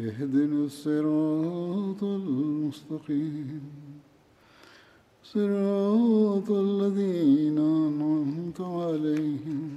اهدنا 0.00 0.64
الصراط 0.64 2.02
المستقيم 2.02 3.62
صراط 5.24 6.50
الذين 6.50 7.58
أنعمت 7.58 8.60
عليهم 8.60 9.70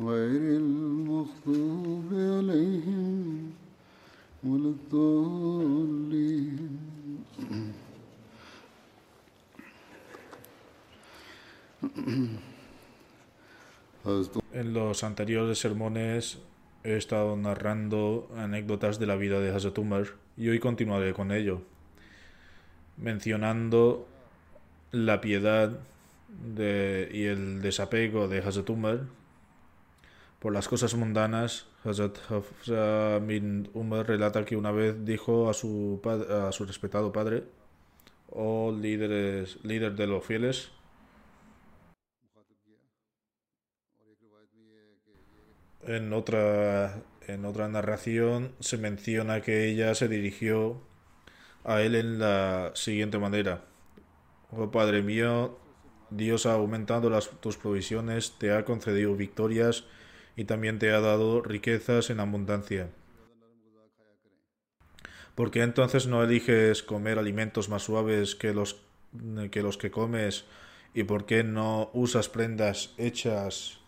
غير 0.00 0.42
المغضوب 0.62 2.08
عليهم 2.12 3.50
ولا 4.44 4.68
الضالين 4.76 6.68
En 14.52 14.72
los 14.72 15.04
anteriores 15.04 15.58
sermones 15.58 16.38
he 16.83 16.97
estado 16.97 17.35
narrando 17.37 18.29
anécdotas 18.37 18.99
de 18.99 19.05
la 19.07 19.15
vida 19.15 19.39
de 19.39 19.51
Hazrat 19.53 19.77
Umar 19.77 20.05
y 20.37 20.49
hoy 20.49 20.59
continuaré 20.59 21.13
con 21.13 21.31
ello, 21.31 21.61
mencionando 22.97 24.07
la 24.91 25.21
piedad 25.21 25.79
de- 26.55 27.09
y 27.11 27.25
el 27.25 27.61
desapego 27.61 28.27
de 28.27 28.39
Hazrat 28.39 28.69
Umar 28.69 29.01
por 30.39 30.53
las 30.53 30.67
cosas 30.67 30.93
mundanas. 30.95 31.67
Hazrat 31.85 32.17
Umar 33.73 34.07
relata 34.07 34.45
que 34.45 34.55
una 34.55 34.71
vez 34.71 35.05
dijo 35.05 35.49
a 35.49 35.53
su, 35.53 35.99
pad- 36.03 36.47
a 36.47 36.51
su 36.51 36.65
respetado 36.65 37.11
padre, 37.11 37.43
oh 38.29 38.71
líderes, 38.77 39.57
líder 39.63 39.95
de 39.95 40.07
los 40.07 40.25
fieles, 40.25 40.71
En 45.85 46.13
otra, 46.13 47.03
en 47.27 47.45
otra 47.45 47.67
narración 47.67 48.53
se 48.59 48.77
menciona 48.77 49.41
que 49.41 49.67
ella 49.67 49.93
se 49.95 50.07
dirigió 50.07 50.81
a 51.65 51.81
él 51.81 51.95
en 51.95 52.19
la 52.19 52.71
siguiente 52.73 53.19
manera. 53.19 53.65
Oh 54.51 54.71
Padre 54.71 55.01
mío, 55.01 55.57
Dios 56.09 56.45
ha 56.45 56.53
aumentado 56.53 57.09
las, 57.09 57.29
tus 57.41 57.57
provisiones, 57.57 58.37
te 58.37 58.53
ha 58.53 58.65
concedido 58.65 59.15
victorias 59.15 59.85
y 60.35 60.45
también 60.45 60.79
te 60.79 60.91
ha 60.91 60.99
dado 60.99 61.41
riquezas 61.41 62.09
en 62.09 62.19
abundancia. 62.19 62.89
¿Por 65.35 65.51
qué 65.51 65.63
entonces 65.63 66.07
no 66.07 66.23
eliges 66.23 66.83
comer 66.83 67.17
alimentos 67.17 67.67
más 67.67 67.83
suaves 67.83 68.35
que 68.35 68.53
los 68.53 68.81
que, 69.51 69.61
los 69.63 69.77
que 69.77 69.91
comes? 69.91 70.45
¿Y 70.93 71.03
por 71.03 71.25
qué 71.25 71.43
no 71.43 71.89
usas 71.93 72.29
prendas 72.29 72.93
hechas 72.97 73.82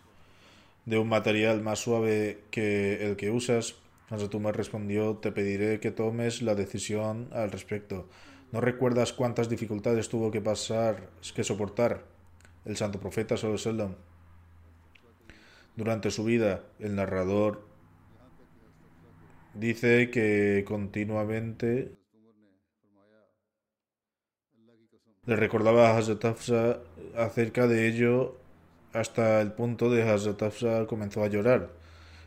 de 0.85 0.97
un 0.97 1.09
material 1.09 1.61
más 1.61 1.79
suave 1.79 2.43
que 2.51 3.05
el 3.05 3.15
que 3.15 3.31
usas? 3.31 3.75
Hazrat 4.09 4.35
Umar 4.35 4.55
respondió, 4.55 5.17
te 5.17 5.31
pediré 5.31 5.79
que 5.79 5.91
tomes 5.91 6.41
la 6.41 6.53
decisión 6.53 7.29
al 7.31 7.51
respecto. 7.51 8.07
¿No 8.51 8.61
recuerdas 8.61 9.13
cuántas 9.13 9.49
dificultades 9.49 10.09
tuvo 10.09 10.31
que 10.31 10.41
pasar, 10.41 11.09
que 11.33 11.43
soportar 11.43 12.05
el 12.65 12.77
santo 12.77 12.99
profeta 12.99 13.35
sallallahu? 13.35 13.95
Durante 15.75 16.11
su 16.11 16.23
vida, 16.23 16.63
el 16.79 16.95
narrador 16.95 17.67
dice 19.55 20.09
que 20.11 20.63
continuamente 20.67 21.95
le 25.25 25.35
recordaba 25.35 25.89
a 25.89 25.97
Hazrat 25.97 26.23
acerca 27.15 27.67
de 27.67 27.87
ello 27.87 28.37
hasta 28.95 29.41
el 29.41 29.51
punto 29.51 29.89
de 29.89 30.03
Hazrat 30.03 30.41
comenzó 30.87 31.23
a 31.23 31.27
llorar. 31.27 31.69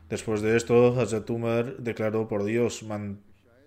Después 0.09 0.41
de 0.41 0.57
esto, 0.57 0.99
Hazrat 0.99 1.29
Umar 1.31 1.77
declaró 1.79 2.29
por 2.29 2.45
Dios, 2.45 2.83
"Man- 2.83 3.21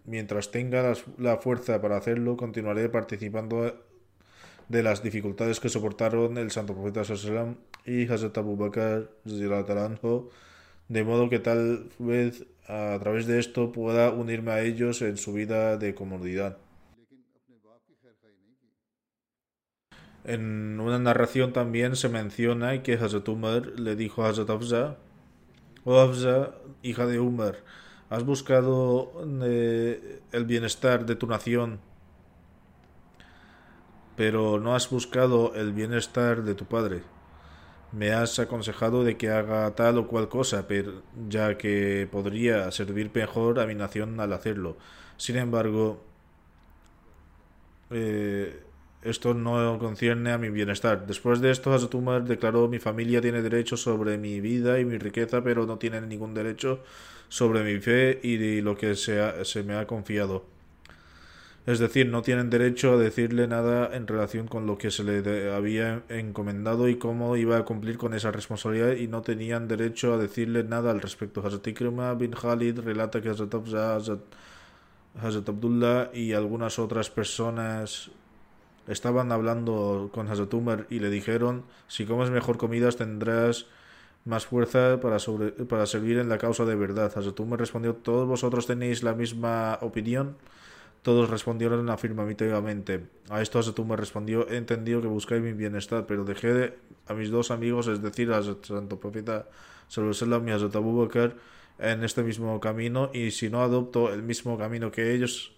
mientras 0.06 0.52
tenga 0.52 0.94
la 1.18 1.38
fuerza 1.38 1.82
para 1.82 1.98
hacerlo, 1.98 2.38
continuaré 2.38 2.90
participando 2.90 3.76
de 4.70 4.84
las 4.84 5.04
dificultades 5.04 5.60
que 5.60 5.70
soportaron 5.70 6.38
el 6.38 6.50
santo 6.52 6.74
profeta 6.74 7.02
wasallam 7.02 7.56
y 7.86 8.08
Hazrat 8.12 8.38
Abu 8.38 8.56
Bakr 8.56 9.10
de 10.88 11.04
modo 11.04 11.30
que 11.30 11.40
tal 11.40 11.90
vez 12.00 12.46
a 12.68 12.98
través 13.00 13.26
de 13.28 13.40
esto 13.40 13.72
pueda 13.72 14.12
unirme 14.12 14.52
a 14.52 14.62
ellos 14.62 15.02
en 15.02 15.18
su 15.18 15.34
vida 15.34 15.78
de 15.78 15.94
comodidad. 15.96 16.58
En 20.24 20.80
una 20.80 21.00
narración 21.00 21.52
también 21.52 21.96
se 21.96 22.10
menciona 22.10 22.84
que 22.84 22.94
Hazrat 22.94 23.28
Umar 23.28 23.80
le 23.80 23.96
dijo 23.96 24.24
a 24.24 24.30
Hazrat 24.30 24.50
Hafsa, 24.50 24.98
Oh 25.84 26.12
hija 26.84 27.08
de 27.08 27.20
Umar, 27.20 27.58
¿has 28.12 28.24
buscado 28.24 29.12
eh, 29.44 30.22
el 30.32 30.46
bienestar 30.46 31.06
de 31.08 31.16
tu 31.16 31.26
nación, 31.26 31.80
pero 34.16 34.60
no 34.60 34.76
has 34.76 34.90
buscado 34.92 35.56
el 35.56 35.74
bienestar 35.74 36.44
de 36.44 36.54
tu 36.54 36.66
padre? 36.66 37.02
Me 37.92 38.14
has 38.14 38.38
aconsejado 38.38 39.04
de 39.04 39.18
que 39.18 39.32
haga 39.32 39.74
tal 39.76 39.98
o 39.98 40.08
cual 40.08 40.30
cosa, 40.30 40.68
pero 40.68 41.02
ya 41.28 41.58
que 41.58 42.08
podría 42.12 42.72
servir 42.72 43.10
mejor 43.14 43.60
a 43.60 43.66
mi 43.66 43.74
nación 43.74 44.20
al 44.20 44.34
hacerlo. 44.34 44.78
Sin 45.18 45.38
embargo, 45.38 46.04
eh, 47.90 48.64
esto 49.04 49.34
no 49.34 49.78
concierne 49.80 50.32
a 50.32 50.38
mi 50.38 50.50
bienestar. 50.50 51.06
Después 51.08 51.42
de 51.42 51.52
esto, 51.52 51.74
Hazrat 51.74 51.94
Umar 51.96 52.24
declaró 52.26 52.68
mi 52.68 52.80
familia 52.80 53.22
tiene 53.22 53.42
derecho 53.42 53.78
sobre 53.78 54.18
mi 54.18 54.40
vida 54.42 54.80
y 54.80 54.86
mi 54.86 54.98
riqueza, 54.98 55.44
pero 55.44 55.66
no 55.66 55.78
tiene 55.78 56.02
ningún 56.02 56.34
derecho 56.34 56.84
sobre 57.30 57.64
mi 57.64 57.80
fe 57.80 58.20
y 58.24 58.62
lo 58.62 58.76
que 58.78 58.96
se, 58.96 59.22
ha- 59.22 59.44
se 59.46 59.64
me 59.64 59.76
ha 59.76 59.88
confiado. 59.88 60.46
Es 61.68 61.78
decir, 61.78 62.08
no 62.08 62.24
tienen 62.24 62.50
derecho 62.50 62.94
a 62.94 62.98
decirle 62.98 63.48
nada 63.48 63.96
en 63.96 64.08
relación 64.08 64.48
con 64.48 64.66
lo 64.66 64.78
que 64.80 64.90
se 64.90 65.04
le 65.04 65.52
había 65.54 66.02
encomendado 66.10 66.90
y 66.90 66.96
cómo 66.98 67.38
iba 67.38 67.58
a 67.58 67.66
cumplir 67.66 67.98
con 68.00 68.16
esa 68.16 68.32
responsabilidad 68.32 68.94
y 68.96 69.08
no 69.08 69.22
tenían 69.22 69.68
derecho 69.68 70.12
a 70.14 70.18
decirle 70.18 70.64
nada 70.64 70.90
al 70.90 71.02
respecto. 71.02 71.46
Hazrat 71.46 71.68
Ikrima 71.68 72.16
bin 72.16 72.32
Khalid 72.32 72.80
relata 72.80 73.22
que 73.22 73.30
Hazrat 73.30 73.54
Abdullah 75.50 76.10
y 76.14 76.34
algunas 76.34 76.80
otras 76.80 77.10
personas 77.10 78.10
estaban 78.92 79.32
hablando 79.32 80.10
con 80.14 80.28
Hazrat 80.30 80.54
Umar 80.54 80.88
y 80.90 81.00
le 81.00 81.10
dijeron, 81.10 81.64
si 81.88 82.06
comes 82.06 82.30
mejor 82.30 82.58
comidas 82.58 82.98
tendrás 82.98 83.66
más 84.26 84.46
fuerza 84.46 85.00
para, 85.02 85.18
sobre- 85.20 85.52
para 85.52 85.86
servir 85.86 86.18
en 86.20 86.30
la 86.30 86.38
causa 86.38 86.66
de 86.66 86.76
verdad. 86.76 87.12
Hazrat 87.16 87.40
Umar 87.40 87.60
respondió, 87.60 87.96
¿todos 87.96 88.28
vosotros 88.28 88.68
tenéis 88.68 89.04
la 89.04 89.14
misma 89.14 89.78
opinión? 89.82 90.36
Todos 91.02 91.30
respondieron 91.32 91.90
afirmativamente. 91.90 93.08
A 93.30 93.42
esto 93.42 93.58
Hazrat 93.58 93.80
Umar 93.80 94.00
respondió, 94.00 94.48
he 94.48 94.58
entendido 94.58 95.02
que 95.02 95.08
buscáis 95.08 95.42
mi 95.42 95.54
bienestar, 95.54 96.06
pero 96.06 96.24
dejé 96.24 96.54
de- 96.54 96.78
a 97.08 97.14
mis 97.14 97.32
dos 97.32 97.50
amigos, 97.50 97.88
es 97.88 98.02
decir, 98.02 98.32
a 98.32 98.38
Hazrat 98.38 98.64
Santo 98.66 99.00
Profeta 99.00 99.48
Sallallahu 99.88 100.48
y 100.48 100.52
a 100.52 100.58
Bakr, 100.58 101.36
en 101.80 102.04
este 102.04 102.22
mismo 102.22 102.60
camino, 102.60 103.10
y 103.14 103.32
si 103.32 103.50
no 103.50 103.62
adopto 103.64 104.14
el 104.14 104.22
mismo 104.22 104.58
camino 104.58 104.92
que 104.92 105.14
ellos, 105.16 105.54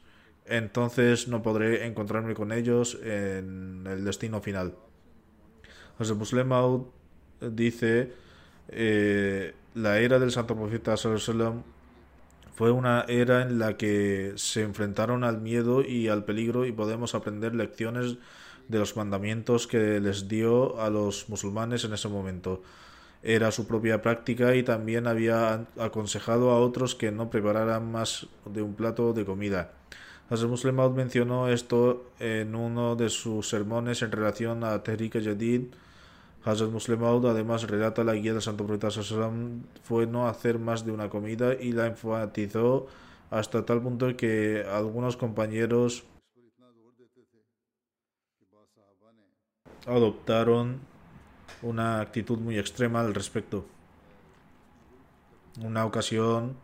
entonces 0.45 1.27
no 1.27 1.41
podré 1.41 1.85
encontrarme 1.85 2.33
con 2.33 2.51
ellos 2.51 2.99
en 3.03 3.85
el 3.87 4.03
destino 4.03 4.41
final. 4.41 4.75
Muslim 5.99 6.47
Maud 6.47 6.81
dice, 7.39 8.11
eh, 8.69 9.53
la 9.75 9.99
era 9.99 10.19
del 10.19 10.31
Santo 10.31 10.55
Profeta 10.55 10.97
Sallallahu 10.97 11.63
Fue 12.55 12.71
una 12.71 13.05
era 13.07 13.41
en 13.41 13.59
la 13.59 13.77
que 13.77 14.33
se 14.35 14.63
enfrentaron 14.63 15.23
al 15.23 15.41
miedo 15.41 15.81
y 15.81 16.09
al 16.09 16.25
peligro 16.25 16.65
y 16.65 16.71
podemos 16.71 17.15
aprender 17.15 17.55
lecciones 17.55 18.17
de 18.67 18.79
los 18.79 18.95
mandamientos 18.95 19.67
que 19.67 19.99
les 19.99 20.27
dio 20.27 20.79
a 20.79 20.89
los 20.89 21.29
musulmanes 21.29 21.83
en 21.85 21.93
ese 21.93 22.07
momento. 22.07 22.61
Era 23.21 23.51
su 23.51 23.67
propia 23.67 24.01
práctica 24.01 24.55
y 24.55 24.63
también 24.63 25.07
había 25.07 25.65
aconsejado 25.79 26.51
a 26.51 26.59
otros 26.59 26.95
que 26.95 27.11
no 27.11 27.29
prepararan 27.29 27.91
más 27.91 28.27
de 28.45 28.61
un 28.61 28.75
plato 28.75 29.13
de 29.13 29.25
comida. 29.25 29.71
Hazrat 30.29 30.49
Muslim 30.49 30.75
mencionó 30.95 31.49
esto 31.49 32.11
en 32.19 32.55
uno 32.55 32.95
de 32.95 33.09
sus 33.09 33.49
sermones 33.49 34.01
en 34.01 34.11
relación 34.11 34.63
a 34.63 34.81
Tehrik 34.81 35.21
Jadid. 35.21 35.73
Hazrat 36.45 36.71
Muslim 36.71 37.03
además 37.03 37.63
relata 37.63 38.03
la 38.03 38.13
guía 38.13 38.33
del 38.33 38.41
Santo 38.41 38.65
Profeta 38.65 38.89
fue 39.83 40.07
no 40.07 40.27
hacer 40.27 40.59
más 40.59 40.85
de 40.85 40.91
una 40.91 41.09
comida 41.09 41.53
y 41.53 41.71
la 41.71 41.87
enfatizó 41.87 42.87
hasta 43.31 43.65
tal 43.65 43.81
punto 43.81 44.15
que 44.15 44.65
algunos 44.69 45.17
compañeros 45.17 46.03
adoptaron 49.85 50.79
una 51.61 51.99
actitud 51.99 52.37
muy 52.39 52.57
extrema 52.57 53.01
al 53.01 53.13
respecto. 53.13 53.65
Una 55.61 55.85
ocasión 55.85 56.55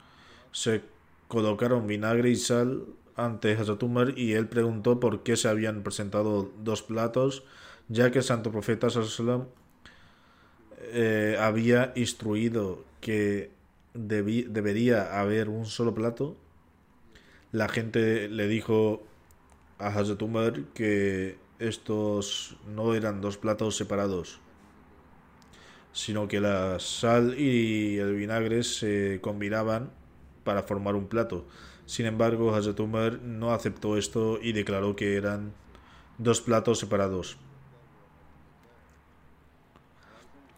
se 0.51 0.81
colocaron 1.27 1.87
vinagre 1.87 2.29
y 2.29 2.35
sal 2.35 2.85
ante 3.25 3.53
Hazrat 3.53 3.81
Umar 3.83 4.17
y 4.17 4.33
él 4.33 4.47
preguntó 4.47 4.99
por 4.99 5.23
qué 5.23 5.37
se 5.37 5.47
habían 5.47 5.83
presentado 5.83 6.51
dos 6.63 6.81
platos, 6.81 7.43
ya 7.87 8.11
que 8.11 8.19
el 8.19 8.23
santo 8.23 8.51
profeta 8.51 8.87
eh, 10.81 11.37
había 11.39 11.93
instruido 11.95 12.83
que 13.01 13.51
debería 13.93 15.19
haber 15.19 15.49
un 15.49 15.65
solo 15.65 15.93
plato. 15.93 16.35
La 17.51 17.67
gente 17.67 18.29
le 18.29 18.47
dijo 18.47 19.03
a 19.79 19.87
Hazrat 19.87 20.21
Umar 20.21 20.63
que 20.73 21.37
estos 21.59 22.57
no 22.67 22.93
eran 22.93 23.21
dos 23.21 23.37
platos 23.37 23.75
separados, 23.75 24.39
sino 25.91 26.27
que 26.27 26.39
la 26.39 26.79
sal 26.79 27.37
y 27.37 27.97
el 27.97 28.15
vinagre 28.15 28.63
se 28.63 29.19
combinaban 29.21 29.91
para 30.43 30.63
formar 30.63 30.95
un 30.95 31.07
plato. 31.07 31.45
Sin 31.89 32.05
embargo, 32.05 32.53
Hazrat 32.53 32.79
no 33.23 33.51
aceptó 33.51 33.97
esto 33.97 34.37
y 34.39 34.51
declaró 34.51 34.95
que 34.95 35.15
eran 35.15 35.53
dos 36.19 36.39
platos 36.39 36.77
separados. 36.77 37.35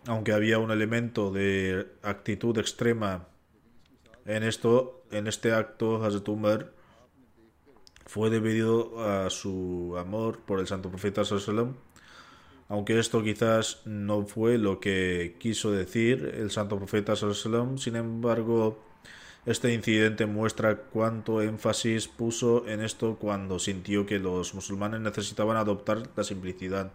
Aunque 0.07 0.33
había 0.33 0.59
un 0.59 0.71
elemento 0.71 1.31
de 1.31 1.87
actitud 2.03 2.57
extrema 2.57 3.29
en 4.25 4.43
esto, 4.43 5.05
en 5.09 5.27
este 5.27 5.53
acto, 5.53 6.03
Hazrat 6.03 6.27
Umar 6.27 6.73
fue 8.07 8.29
debido 8.29 9.01
a 9.01 9.29
su 9.29 9.95
amor 9.97 10.39
por 10.39 10.59
el 10.59 10.67
santo 10.67 10.89
profeta 10.89 11.23
sallam 11.23 11.75
aunque 12.67 12.99
esto 12.99 13.23
quizás 13.23 13.83
no 13.85 14.25
fue 14.25 14.57
lo 14.57 14.81
que 14.81 15.37
quiso 15.39 15.71
decir 15.71 16.29
el 16.35 16.51
santo 16.51 16.77
profeta 16.77 17.15
sallam 17.15 17.77
sin 17.77 17.95
embargo 17.95 18.90
este 19.45 19.73
incidente 19.73 20.25
muestra 20.25 20.77
cuánto 20.77 21.41
énfasis 21.41 22.07
puso 22.07 22.67
en 22.67 22.81
esto 22.81 23.17
cuando 23.19 23.57
sintió 23.57 24.05
que 24.05 24.19
los 24.19 24.53
musulmanes 24.53 25.01
necesitaban 25.01 25.57
adoptar 25.57 26.03
la 26.15 26.23
simplicidad. 26.23 26.91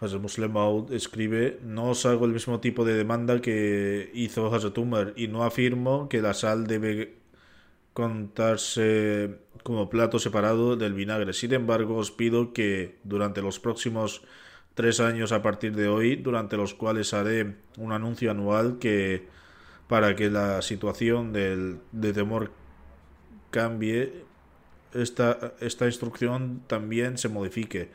Hazrat 0.00 0.20
Muslim 0.20 0.52
Maud 0.52 0.92
escribe: 0.92 1.58
No 1.62 1.90
os 1.90 2.04
hago 2.04 2.26
el 2.26 2.32
mismo 2.32 2.60
tipo 2.60 2.84
de 2.84 2.94
demanda 2.94 3.40
que 3.40 4.10
hizo 4.12 4.52
Hazrat 4.52 4.76
Umar 4.76 5.14
y 5.16 5.28
no 5.28 5.44
afirmo 5.44 6.08
que 6.08 6.20
la 6.20 6.34
sal 6.34 6.66
debe 6.66 7.16
contarse 7.94 9.38
como 9.62 9.88
plato 9.88 10.18
separado 10.18 10.76
del 10.76 10.92
vinagre. 10.92 11.32
Sin 11.32 11.54
embargo, 11.54 11.96
os 11.96 12.10
pido 12.10 12.52
que 12.52 12.98
durante 13.04 13.40
los 13.40 13.60
próximos 13.60 14.22
tres 14.74 15.00
años 15.00 15.32
a 15.32 15.42
partir 15.42 15.74
de 15.74 15.88
hoy, 15.88 16.16
durante 16.16 16.56
los 16.56 16.74
cuales 16.74 17.14
haré 17.14 17.56
un 17.78 17.92
anuncio 17.92 18.30
anual 18.30 18.78
que 18.78 19.26
para 19.88 20.16
que 20.16 20.30
la 20.30 20.62
situación 20.62 21.32
del, 21.32 21.78
de 21.92 22.12
temor 22.12 22.50
cambie, 23.50 24.24
esta, 24.92 25.54
esta 25.60 25.86
instrucción 25.86 26.62
también 26.66 27.18
se 27.18 27.28
modifique. 27.28 27.90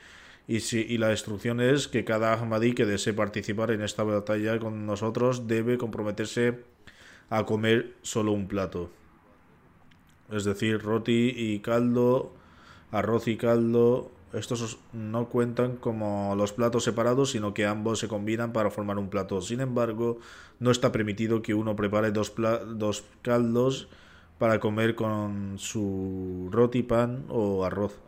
Y, 0.48 0.62
si, 0.62 0.82
y 0.82 0.98
la 0.98 1.12
instrucción 1.12 1.62
es 1.62 1.88
que 1.88 2.04
cada 2.06 2.34
Ahmadi 2.34 2.74
que 2.74 2.86
desee 2.86 3.14
participar 3.14 3.72
en 3.72 3.82
esta 3.82 4.04
batalla 4.04 4.60
con 4.60 4.86
nosotros 4.86 5.48
debe 5.48 5.78
comprometerse 5.78 6.64
a 7.30 7.46
comer 7.46 7.94
solo 8.02 8.32
un 8.32 8.48
plato 8.48 8.90
es 10.32 10.44
decir, 10.44 10.82
roti 10.82 11.34
y 11.36 11.60
caldo, 11.60 12.34
arroz 12.92 13.28
y 13.28 13.38
caldo. 13.38 14.12
Estos 14.34 14.78
no 14.94 15.28
cuentan 15.28 15.78
como 15.78 16.36
los 16.36 16.54
platos 16.54 16.84
separados, 16.84 17.32
sino 17.32 17.54
que 17.54 17.66
ambos 17.66 18.00
se 18.00 18.08
combinan 18.08 18.54
para 18.54 18.70
formar 18.70 19.00
un 19.00 19.10
plato. 19.10 19.42
Sin 19.42 19.60
embargo, 19.60 20.20
no 20.60 20.70
está 20.70 20.92
permitido 20.92 21.42
que 21.42 21.56
uno 21.56 21.76
prepare 21.76 22.12
dos, 22.12 22.34
dos 22.76 23.04
caldos 23.24 23.90
para 24.38 24.60
comer 24.60 24.94
con 24.94 25.56
su 25.58 26.48
roti, 26.52 26.84
pan 26.84 27.26
o 27.30 27.66
arroz. 27.66 28.00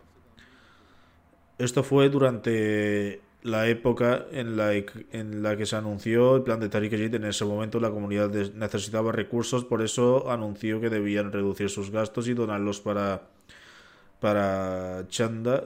Esto 1.57 1.83
fue 1.83 2.09
durante 2.09 3.21
la 3.43 3.67
época 3.67 4.27
en 4.31 4.55
la, 4.55 4.71
la 5.11 5.57
que 5.57 5.65
se 5.65 5.75
anunció 5.75 6.35
el 6.35 6.43
plan 6.43 6.59
de 6.59 6.69
Tariq 6.69 6.93
En 6.93 7.25
ese 7.25 7.45
momento 7.45 7.79
la 7.79 7.89
comunidad 7.89 8.29
necesitaba 8.29 9.11
recursos, 9.11 9.65
por 9.65 9.81
eso 9.81 10.29
anunció 10.29 10.79
que 10.79 10.89
debían 10.89 11.31
reducir 11.31 11.69
sus 11.69 11.89
gastos 11.89 12.27
y 12.27 12.35
donarlos 12.35 12.79
para, 12.79 13.23
para 14.19 15.05
Chanda 15.07 15.63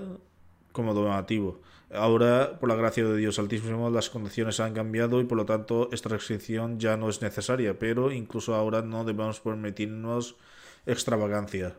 como 0.76 0.94
donativo. 0.94 1.62
Ahora, 1.92 2.60
por 2.60 2.68
la 2.68 2.76
gracia 2.76 3.06
de 3.06 3.16
Dios 3.18 3.40
Altísimo, 3.40 3.90
las 3.90 4.10
condiciones 4.10 4.60
han 4.60 4.74
cambiado 4.74 5.22
y 5.22 5.24
por 5.24 5.38
lo 5.38 5.46
tanto 5.46 5.90
esta 5.94 6.10
restricción 6.10 6.80
ya 6.80 6.98
no 6.98 7.10
es 7.10 7.22
necesaria, 7.22 7.80
pero 7.80 8.12
incluso 8.12 8.54
ahora 8.54 8.82
no 8.82 9.06
debemos 9.06 9.40
permitirnos 9.40 10.36
extravagancia, 10.86 11.78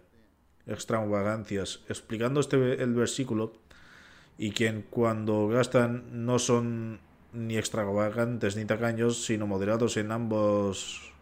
extravagancias. 0.67 1.81
Explicando 1.89 2.41
este 2.41 2.83
el 2.83 2.95
versículo, 2.95 3.53
y 4.39 4.53
quien 4.53 4.85
cuando 4.89 5.49
gastan 5.49 6.25
no 6.25 6.39
son 6.39 7.01
ni 7.33 7.59
extravagantes 7.59 8.57
ni 8.57 8.65
tacaños, 8.65 9.25
sino 9.25 9.47
moderados 9.47 9.97
en 9.99 10.11
ambos 10.11 11.13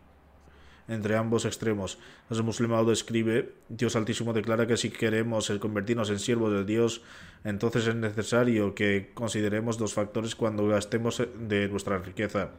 entre 0.89 1.17
ambos 1.17 1.45
extremos. 1.45 1.99
El 2.31 2.43
musulmán 2.43 2.89
escribe, 2.91 3.53
Dios 3.69 3.97
Altísimo 3.97 4.33
declara 4.33 4.67
que 4.67 4.77
si 4.77 4.91
queremos 4.91 5.51
convertirnos 5.61 6.11
en 6.11 6.19
siervos 6.19 6.53
de 6.53 6.65
Dios, 6.65 7.03
entonces 7.45 7.87
es 7.87 7.95
necesario 7.95 8.75
que 8.75 9.11
consideremos 9.15 9.79
dos 9.79 9.95
factores 9.95 10.35
cuando 10.35 10.67
gastemos 10.67 11.23
de 11.39 11.69
nuestra 11.69 11.99
riqueza. 11.99 12.51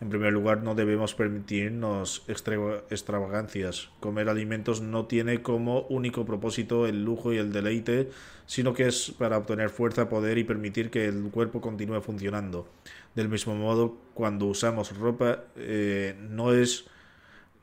En 0.00 0.08
primer 0.08 0.32
lugar, 0.32 0.62
no 0.62 0.74
debemos 0.74 1.14
permitirnos 1.14 2.24
extravagancias. 2.26 3.90
Comer 4.00 4.30
alimentos 4.30 4.80
no 4.80 5.04
tiene 5.04 5.42
como 5.42 5.82
único 5.90 6.24
propósito 6.24 6.86
el 6.86 7.04
lujo 7.04 7.34
y 7.34 7.36
el 7.36 7.52
deleite, 7.52 8.08
sino 8.46 8.72
que 8.72 8.86
es 8.86 9.10
para 9.18 9.36
obtener 9.36 9.68
fuerza, 9.68 10.08
poder 10.08 10.38
y 10.38 10.44
permitir 10.44 10.90
que 10.90 11.04
el 11.04 11.24
cuerpo 11.30 11.60
continúe 11.60 12.00
funcionando. 12.00 12.66
Del 13.14 13.28
mismo 13.28 13.54
modo, 13.54 13.98
cuando 14.14 14.46
usamos 14.46 14.96
ropa, 14.96 15.44
eh, 15.56 16.16
no 16.30 16.54
es 16.54 16.86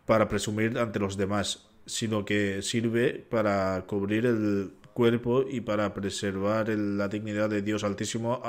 para 0.08 0.28
presumir 0.28 0.80
ante 0.80 0.98
los 0.98 1.18
demás, 1.18 1.68
sino 1.86 2.26
que 2.26 2.64
sirve 2.64 3.26
para 3.30 3.86
cubrir 3.86 4.26
el 4.26 4.72
cuerpo 4.94 5.46
y 5.48 5.62
para 5.62 5.94
preservar 5.94 6.70
la 6.70 7.08
dignidad 7.08 7.52
de 7.52 7.62
Dios 7.62 7.84
Altísimo 7.84 8.42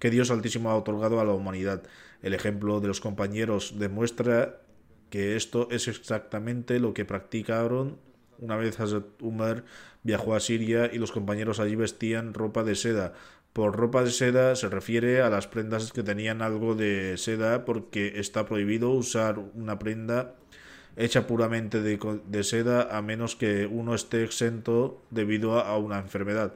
que 0.00 0.10
Dios 0.10 0.32
Altísimo 0.32 0.70
ha 0.70 0.76
otorgado 0.76 1.20
a 1.20 1.24
la 1.24 1.32
humanidad. 1.32 1.84
El 2.22 2.34
ejemplo 2.34 2.80
de 2.80 2.88
los 2.88 3.00
compañeros 3.00 3.78
demuestra 3.78 4.62
que 5.10 5.36
esto 5.36 5.68
es 5.70 5.86
exactamente 5.86 6.80
lo 6.80 6.94
que 6.94 7.04
practicaron 7.04 7.98
una 8.38 8.56
vez 8.56 8.78
Hazrat 8.78 9.20
Umar 9.20 9.64
viajó 10.02 10.34
a 10.34 10.40
Siria 10.40 10.90
y 10.92 10.98
los 10.98 11.12
compañeros 11.12 11.60
allí 11.60 11.76
vestían 11.76 12.34
ropa 12.34 12.62
de 12.62 12.74
seda. 12.74 13.14
Por 13.52 13.76
ropa 13.76 14.04
de 14.04 14.10
seda 14.10 14.54
se 14.54 14.68
refiere 14.68 15.22
a 15.22 15.30
las 15.30 15.48
prendas 15.48 15.92
que 15.92 16.02
tenían 16.02 16.42
algo 16.42 16.74
de 16.74 17.16
seda 17.16 17.64
porque 17.64 18.20
está 18.20 18.46
prohibido 18.46 18.90
usar 18.90 19.38
una 19.38 19.78
prenda 19.78 20.36
hecha 20.98 21.28
puramente 21.28 21.80
de, 21.80 22.42
seda 22.42 22.96
a 22.96 23.00
menos 23.02 23.36
que 23.36 23.66
uno 23.66 23.94
esté 23.94 24.24
exento 24.24 25.00
debido 25.10 25.60
a 25.60 25.78
una 25.78 25.98
enfermedad. 25.98 26.52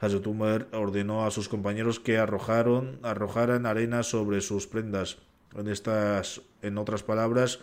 Hazrat 0.00 0.26
Umar 0.26 0.66
ordenó 0.72 1.26
a 1.26 1.30
sus 1.30 1.48
compañeros 1.48 2.00
que 2.00 2.18
arrojaron, 2.18 2.98
arrojaran 3.02 3.66
arena 3.66 4.02
sobre 4.02 4.40
sus 4.40 4.66
prendas. 4.66 5.18
En, 5.54 5.68
estas, 5.68 6.40
en 6.62 6.78
otras 6.78 7.02
palabras, 7.02 7.60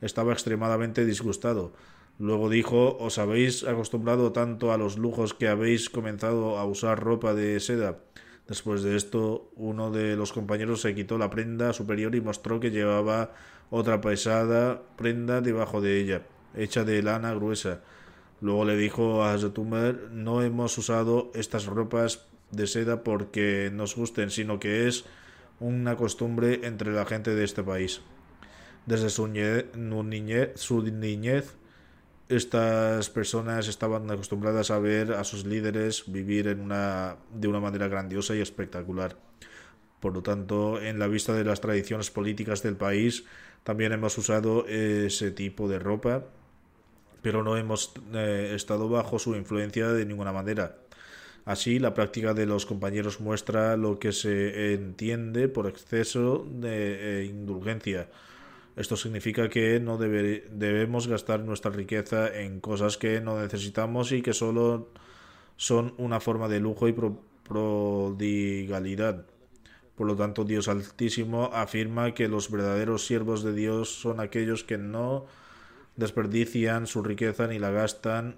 estaba 0.00 0.32
extremadamente 0.32 1.04
disgustado. 1.04 1.72
Luego 2.18 2.48
dijo, 2.48 2.96
os 2.98 3.18
habéis 3.18 3.64
acostumbrado 3.64 4.30
tanto 4.30 4.72
a 4.72 4.78
los 4.78 4.96
lujos 4.96 5.34
que 5.34 5.48
habéis 5.48 5.90
comenzado 5.90 6.58
a 6.58 6.64
usar 6.64 7.02
ropa 7.02 7.34
de 7.34 7.58
seda. 7.58 7.98
Después 8.48 8.82
de 8.82 8.96
esto, 8.96 9.50
uno 9.56 9.90
de 9.90 10.16
los 10.16 10.32
compañeros 10.32 10.80
se 10.80 10.94
quitó 10.94 11.16
la 11.16 11.30
prenda 11.30 11.72
superior 11.72 12.14
y 12.14 12.20
mostró 12.20 12.60
que 12.60 12.70
llevaba 12.70 13.32
otra 13.70 14.00
pesada 14.00 14.82
prenda 14.96 15.40
debajo 15.40 15.80
de 15.80 16.00
ella, 16.00 16.22
hecha 16.54 16.84
de 16.84 17.02
lana 17.02 17.32
gruesa. 17.34 17.80
Luego 18.40 18.64
le 18.64 18.76
dijo 18.76 19.22
a 19.22 19.32
Hazrat 19.32 19.56
no 19.56 20.42
hemos 20.42 20.76
usado 20.76 21.30
estas 21.34 21.66
ropas 21.66 22.26
de 22.50 22.66
seda 22.66 23.04
porque 23.04 23.70
nos 23.72 23.96
gusten, 23.96 24.30
sino 24.30 24.58
que 24.58 24.88
es 24.88 25.04
una 25.60 25.96
costumbre 25.96 26.60
entre 26.64 26.92
la 26.92 27.06
gente 27.06 27.34
de 27.34 27.44
este 27.44 27.62
país. 27.62 28.02
Desde 28.84 29.10
su 29.10 29.28
niñez, 29.28 30.50
su 30.56 30.82
niñez 30.82 31.56
estas 32.28 33.10
personas 33.10 33.68
estaban 33.68 34.10
acostumbradas 34.10 34.70
a 34.70 34.78
ver 34.78 35.12
a 35.12 35.24
sus 35.24 35.44
líderes 35.44 36.04
vivir 36.06 36.48
en 36.48 36.60
una, 36.60 37.16
de 37.32 37.48
una 37.48 37.60
manera 37.60 37.88
grandiosa 37.88 38.34
y 38.34 38.40
espectacular. 38.40 39.16
Por 40.00 40.14
lo 40.14 40.22
tanto, 40.22 40.80
en 40.80 40.98
la 40.98 41.06
vista 41.06 41.32
de 41.32 41.44
las 41.44 41.60
tradiciones 41.60 42.10
políticas 42.10 42.62
del 42.62 42.76
país, 42.76 43.24
también 43.64 43.92
hemos 43.92 44.16
usado 44.18 44.66
ese 44.66 45.30
tipo 45.30 45.68
de 45.68 45.78
ropa, 45.78 46.24
pero 47.22 47.44
no 47.44 47.56
hemos 47.56 47.92
eh, 48.12 48.52
estado 48.54 48.88
bajo 48.88 49.18
su 49.18 49.36
influencia 49.36 49.88
de 49.88 50.04
ninguna 50.04 50.32
manera. 50.32 50.78
Así, 51.44 51.78
la 51.78 51.94
práctica 51.94 52.34
de 52.34 52.46
los 52.46 52.66
compañeros 52.66 53.20
muestra 53.20 53.76
lo 53.76 53.98
que 53.98 54.12
se 54.12 54.74
entiende 54.74 55.48
por 55.48 55.66
exceso 55.66 56.46
de 56.50 57.20
eh, 57.20 57.24
indulgencia 57.24 58.08
esto 58.76 58.96
significa 58.96 59.48
que 59.50 59.78
no 59.80 59.98
debemos 59.98 61.06
gastar 61.06 61.40
nuestra 61.40 61.70
riqueza 61.70 62.34
en 62.40 62.60
cosas 62.60 62.96
que 62.96 63.20
no 63.20 63.38
necesitamos 63.40 64.12
y 64.12 64.22
que 64.22 64.32
solo 64.32 64.88
son 65.56 65.94
una 65.98 66.20
forma 66.20 66.48
de 66.48 66.60
lujo 66.60 66.88
y 66.88 66.94
prodigalidad. 67.44 69.26
Por 69.94 70.06
lo 70.06 70.16
tanto, 70.16 70.44
Dios 70.44 70.68
Altísimo 70.68 71.50
afirma 71.52 72.14
que 72.14 72.28
los 72.28 72.50
verdaderos 72.50 73.06
siervos 73.06 73.42
de 73.42 73.52
Dios 73.52 73.90
son 73.90 74.20
aquellos 74.20 74.64
que 74.64 74.78
no 74.78 75.26
desperdician 75.96 76.86
su 76.86 77.02
riqueza 77.02 77.46
ni 77.48 77.58
la 77.58 77.70
gastan 77.70 78.36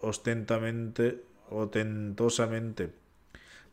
ostentamente 0.00 1.24
o 1.50 1.68
tentosamente 1.68 3.01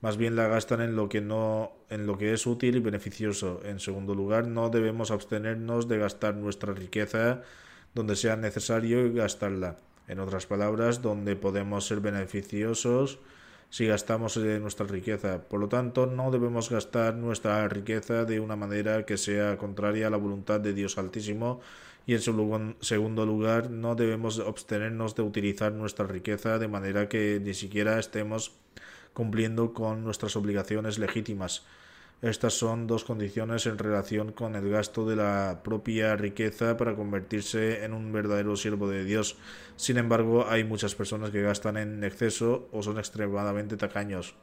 más 0.02 0.18
bien 0.18 0.36
la 0.36 0.48
gastan 0.48 0.82
en 0.82 0.96
lo 0.96 1.10
que 1.10 1.22
no 1.22 1.72
en 1.90 2.08
lo 2.08 2.18
que 2.18 2.34
es 2.34 2.46
útil 2.46 2.78
y 2.78 2.80
beneficioso. 2.80 3.62
En 3.66 3.80
segundo 3.80 4.16
lugar, 4.16 4.48
no 4.48 4.70
debemos 4.70 5.12
abstenernos 5.12 5.88
de 5.88 5.98
gastar 5.98 6.36
nuestra 6.36 6.74
riqueza 6.74 7.42
donde 7.94 8.16
sea 8.16 8.36
necesario 8.36 9.12
gastarla. 9.14 9.78
En 10.08 10.20
otras 10.20 10.46
palabras, 10.46 11.02
donde 11.02 11.36
podemos 11.36 11.86
ser 11.86 12.00
beneficiosos 12.00 13.20
si 13.70 13.86
gastamos 13.86 14.36
nuestra 14.38 14.88
riqueza. 14.88 15.44
Por 15.48 15.60
lo 15.60 15.70
tanto, 15.70 16.08
no 16.08 16.32
debemos 16.32 16.70
gastar 16.72 17.14
nuestra 17.16 17.68
riqueza 17.68 18.26
de 18.26 18.40
una 18.40 18.56
manera 18.56 19.06
que 19.06 19.18
sea 19.18 19.58
contraria 19.58 20.08
a 20.08 20.10
la 20.10 20.18
voluntad 20.18 20.60
de 20.60 20.74
Dios 20.74 20.98
Altísimo. 20.98 21.62
Y 22.08 22.16
en 22.16 22.22
segundo 22.22 23.26
lugar, 23.28 23.70
no 23.70 23.94
debemos 23.94 24.40
abstenernos 24.40 25.16
de 25.16 25.22
utilizar 25.22 25.72
nuestra 25.74 26.08
riqueza 26.08 26.58
de 26.58 26.68
manera 26.68 27.08
que 27.08 27.40
ni 27.44 27.54
siquiera 27.54 28.00
estemos 28.00 28.54
cumpliendo 29.14 29.74
con 29.74 30.04
nuestras 30.04 30.36
obligaciones 30.36 31.00
legítimas. 31.00 31.66
Estas 32.22 32.54
son 32.54 32.86
dos 32.86 33.06
condiciones 33.06 33.66
en 33.66 33.78
relación 33.78 34.34
con 34.34 34.56
el 34.56 34.70
gasto 34.70 35.08
de 35.08 35.16
la 35.16 35.62
propia 35.64 36.18
riqueza 36.18 36.76
para 36.76 36.94
convertirse 36.94 37.86
en 37.86 37.94
un 37.94 38.12
verdadero 38.12 38.58
siervo 38.58 38.90
de 38.90 39.06
Dios. 39.06 39.38
Sin 39.78 39.98
embargo, 39.98 40.46
hay 40.50 40.66
muchas 40.66 40.96
personas 40.96 41.30
que 41.30 41.42
gastan 41.42 41.78
en 41.78 42.04
exceso 42.04 42.68
o 42.74 42.84
son 42.84 42.98
extremadamente 42.98 43.78
tacaños. 43.78 44.36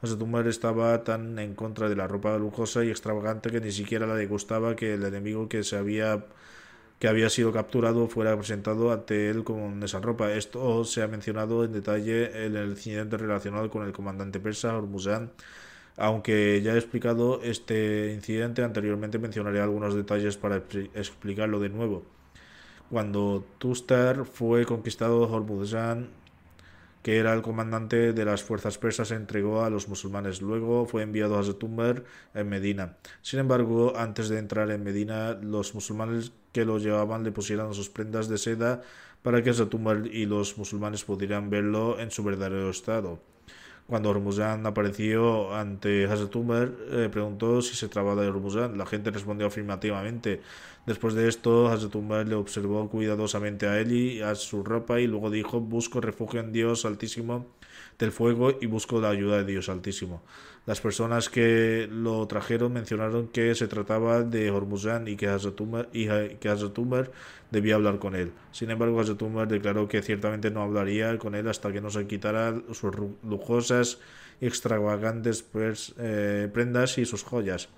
Asetumar 0.00 0.46
estaba 0.48 1.04
tan 1.04 1.38
en 1.38 1.54
contra 1.54 1.90
de 1.90 1.96
la 1.96 2.08
ropa 2.08 2.38
lujosa 2.38 2.84
y 2.84 2.90
extravagante 2.90 3.50
que 3.50 3.60
ni 3.60 3.70
siquiera 3.70 4.06
le 4.14 4.26
gustaba 4.26 4.74
que 4.74 4.94
el 4.94 5.04
enemigo 5.04 5.48
que 5.48 5.62
se 5.62 5.76
había 5.76 6.24
que 6.98 7.08
había 7.08 7.28
sido 7.30 7.52
capturado 7.52 8.08
fuera 8.08 8.36
presentado 8.36 8.92
ante 8.92 9.30
él 9.30 9.44
con 9.44 9.82
esa 9.82 10.00
ropa. 10.00 10.32
Esto 10.32 10.84
se 10.84 11.02
ha 11.02 11.08
mencionado 11.08 11.64
en 11.64 11.72
detalle 11.72 12.46
en 12.46 12.56
el 12.56 12.70
incidente 12.70 13.16
relacionado 13.16 13.70
con 13.70 13.84
el 13.84 13.92
comandante 13.92 14.40
persa 14.40 14.76
Hormuzan. 14.76 15.30
Aunque 15.96 16.60
ya 16.62 16.74
he 16.74 16.78
explicado 16.78 17.40
este 17.42 18.12
incidente 18.12 18.64
anteriormente, 18.64 19.18
mencionaré 19.18 19.60
algunos 19.60 19.94
detalles 19.94 20.36
para 20.36 20.56
explicarlo 20.94 21.60
de 21.60 21.68
nuevo. 21.68 22.04
Cuando 22.90 23.44
Tustar 23.58 24.24
fue 24.24 24.66
conquistado, 24.66 25.22
Hormuzan 25.30 26.08
que 27.04 27.18
era 27.18 27.34
el 27.34 27.42
comandante 27.42 28.14
de 28.14 28.24
las 28.24 28.42
fuerzas 28.42 28.78
persas, 28.78 29.10
entregó 29.10 29.62
a 29.62 29.68
los 29.68 29.88
musulmanes. 29.88 30.40
Luego 30.40 30.86
fue 30.86 31.02
enviado 31.02 31.38
a 31.38 31.44
Zetumber 31.44 32.02
en 32.32 32.48
Medina. 32.48 32.96
Sin 33.20 33.40
embargo, 33.40 33.92
antes 33.94 34.30
de 34.30 34.38
entrar 34.38 34.70
en 34.70 34.82
Medina, 34.82 35.34
los 35.34 35.74
musulmanes 35.74 36.32
que 36.52 36.64
lo 36.64 36.78
llevaban 36.78 37.22
le 37.22 37.30
pusieron 37.30 37.74
sus 37.74 37.90
prendas 37.90 38.26
de 38.28 38.38
seda 38.38 38.80
para 39.20 39.42
que 39.42 39.52
Zetumber 39.52 40.06
y 40.06 40.24
los 40.24 40.56
musulmanes 40.56 41.04
pudieran 41.04 41.50
verlo 41.50 42.00
en 42.00 42.10
su 42.10 42.24
verdadero 42.24 42.70
estado. 42.70 43.20
Cuando 43.86 44.08
Hormuzan 44.10 44.66
apareció 44.66 45.54
ante 45.54 46.06
Hazrat 46.06 46.34
eh, 46.34 47.08
preguntó 47.12 47.60
si 47.60 47.76
se 47.76 47.88
trataba 47.88 48.20
de 48.20 48.28
Hormuzan. 48.28 48.78
La 48.78 48.86
gente 48.86 49.10
respondió 49.10 49.46
afirmativamente. 49.46 50.40
Después 50.86 51.14
de 51.14 51.28
esto, 51.28 51.68
Hazrat 51.68 51.94
le 52.26 52.34
observó 52.34 52.88
cuidadosamente 52.88 53.66
a 53.66 53.78
él 53.78 53.92
y 53.92 54.22
a 54.22 54.34
su 54.36 54.64
ropa 54.64 55.00
y 55.00 55.06
luego 55.06 55.30
dijo, 55.30 55.60
busco 55.60 56.00
refugio 56.00 56.40
en 56.40 56.52
Dios 56.52 56.86
Altísimo 56.86 57.46
del 57.98 58.12
fuego 58.12 58.56
y 58.60 58.66
busco 58.66 59.00
la 59.00 59.10
ayuda 59.10 59.38
de 59.38 59.44
Dios 59.44 59.68
Altísimo. 59.68 60.22
Las 60.66 60.80
personas 60.80 61.28
que 61.28 61.86
lo 61.90 62.26
trajeron 62.26 62.72
mencionaron 62.72 63.28
que 63.28 63.54
se 63.54 63.68
trataba 63.68 64.22
de 64.22 64.50
Hormuzan 64.50 65.08
y 65.08 65.16
que 65.16 65.26
que 66.40 66.54
debía 67.50 67.74
hablar 67.74 67.98
con 67.98 68.16
él. 68.16 68.32
Sin 68.50 68.70
embargo, 68.70 68.98
Hazrat 68.98 69.20
declaró 69.46 69.88
que 69.88 70.00
ciertamente 70.00 70.50
no 70.50 70.62
hablaría 70.62 71.18
con 71.18 71.34
él 71.34 71.48
hasta 71.48 71.70
que 71.70 71.82
no 71.82 71.90
se 71.90 72.06
quitara 72.06 72.54
sus 72.72 72.92
lujosas 73.22 73.98
y 74.40 74.46
extravagantes 74.46 75.44
eh, 75.98 76.48
prendas 76.52 76.96
y 76.96 77.04
sus 77.04 77.22
joyas. 77.22 77.68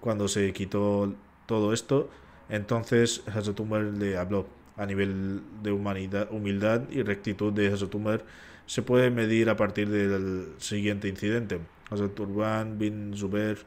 Cuando 0.00 0.28
se 0.28 0.52
quitó 0.52 1.12
todo 1.46 1.72
esto, 1.72 2.10
entonces 2.48 3.22
Hazrat 3.26 3.58
le 3.98 4.16
habló 4.16 4.46
a 4.76 4.86
nivel 4.86 5.40
de 5.62 5.72
humanidad, 5.72 6.28
humildad 6.30 6.82
y 6.90 7.02
rectitud 7.02 7.52
de 7.52 7.72
Hazrat 7.72 8.22
se 8.66 8.82
puede 8.82 9.10
medir 9.10 9.50
a 9.50 9.56
partir 9.56 9.88
del 9.88 10.48
siguiente 10.58 11.08
incidente. 11.08 11.60
Hazrat 11.90 12.18
Urban 12.18 12.78
bin 12.78 13.16
Zubair 13.16 13.58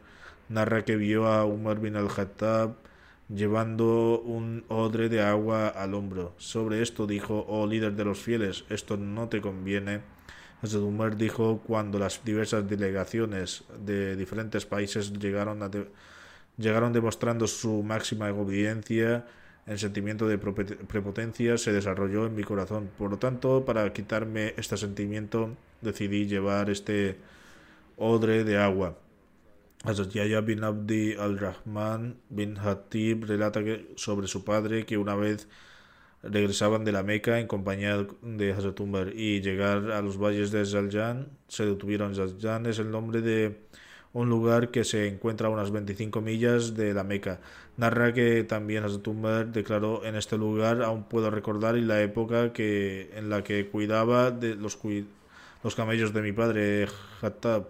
narra 0.50 0.84
que 0.86 0.96
vio 0.96 1.28
a 1.28 1.46
Umar 1.46 1.80
bin 1.80 1.96
al-Khattab 1.96 2.76
llevando 3.30 4.22
un 4.22 4.64
odre 4.70 5.10
de 5.10 5.22
agua 5.22 5.68
al 5.68 5.94
hombro. 5.94 6.34
Sobre 6.38 6.82
esto 6.82 7.06
dijo, 7.06 7.46
oh 7.48 7.68
líder 7.68 7.94
de 7.94 8.06
los 8.06 8.20
fieles, 8.20 8.66
esto 8.70 8.98
no 8.98 9.28
te 9.30 9.42
conviene. 9.42 10.02
Hazrat 10.62 10.82
Umar 10.82 11.18
dijo 11.18 11.62
cuando 11.66 12.00
las 12.00 12.24
diversas 12.24 12.68
delegaciones 12.68 13.64
de 13.86 14.16
diferentes 14.16 14.66
países 14.66 15.14
llegaron, 15.14 15.62
a 15.62 15.70
llegaron 16.58 16.94
demostrando 16.94 17.46
su 17.46 17.84
máxima 17.84 18.32
obediencia 18.32 19.26
el 19.68 19.78
sentimiento 19.78 20.28
de 20.28 20.38
prepotencia 20.38 21.58
se 21.58 21.74
desarrolló 21.74 22.26
en 22.26 22.36
mi 22.36 22.44
corazón. 22.44 22.90
Por 22.98 23.12
lo 23.12 23.18
tanto, 23.18 23.66
para 23.66 23.92
quitarme 23.92 24.54
este 24.58 24.78
sentimiento, 24.78 25.56
decidí 25.82 26.26
llevar 26.26 26.70
este 26.70 27.18
odre 27.98 28.46
de 28.46 28.58
agua. 28.58 28.98
Hazrat 29.84 30.10
Yahya 30.10 30.42
bin 30.42 30.64
Abdi 30.64 31.14
al-Rahman 31.14 32.16
bin 32.30 32.58
Hatib 32.58 33.26
relata 33.26 33.62
sobre 33.96 34.28
su 34.28 34.44
padre 34.44 34.86
que 34.86 34.98
una 34.98 35.16
vez 35.16 35.48
regresaban 36.24 36.84
de 36.84 36.92
la 36.94 37.04
Meca 37.04 37.40
en 37.40 37.48
compañía 37.48 38.08
de 38.22 38.52
Hazrat 38.54 38.80
Umar 38.80 39.14
y 39.14 39.42
llegar 39.42 39.92
a 39.92 40.02
los 40.02 40.18
valles 40.18 40.52
de 40.52 40.66
Zaljan, 40.66 41.28
se 41.48 41.66
detuvieron. 41.66 42.16
Zaljan 42.16 42.66
es 42.66 42.80
el 42.80 42.90
nombre 42.90 43.22
de 43.22 43.68
un 44.18 44.30
lugar 44.30 44.72
que 44.72 44.84
se 44.84 45.08
encuentra 45.08 45.48
a 45.48 45.52
unas 45.52 45.70
25 45.70 46.22
millas 46.22 46.76
de 46.76 46.92
la 46.96 47.04
Meca. 47.04 47.40
Narra 47.78 48.14
que 48.14 48.44
también 48.44 48.84
Hazrat 48.84 49.50
declaró 49.50 50.04
en 50.06 50.16
este 50.16 50.40
lugar 50.40 50.82
aún 50.82 51.04
puedo 51.04 51.30
recordar 51.30 51.78
y 51.78 51.82
la 51.82 52.02
época 52.02 52.52
que 52.52 53.12
en 53.14 53.30
la 53.30 53.44
que 53.44 53.68
cuidaba 53.68 54.32
de 54.32 54.56
los, 54.56 54.80
los 55.64 55.76
camellos 55.76 56.14
de 56.14 56.22
mi 56.24 56.32
padre 56.32 56.88
Hattab. 57.22 57.68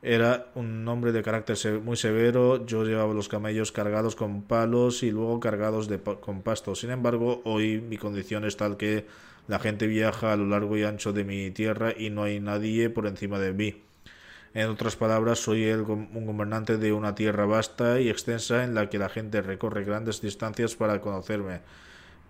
Era 0.00 0.52
un 0.54 0.86
hombre 0.86 1.10
de 1.10 1.24
carácter 1.24 1.80
muy 1.80 1.96
severo, 1.96 2.64
yo 2.64 2.84
llevaba 2.84 3.12
los 3.12 3.28
camellos 3.28 3.72
cargados 3.72 4.14
con 4.14 4.42
palos 4.42 5.02
y 5.02 5.10
luego 5.10 5.40
cargados 5.40 5.88
de, 5.88 5.98
con 5.98 6.42
pasto. 6.42 6.76
Sin 6.76 6.90
embargo, 6.90 7.42
hoy 7.44 7.80
mi 7.80 7.96
condición 7.96 8.44
es 8.44 8.56
tal 8.56 8.76
que 8.76 9.06
la 9.48 9.58
gente 9.58 9.88
viaja 9.88 10.32
a 10.32 10.36
lo 10.36 10.46
largo 10.46 10.76
y 10.76 10.84
ancho 10.84 11.12
de 11.12 11.24
mi 11.24 11.50
tierra 11.50 11.92
y 11.96 12.10
no 12.10 12.22
hay 12.22 12.38
nadie 12.38 12.90
por 12.90 13.08
encima 13.08 13.40
de 13.40 13.52
mí. 13.52 13.86
En 14.56 14.70
otras 14.70 14.96
palabras, 14.96 15.40
soy 15.40 15.64
el, 15.64 15.82
un 15.82 16.24
gobernante 16.24 16.78
de 16.78 16.94
una 16.94 17.14
tierra 17.14 17.44
vasta 17.44 18.00
y 18.00 18.08
extensa 18.08 18.64
en 18.64 18.74
la 18.74 18.88
que 18.88 18.96
la 18.96 19.10
gente 19.10 19.42
recorre 19.42 19.84
grandes 19.84 20.22
distancias 20.22 20.76
para 20.76 21.02
conocerme. 21.02 21.60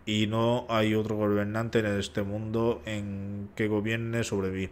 Y 0.06 0.26
no 0.26 0.66
hay 0.68 0.97
otro 0.97 1.14
gobernante 1.14 1.78
en 1.78 1.87
este 1.87 2.25
mundo 2.25 2.83
en 2.85 3.49
que 3.54 3.68
gobierne 3.68 4.25
sobre 4.25 4.50
mí. 4.50 4.68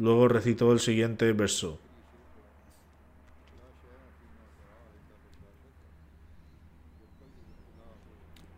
Luego 0.00 0.26
recitó 0.26 0.72
el 0.72 0.80
siguiente 0.80 1.32
verso. 1.34 1.78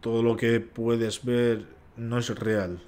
Todo 0.01 0.23
lo 0.23 0.35
que 0.39 0.61
puedes 0.61 1.27
ver 1.27 1.67
no 1.99 2.17
es 2.17 2.31
real, 2.31 2.81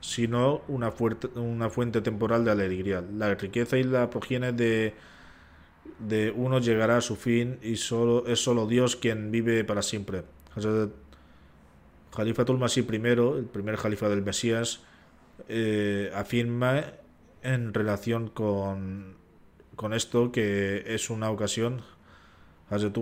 sino 0.00 0.62
una, 0.68 0.92
una 1.34 1.70
fuente 1.70 2.00
temporal 2.00 2.44
de 2.44 2.50
alegría. 2.50 3.04
La 3.14 3.34
riqueza 3.34 3.78
y 3.78 3.84
la 3.84 4.10
progenie 4.10 4.52
de, 4.52 4.94
de 5.98 6.30
uno 6.30 6.60
llegará 6.60 6.98
a 6.98 7.00
su 7.00 7.16
fin 7.16 7.58
y 7.62 7.76
solo, 7.76 8.26
es 8.26 8.42
solo 8.42 8.66
Dios 8.66 8.96
quien 8.96 9.30
vive 9.30 9.64
para 9.64 9.82
siempre. 9.82 10.24
I, 10.56 10.64
el 12.20 13.44
primer 13.44 13.76
califa 13.76 14.08
del 14.08 14.22
Mesías, 14.22 14.80
eh, 15.48 16.10
afirma 16.14 16.84
en 17.42 17.72
relación 17.72 18.28
con, 18.28 19.14
con 19.76 19.92
esto 19.92 20.32
que 20.32 20.84
es 20.86 21.10
una 21.10 21.30
ocasión. 21.30 21.82
Hazrat 22.70 22.98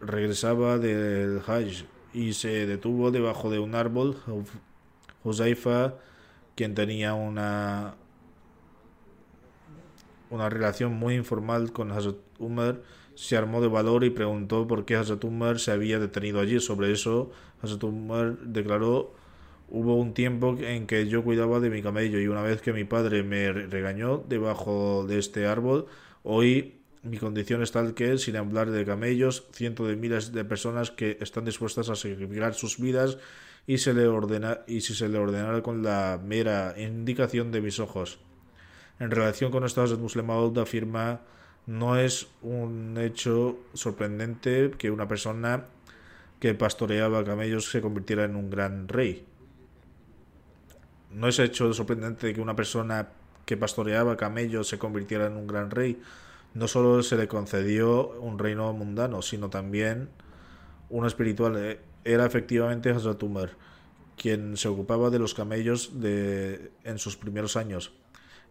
regresaba 0.00 0.78
del 0.78 1.40
Hajj 1.46 1.84
y 2.12 2.32
se 2.32 2.66
detuvo 2.66 3.10
debajo 3.10 3.50
de 3.50 3.58
un 3.58 3.74
árbol. 3.74 4.16
Huzaifa, 5.24 5.94
quien 6.54 6.74
tenía 6.74 7.14
una 7.14 7.94
una 10.30 10.48
relación 10.48 10.94
muy 10.94 11.14
informal 11.16 11.72
con 11.72 11.90
Hazrat 11.90 12.16
Umar, 12.38 12.80
se 13.16 13.36
armó 13.36 13.60
de 13.60 13.66
valor 13.66 14.04
y 14.04 14.10
preguntó 14.10 14.66
por 14.68 14.84
qué 14.84 14.94
Hazrat 14.94 15.24
Umar 15.24 15.58
se 15.58 15.72
había 15.72 15.98
detenido 15.98 16.40
allí. 16.40 16.60
Sobre 16.60 16.92
eso, 16.92 17.32
Hazrat 17.62 17.82
Umar 17.82 18.38
declaró 18.38 19.12
Hubo 19.72 19.94
un 19.94 20.14
tiempo 20.14 20.56
en 20.58 20.88
que 20.88 21.06
yo 21.06 21.22
cuidaba 21.22 21.60
de 21.60 21.70
mi 21.70 21.80
camello 21.80 22.18
y 22.18 22.26
una 22.26 22.42
vez 22.42 22.60
que 22.60 22.72
mi 22.72 22.82
padre 22.82 23.22
me 23.22 23.52
regañó 23.52 24.18
debajo 24.28 25.06
de 25.06 25.20
este 25.20 25.46
árbol, 25.46 25.86
hoy 26.24 26.80
mi 27.04 27.18
condición 27.18 27.62
es 27.62 27.70
tal 27.70 27.94
que, 27.94 28.18
sin 28.18 28.36
hablar 28.36 28.72
de 28.72 28.84
camellos, 28.84 29.46
cientos 29.52 29.86
de 29.86 29.94
miles 29.94 30.32
de 30.32 30.44
personas 30.44 30.90
que 30.90 31.18
están 31.20 31.44
dispuestas 31.44 31.88
a 31.88 31.94
sacrificar 31.94 32.54
sus 32.54 32.80
vidas 32.80 33.18
y, 33.66 33.78
se 33.78 33.94
le 33.94 34.06
ordena, 34.06 34.60
y 34.66 34.80
si 34.80 34.94
se 34.94 35.08
le 35.08 35.18
ordenara 35.18 35.62
con 35.62 35.82
la 35.82 36.20
mera 36.22 36.74
indicación 36.76 37.52
de 37.52 37.60
mis 37.60 37.78
ojos. 37.80 38.18
En 38.98 39.10
relación 39.10 39.50
con 39.50 39.64
esto, 39.64 39.84
Muslim 39.98 40.30
afirma 40.58 41.20
no 41.66 41.96
es 41.96 42.26
un 42.42 42.96
hecho 42.98 43.58
sorprendente 43.74 44.72
que 44.76 44.90
una 44.90 45.06
persona 45.06 45.66
que 46.40 46.54
pastoreaba 46.54 47.22
camellos 47.22 47.70
se 47.70 47.80
convirtiera 47.80 48.24
en 48.24 48.34
un 48.34 48.50
gran 48.50 48.88
rey. 48.88 49.24
No 51.12 51.28
es 51.28 51.38
hecho 51.38 51.72
sorprendente 51.72 52.32
que 52.32 52.40
una 52.40 52.56
persona 52.56 53.08
que 53.44 53.56
pastoreaba 53.56 54.16
camellos 54.16 54.68
se 54.68 54.78
convirtiera 54.78 55.26
en 55.26 55.36
un 55.36 55.46
gran 55.46 55.70
rey. 55.70 56.00
No 56.54 56.66
solo 56.66 57.02
se 57.02 57.16
le 57.16 57.28
concedió 57.28 58.10
un 58.20 58.38
reino 58.38 58.72
mundano, 58.72 59.22
sino 59.22 59.50
también 59.50 60.08
uno 60.88 61.06
espiritual. 61.06 61.78
Era 62.04 62.26
efectivamente 62.26 62.90
Hazrat 62.90 63.22
Umar, 63.22 63.50
quien 64.16 64.56
se 64.56 64.68
ocupaba 64.68 65.10
de 65.10 65.18
los 65.18 65.34
camellos 65.34 66.00
de, 66.00 66.70
en 66.84 66.98
sus 66.98 67.16
primeros 67.16 67.56
años. 67.56 67.92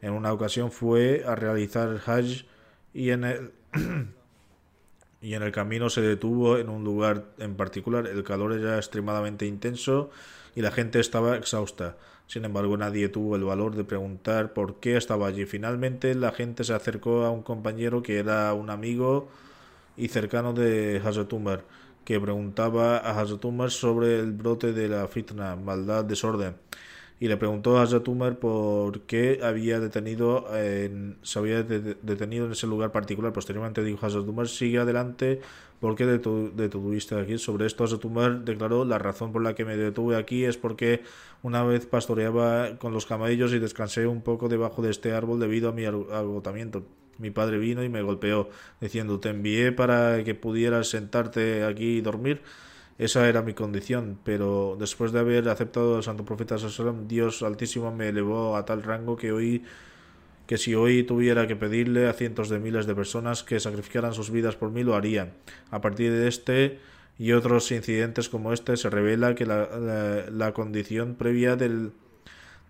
En 0.02 0.14
una 0.14 0.32
ocasión 0.32 0.72
fue 0.72 1.24
a 1.26 1.36
realizar 1.36 2.02
Hajj 2.06 2.46
y 2.94 3.10
en 3.10 3.24
el, 3.24 3.52
y 5.22 5.34
en 5.34 5.44
el 5.44 5.52
camino 5.52 5.90
se 5.90 6.02
detuvo 6.02 6.58
en 6.58 6.70
un 6.70 6.84
lugar 6.84 7.26
en 7.38 7.56
particular. 7.56 8.08
El 8.08 8.24
calor 8.24 8.54
era 8.54 8.78
extremadamente 8.78 9.46
intenso 9.46 10.10
y 10.56 10.62
la 10.62 10.72
gente 10.72 11.00
estaba 11.00 11.36
exhausta. 11.36 11.98
Sin 12.28 12.46
embargo, 12.46 12.78
nadie 12.78 13.10
tuvo 13.10 13.36
el 13.36 13.44
valor 13.44 13.76
de 13.76 13.84
preguntar 13.84 14.54
por 14.54 14.80
qué 14.80 14.98
estaba 14.98 15.28
allí. 15.28 15.46
Finalmente, 15.46 16.14
la 16.14 16.32
gente 16.32 16.64
se 16.64 16.74
acercó 16.74 17.26
a 17.26 17.32
un 17.32 17.42
compañero 17.42 18.04
que 18.04 18.20
era 18.20 18.54
un 18.54 18.70
amigo 18.70 19.30
y 19.98 20.10
cercano 20.10 20.54
de 20.54 21.02
Hazrat 21.04 21.34
Umar, 21.34 21.64
que 22.06 22.20
preguntaba 22.20 22.98
a 22.98 23.20
Hazrat 23.20 23.44
Umar 23.46 23.72
sobre 23.72 24.20
el 24.20 24.32
brote 24.32 24.74
de 24.74 24.88
la 24.90 25.08
fitna, 25.08 25.56
maldad, 25.56 26.06
desorden 26.06 26.56
y 27.20 27.28
le 27.28 27.38
preguntó 27.38 27.78
a 27.78 27.84
Hazrat 27.84 28.08
Umar 28.08 28.40
por 28.40 29.02
qué 29.02 29.42
había 29.44 29.80
detenido 29.80 30.48
en, 30.56 31.18
se 31.22 31.40
había 31.40 31.64
detenido 31.64 32.46
en 32.46 32.54
ese 32.54 32.66
lugar 32.66 32.92
particular. 32.94 33.34
Posteriormente 33.34 33.84
dijo 33.84 34.06
Hazrat 34.06 34.28
Umar, 34.28 34.48
sigue 34.48 34.80
adelante, 34.80 35.42
¿por 35.82 35.96
qué 35.96 36.06
detuviste 36.06 37.20
aquí? 37.20 37.38
Sobre 37.38 37.66
esto 37.66 37.84
Hazrat 37.84 38.06
Umar 38.06 38.46
declaró, 38.46 38.86
la 38.86 39.00
razón 39.00 39.34
por 39.34 39.42
la 39.42 39.54
que 39.54 39.66
me 39.66 39.76
detuve 39.76 40.16
aquí 40.16 40.46
es 40.46 40.58
porque 40.58 41.02
una 41.44 41.64
vez 41.64 41.86
pastoreaba 41.86 42.78
con 42.78 42.94
los 42.94 43.06
camellos 43.06 43.52
y 43.52 43.60
descansé 43.60 44.08
un 44.08 44.22
poco 44.22 44.48
debajo 44.48 44.82
de 44.82 44.92
este 44.92 45.12
árbol 45.12 45.40
debido 45.40 45.70
a 45.70 45.74
mi 45.74 45.84
agotamiento. 45.86 46.86
Mi 47.20 47.32
padre 47.32 47.58
vino 47.58 47.84
y 47.84 47.90
me 47.90 48.02
golpeó, 48.02 48.50
diciendo, 48.82 49.20
te 49.20 49.30
envié 49.30 49.72
para 49.72 50.24
que 50.24 50.36
pudieras 50.36 50.90
sentarte 50.90 51.64
aquí 51.64 51.98
y 51.98 52.02
dormir. 52.02 52.42
Esa 52.98 53.30
era 53.30 53.42
mi 53.42 53.54
condición, 53.54 54.20
pero 54.24 54.76
después 54.80 55.12
de 55.12 55.20
haber 55.20 55.48
aceptado 55.48 55.98
al 55.98 56.04
Santo 56.04 56.26
Profeta 56.26 56.56
Dios 57.08 57.44
Altísimo 57.44 57.94
me 57.94 58.10
elevó 58.10 58.58
a 58.58 58.66
tal 58.66 58.84
rango 58.84 59.16
que 59.16 59.32
hoy 59.32 59.64
que 60.48 60.58
si 60.58 60.74
hoy 60.74 61.04
tuviera 61.04 61.46
que 61.46 61.56
pedirle 61.56 62.08
a 62.10 62.14
cientos 62.14 62.50
de 62.50 62.58
miles 62.58 62.88
de 62.88 62.96
personas 62.96 63.44
que 63.44 63.60
sacrificaran 63.60 64.16
sus 64.16 64.32
vidas 64.32 64.56
por 64.56 64.72
mí, 64.72 64.84
lo 64.84 64.96
harían. 64.96 65.34
A 65.70 65.80
partir 65.80 66.12
de 66.12 66.28
este 66.28 66.80
y 67.20 67.34
otros 67.34 67.72
incidentes 67.72 68.30
como 68.30 68.52
este 68.52 68.76
se 68.76 68.90
revela 68.90 69.36
que 69.36 69.46
la, 69.46 70.26
la 70.32 70.54
condición 70.54 71.14
previa 71.14 71.56
del 71.56 71.92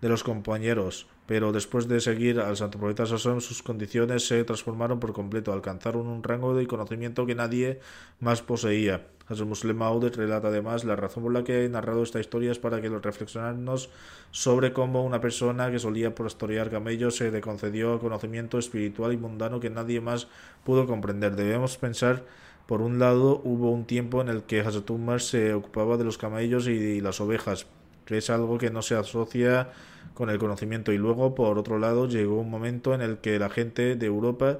de 0.00 0.08
los 0.08 0.24
compañeros, 0.24 1.06
pero 1.30 1.52
después 1.52 1.86
de 1.86 2.00
seguir 2.00 2.40
al 2.40 2.56
santo 2.56 2.80
profeta 2.80 3.06
Sasson, 3.06 3.40
sus 3.40 3.62
condiciones 3.62 4.26
se 4.26 4.42
transformaron 4.42 4.98
por 4.98 5.12
completo, 5.12 5.52
alcanzaron 5.52 6.08
un 6.08 6.24
rango 6.24 6.56
de 6.56 6.66
conocimiento 6.66 7.24
que 7.24 7.36
nadie 7.36 7.78
más 8.18 8.42
poseía. 8.42 9.06
El 9.28 9.46
Muslim 9.46 9.80
Audet 9.80 10.16
relata 10.16 10.48
además 10.48 10.82
la 10.82 10.96
razón 10.96 11.22
por 11.22 11.32
la 11.32 11.44
que 11.44 11.64
he 11.64 11.68
narrado 11.68 12.02
esta 12.02 12.18
historia 12.18 12.50
es 12.50 12.58
para 12.58 12.80
que 12.80 12.88
lo 12.88 12.98
reflexionarnos 12.98 13.90
sobre 14.32 14.72
cómo 14.72 15.04
una 15.04 15.20
persona 15.20 15.70
que 15.70 15.78
solía 15.78 16.16
pastorear 16.16 16.68
camellos 16.68 17.14
se 17.14 17.30
le 17.30 17.40
concedió 17.40 18.00
conocimiento 18.00 18.58
espiritual 18.58 19.12
y 19.12 19.16
mundano 19.16 19.60
que 19.60 19.70
nadie 19.70 20.00
más 20.00 20.26
pudo 20.64 20.88
comprender. 20.88 21.36
Debemos 21.36 21.76
pensar 21.76 22.24
por 22.66 22.80
un 22.80 22.98
lado, 22.98 23.40
hubo 23.44 23.70
un 23.70 23.84
tiempo 23.84 24.20
en 24.20 24.30
el 24.30 24.42
que 24.42 24.62
Hazrat 24.62 24.90
se 25.20 25.54
ocupaba 25.54 25.96
de 25.96 26.02
los 26.02 26.18
camellos 26.18 26.66
y 26.66 27.00
las 27.00 27.20
ovejas, 27.20 27.68
que 28.04 28.18
es 28.18 28.30
algo 28.30 28.58
que 28.58 28.70
no 28.70 28.82
se 28.82 28.96
asocia 28.96 29.68
con 30.14 30.30
el 30.30 30.38
conocimiento. 30.38 30.92
Y 30.92 30.98
luego, 30.98 31.34
por 31.34 31.58
otro 31.58 31.78
lado, 31.78 32.08
llegó 32.08 32.40
un 32.40 32.50
momento 32.50 32.94
en 32.94 33.00
el 33.00 33.18
que 33.18 33.38
la 33.38 33.50
gente 33.50 33.96
de 33.96 34.06
Europa, 34.06 34.58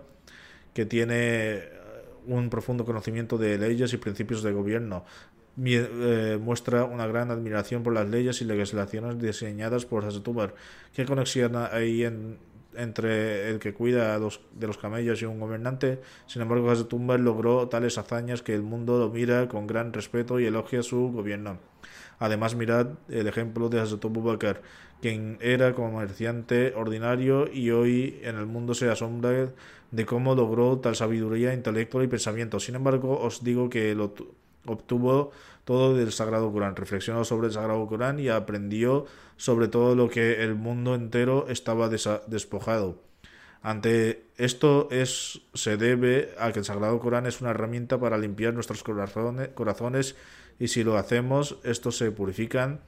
que 0.75 0.87
tiene 0.87 1.65
un 2.27 2.51
profundo 2.51 2.85
conocimiento 2.85 3.39
de 3.39 3.59
leyes 3.59 3.93
y 3.93 3.97
principios 3.97 4.43
de 4.43 4.53
gobierno, 4.53 5.05
eh, 5.63 6.39
muestra 6.41 6.85
una 6.85 7.07
gran 7.07 7.31
admiración 7.31 7.83
por 7.83 7.93
las 7.93 8.09
leyes 8.09 8.41
y 8.41 8.45
legislaciones 8.45 9.19
diseñadas 9.19 9.85
por 9.85 10.05
Umar. 10.27 10.55
¿Qué 10.95 11.05
conexión 11.05 11.57
hay 11.57 12.09
entre 12.75 13.51
el 13.51 13.59
que 13.59 13.75
cuida 13.75 14.19
de 14.19 14.67
los 14.67 14.79
camellos 14.79 15.21
y 15.21 15.27
un 15.27 15.41
gobernante? 15.41 16.01
Sin 16.27 16.43
embargo, 16.43 16.73
Umar 16.93 17.21
logró 17.21 17.69
tales 17.69 17.99
hazañas 17.99 18.43
que 18.43 18.55
el 18.55 18.63
mundo 18.63 18.99
lo 18.99 19.11
mira 19.11 19.49
con 19.49 19.67
gran 19.67 19.93
respeto 19.93 20.41
y 20.41 20.47
elogia 20.47 20.83
su 20.83 21.11
gobierno. 21.13 21.59
Además, 22.21 22.55
mirad 22.55 22.87
el 23.09 23.27
ejemplo 23.27 23.71
de 23.71 23.81
Hazrat 23.81 24.05
Bakr, 24.05 24.61
quien 25.01 25.39
era 25.41 25.75
comerciante 25.75 26.75
ordinario 26.77 27.51
y 27.51 27.71
hoy 27.71 28.21
en 28.23 28.37
el 28.37 28.45
mundo 28.45 28.75
se 28.75 28.91
asombra 28.91 29.49
de 29.91 30.07
cómo 30.07 30.35
logró 30.35 30.79
tal 30.79 30.95
sabiduría 30.95 31.55
intelectual 31.55 32.05
y 32.05 32.09
pensamiento. 32.09 32.61
Sin 32.61 32.75
embargo, 32.75 33.19
os 33.19 33.43
digo 33.43 33.71
que 33.71 33.95
lo 33.95 34.15
obtuvo 34.67 35.33
todo 35.65 35.97
del 35.97 36.13
Sagrado 36.13 36.53
Corán, 36.53 36.77
reflexionó 36.77 37.25
sobre 37.25 37.47
el 37.47 37.55
Sagrado 37.55 37.87
Corán 37.87 38.21
y 38.21 38.29
aprendió 38.29 39.07
sobre 39.39 39.69
todo 39.69 39.95
lo 39.95 40.11
que 40.11 40.43
el 40.45 40.55
mundo 40.55 40.95
entero 40.95 41.47
estaba 41.49 41.89
despojado. 41.89 42.99
Ante 43.63 44.25
esto 44.37 44.89
es, 44.91 45.43
se 45.55 45.77
debe 45.79 46.35
a 46.39 46.53
que 46.53 46.61
el 46.61 46.65
Sagrado 46.65 46.99
Corán 46.99 47.27
es 47.27 47.41
una 47.41 47.51
herramienta 47.51 47.99
para 47.99 48.19
limpiar 48.19 48.53
nuestros 48.53 48.83
corazones 48.83 50.17
y 50.61 50.69
si 50.69 50.85
lo 50.85 50.97
hacemos, 50.99 51.59
estos 51.65 51.97
se 51.97 52.13
purifican 52.13 52.81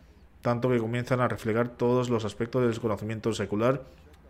tanto 0.42 0.68
que 0.68 0.78
comienzan 0.78 1.20
a 1.20 1.28
reflejar 1.28 1.68
todos 1.70 2.10
los 2.10 2.24
aspectos 2.24 2.62
del 2.62 2.78
conocimiento 2.78 3.32
secular 3.32 3.82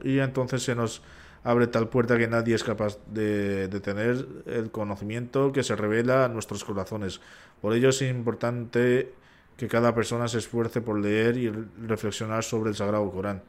y 0.03 0.21
entonces 0.21 0.63
se 0.63 0.75
nos 0.75 1.03
abre 1.43 1.67
tal 1.67 1.89
puerta 1.89 2.17
que 2.17 2.29
nadie 2.29 2.55
es 2.55 2.63
capaz 2.63 2.99
de, 3.09 3.67
de, 3.67 3.81
tener 3.81 4.27
el 4.47 4.71
conocimiento 4.71 5.53
que 5.53 5.65
se 5.65 5.75
revela 5.75 6.25
a 6.25 6.29
nuestros 6.29 6.65
corazones. 6.65 7.21
Por 7.61 7.75
ello 7.75 7.89
es 7.89 8.01
importante 8.03 9.13
que 9.57 9.69
cada 9.69 9.95
persona 9.95 10.29
se 10.29 10.39
esfuerce 10.39 10.81
por 10.81 11.01
leer 11.01 11.37
y 11.37 11.51
reflexionar 11.85 12.45
sobre 12.45 12.71
el 12.71 12.77
Sagrado 12.77 13.11
Corán. 13.11 13.43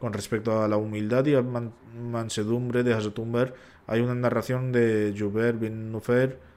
Con 0.00 0.12
respecto 0.12 0.62
a 0.62 0.68
la 0.68 0.76
humildad 0.76 1.26
y 1.26 1.36
mansedumbre 2.00 2.82
de 2.82 2.94
Hazrat 2.94 3.18
hay 3.86 4.00
una 4.00 4.14
narración 4.14 4.72
de 4.72 5.14
Juber 5.18 5.54
bin 5.54 5.92
Nufer 5.92 6.47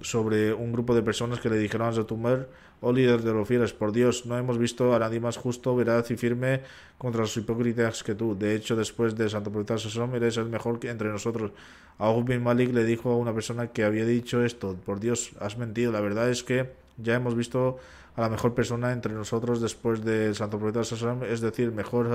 sobre 0.00 0.52
un 0.52 0.72
grupo 0.72 0.94
de 0.94 1.02
personas 1.02 1.40
que 1.40 1.48
le 1.48 1.58
dijeron 1.58 1.86
a 1.86 1.90
Hazrat 1.90 2.10
Umar, 2.12 2.48
oh 2.80 2.92
líder 2.92 3.22
de 3.22 3.32
los 3.32 3.48
fieles, 3.48 3.72
por 3.72 3.92
Dios, 3.92 4.26
no 4.26 4.36
hemos 4.36 4.58
visto 4.58 4.94
a 4.94 4.98
nadie 4.98 5.20
más 5.20 5.36
justo, 5.36 5.74
veraz 5.74 6.10
y 6.10 6.16
firme 6.16 6.62
contra 6.98 7.22
los 7.22 7.36
hipócritas 7.36 8.02
que 8.02 8.14
tú. 8.14 8.36
De 8.36 8.54
hecho, 8.54 8.76
después 8.76 9.16
de 9.16 9.28
Santo 9.28 9.50
Profeta 9.50 9.78
Sallam, 9.78 10.14
eres 10.14 10.36
el 10.36 10.46
mejor 10.46 10.78
que 10.78 10.90
entre 10.90 11.08
nosotros. 11.08 11.52
Abu 11.98 12.24
bin 12.24 12.42
Malik 12.42 12.72
le 12.74 12.84
dijo 12.84 13.10
a 13.10 13.16
una 13.16 13.32
persona 13.32 13.68
que 13.68 13.84
había 13.84 14.04
dicho 14.04 14.44
esto, 14.44 14.76
por 14.84 15.00
Dios, 15.00 15.32
has 15.40 15.56
mentido. 15.56 15.92
La 15.92 16.00
verdad 16.00 16.28
es 16.30 16.42
que 16.42 16.72
ya 16.98 17.14
hemos 17.14 17.34
visto 17.34 17.78
a 18.14 18.20
la 18.20 18.28
mejor 18.28 18.54
persona 18.54 18.92
entre 18.92 19.12
nosotros 19.12 19.60
después 19.60 20.04
de 20.04 20.34
Santo 20.34 20.58
Profeta 20.58 20.84
Sallam, 20.84 21.24
es 21.24 21.40
decir, 21.40 21.72
mejor, 21.72 22.08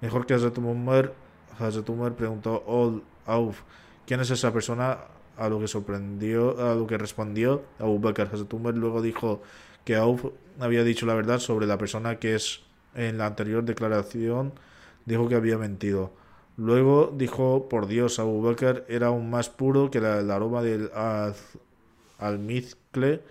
mejor 0.00 0.26
que 0.26 0.34
Hazrat 0.34 0.58
Umar. 0.58 1.12
Hazrat 1.58 1.88
Umar 1.88 2.14
preguntó, 2.14 2.62
oh, 2.66 3.00
Auf, 3.26 3.60
¿quién 4.06 4.20
es 4.20 4.30
esa 4.30 4.52
persona? 4.52 4.98
A 5.36 5.48
lo 5.48 5.60
que 5.60 5.68
sorprendió, 5.68 6.58
a 6.60 6.74
lo 6.74 6.86
que 6.86 6.98
respondió 6.98 7.62
Abu 7.78 7.98
Bakr 7.98 8.28
Hazrat 8.32 8.52
luego 8.52 9.02
dijo 9.02 9.42
que 9.84 9.96
Auf 9.96 10.26
había 10.60 10.84
dicho 10.84 11.06
la 11.06 11.14
verdad 11.14 11.38
sobre 11.38 11.66
la 11.66 11.78
persona 11.78 12.16
que 12.16 12.34
es 12.34 12.60
en 12.94 13.18
la 13.18 13.26
anterior 13.26 13.64
declaración 13.64 14.52
dijo 15.06 15.28
que 15.28 15.34
había 15.34 15.58
mentido. 15.58 16.12
Luego 16.56 17.12
dijo, 17.16 17.68
por 17.68 17.86
Dios, 17.86 18.18
Abu 18.18 18.42
Bakr 18.42 18.84
era 18.88 19.08
aún 19.08 19.30
más 19.30 19.48
puro 19.48 19.90
que 19.90 19.98
el 19.98 20.30
aroma 20.30 20.62
del 20.62 20.90
almizcle 22.18 23.22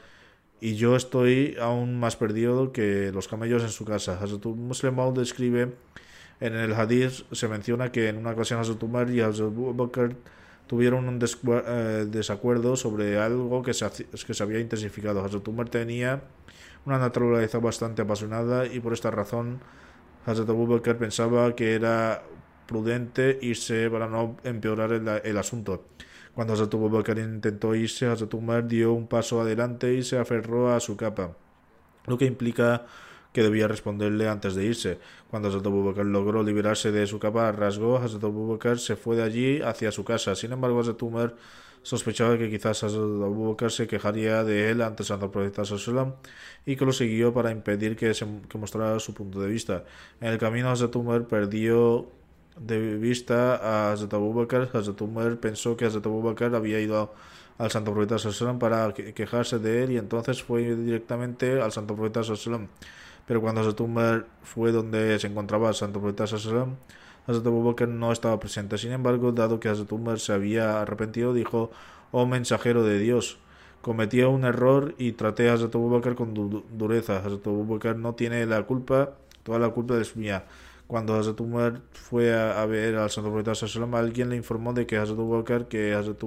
y 0.60 0.76
yo 0.76 0.96
estoy 0.96 1.56
aún 1.62 2.00
más 2.00 2.16
perdido 2.16 2.72
que 2.72 3.12
los 3.12 3.28
camellos 3.28 3.64
en 3.64 3.70
su 3.70 3.86
casa. 3.86 4.20
Hazrat 4.22 4.46
Muslim 4.46 4.96
describe 5.14 5.74
en 6.40 6.56
el 6.56 6.74
hadith, 6.74 7.32
se 7.32 7.48
menciona 7.48 7.92
que 7.92 8.10
en 8.10 8.18
una 8.18 8.32
ocasión 8.32 8.60
Hazrat 8.60 8.82
Umar 8.82 9.10
y 9.12 9.22
Hazrat 9.22 9.52
Bakr 9.54 10.16
tuvieron 10.72 11.10
un 11.10 11.20
eh, 11.22 12.06
desacuerdo 12.08 12.78
sobre 12.78 13.20
algo 13.20 13.62
que 13.62 13.74
se, 13.74 13.86
que 14.26 14.34
se 14.34 14.42
había 14.42 14.62
intensificado. 14.62 15.22
Hazrat 15.22 15.46
Umar 15.50 15.68
tenía 15.68 16.22
una 16.86 16.98
naturaleza 16.98 17.60
bastante 17.60 18.04
apasionada 18.04 18.66
y 18.66 18.80
por 18.80 18.94
esta 18.94 19.12
razón 19.12 19.60
Hazrat 20.26 20.48
pensaba 20.98 21.54
que 21.58 21.76
era 21.76 22.24
prudente 22.68 23.38
irse 23.42 23.90
para 23.90 24.08
no 24.08 24.38
empeorar 24.46 24.94
el, 24.94 25.06
el 25.26 25.38
asunto. 25.38 25.88
Cuando 26.34 26.54
Hazrat 26.54 26.74
intentó 27.18 27.76
irse, 27.76 28.06
Hazrat 28.06 28.34
Umar 28.34 28.66
dio 28.66 28.94
un 28.94 29.08
paso 29.08 29.42
adelante 29.42 29.94
y 29.94 30.04
se 30.04 30.20
aferró 30.20 30.74
a 30.74 30.80
su 30.80 30.96
capa, 30.96 31.36
lo 32.06 32.18
que 32.18 32.24
implica 32.24 32.86
que 33.34 33.44
debía 33.44 33.68
responderle 33.68 34.28
antes 34.28 34.56
de 34.56 34.66
irse. 34.66 35.00
Cuando 35.30 35.48
Hazrat 35.48 35.66
Abu 35.66 35.94
logró 36.04 36.44
liberarse 36.44 36.92
de 36.92 37.08
su 37.08 37.20
capa, 37.20 37.52
rasgó, 37.52 37.98
Hazrat 37.98 38.24
Abu 38.24 38.60
se 38.78 38.96
fue 38.96 39.16
de 39.16 39.24
allí 39.24 39.62
hacia 39.62 39.92
su 39.92 40.04
casa. 40.04 40.36
Sin 40.36 40.52
embargo, 40.52 40.82
Hazrat 40.82 41.02
sospechaba 41.82 42.38
que 42.38 42.50
quizás 42.50 42.84
Hazrat 42.84 43.02
Abu 43.02 43.56
se 43.70 43.88
quejaría 43.88 44.44
de 44.44 44.72
él 44.72 44.82
ante 44.82 45.04
Santo 45.04 45.32
Profeta 45.32 45.64
Sallam 45.66 46.14
y 46.66 46.76
que 46.76 46.86
lo 46.86 46.92
siguió 46.92 47.34
para 47.34 47.52
impedir 47.52 47.96
que, 47.96 48.14
se, 48.14 48.26
mostrara 48.26 49.00
su 49.00 49.14
punto 49.14 49.40
de 49.40 49.48
vista. 49.48 49.86
En 50.20 50.28
el 50.28 50.38
camino, 50.38 50.70
Hazrat 50.70 50.96
Umar 50.96 51.26
perdió 51.28 52.10
de 52.60 52.98
vista 52.98 53.56
a 53.56 53.94
Hazrat 53.94 54.14
Abu 54.14 54.34
Bakr. 54.34 54.70
Hazrat 54.74 55.00
Umar 55.02 55.38
pensó 55.38 55.78
que 55.78 55.86
Hazrat 55.86 56.06
Abu 56.06 56.36
había 56.54 56.82
ido 56.82 57.14
al 57.58 57.72
Santo 57.72 57.94
Profeta 57.94 58.18
Sallam 58.18 58.60
para 58.60 58.94
quejarse 58.94 59.60
de 59.60 59.84
él 59.84 59.92
y 59.92 59.98
entonces 59.98 60.44
fue 60.44 60.76
directamente 60.76 61.62
al 61.62 61.72
Santo 61.72 61.96
Profeta 61.96 62.24
Sallam 62.24 62.68
pero 63.32 63.40
cuando 63.40 63.62
Hazrat 63.62 64.26
fue 64.44 64.74
donde 64.74 65.18
se 65.18 65.28
encontraba 65.28 65.72
Santo 65.72 66.02
Profeta 66.02 66.28
Sallam, 66.28 66.76
Hazrat 67.26 67.48
Abu 67.48 67.74
no 67.88 68.12
estaba 68.12 68.38
presente. 68.42 68.78
Sin 68.78 68.92
embargo, 68.92 69.32
dado 69.32 69.58
que 69.58 69.70
Hazrat 69.70 70.18
se 70.18 70.34
había 70.34 70.82
arrepentido, 70.82 71.34
dijo, 71.34 71.72
oh 72.12 72.26
mensajero 72.26 72.84
de 72.84 73.00
Dios, 73.00 73.38
cometí 73.82 74.22
un 74.22 74.44
error 74.44 74.96
y 74.98 75.14
traté 75.14 75.50
a 75.50 75.54
Hazrat 75.54 75.74
Abu 75.74 76.02
con 76.14 76.34
dureza. 76.78 77.20
Hazrat 77.20 77.48
Abu 77.48 77.80
no 77.96 78.16
tiene 78.16 78.46
la 78.46 78.64
culpa, 78.64 79.14
toda 79.44 79.60
la 79.60 79.70
culpa 79.70 79.96
es 79.96 80.18
mía. 80.18 80.44
Cuando 80.88 81.16
Hazrat 81.16 81.40
fue 81.94 82.34
a, 82.34 82.66
ver 82.66 82.98
al 82.98 83.10
Santo 83.10 83.32
Profeta 83.32 83.56
Sallam, 83.56 83.96
alguien 83.96 84.28
le 84.28 84.36
informó 84.36 84.74
de 84.74 84.86
que 84.86 84.98
Hazrat 84.98 85.18
Abu 85.18 85.46
que 85.70 85.94
Hazrat 85.94 86.22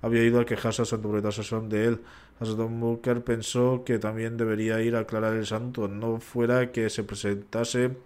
había 0.00 0.22
ido 0.22 0.38
a 0.38 0.44
quejarse 0.44 0.82
a 0.82 0.84
Santo 0.84 1.08
Profeta 1.10 1.32
Sallam 1.32 1.68
de 1.68 1.86
él. 1.86 2.00
Hazrat 2.40 3.20
pensó 3.22 3.82
que 3.84 3.98
también 3.98 4.38
debería 4.38 4.80
ir 4.80 4.96
a 4.96 5.00
aclarar 5.00 5.34
el 5.34 5.42
asunto, 5.42 5.88
no 5.88 6.20
fuera 6.20 6.72
que 6.72 6.88
se 6.88 7.04
presentase 7.04 7.96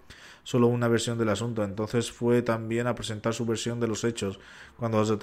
solo 0.42 0.66
una 0.66 0.88
versión 0.88 1.18
del 1.18 1.28
asunto. 1.28 1.62
Entonces 1.62 2.10
fue 2.10 2.42
también 2.42 2.88
a 2.88 2.96
presentar 2.96 3.32
su 3.32 3.46
versión 3.46 3.78
de 3.78 3.86
los 3.86 4.02
hechos. 4.02 4.40
Cuando 4.76 4.98
Hazrat 4.98 5.22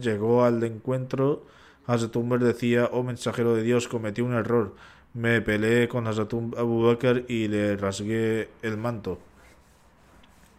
llegó 0.00 0.44
al 0.44 0.62
encuentro, 0.64 1.46
Hazrat 1.86 2.14
decía, 2.14 2.90
oh 2.92 3.02
mensajero 3.02 3.54
de 3.54 3.62
Dios, 3.62 3.88
cometí 3.88 4.20
un 4.20 4.34
error. 4.34 4.74
Me 5.14 5.40
peleé 5.40 5.88
con 5.88 6.06
Hazrat 6.06 6.34
Abu 6.34 6.96
y 7.28 7.48
le 7.48 7.76
rasgué 7.76 8.50
el 8.60 8.76
manto. 8.76 9.18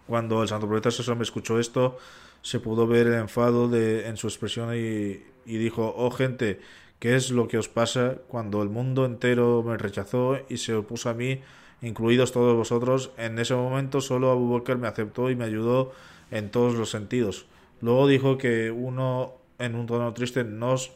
Cuando 0.08 0.42
el 0.42 0.48
santo 0.48 0.68
profeta 0.68 0.90
Sasam 0.90 1.22
escuchó 1.22 1.60
esto, 1.60 2.00
se 2.42 2.60
pudo 2.60 2.88
ver 2.88 3.08
el 3.08 3.14
enfado 3.14 3.68
de, 3.68 4.08
en 4.08 4.18
su 4.18 4.28
expresión 4.28 4.74
y 4.74 5.22
dijo, 5.46 5.94
oh 5.96 6.10
gente, 6.10 6.60
¿Qué 7.00 7.16
es 7.16 7.30
lo 7.30 7.48
que 7.48 7.60
os 7.60 7.70
pasa 7.70 8.18
cuando 8.28 8.64
el 8.64 8.70
mundo 8.70 9.06
entero 9.06 9.62
me 9.64 9.78
rechazó 9.78 10.38
y 10.50 10.58
se 10.58 10.74
opuso 10.74 11.10
a 11.10 11.14
mí, 11.14 11.42
incluidos 11.82 12.32
todos 12.32 12.56
vosotros? 12.56 13.12
En 13.18 13.38
ese 13.38 13.54
momento 13.54 14.02
solo 14.02 14.32
Abu 14.32 14.54
Bakr 14.54 14.78
me 14.78 14.88
aceptó 14.88 15.30
y 15.30 15.36
me 15.36 15.46
ayudó 15.46 15.92
en 16.32 16.50
todos 16.50 16.74
los 16.74 16.90
sentidos. 16.90 17.46
Luego 17.82 18.08
dijo 18.08 18.40
que 18.40 18.72
uno, 18.72 19.34
en 19.60 19.76
un 19.76 19.86
tono 19.86 20.12
triste, 20.14 20.44
nos, 20.44 20.92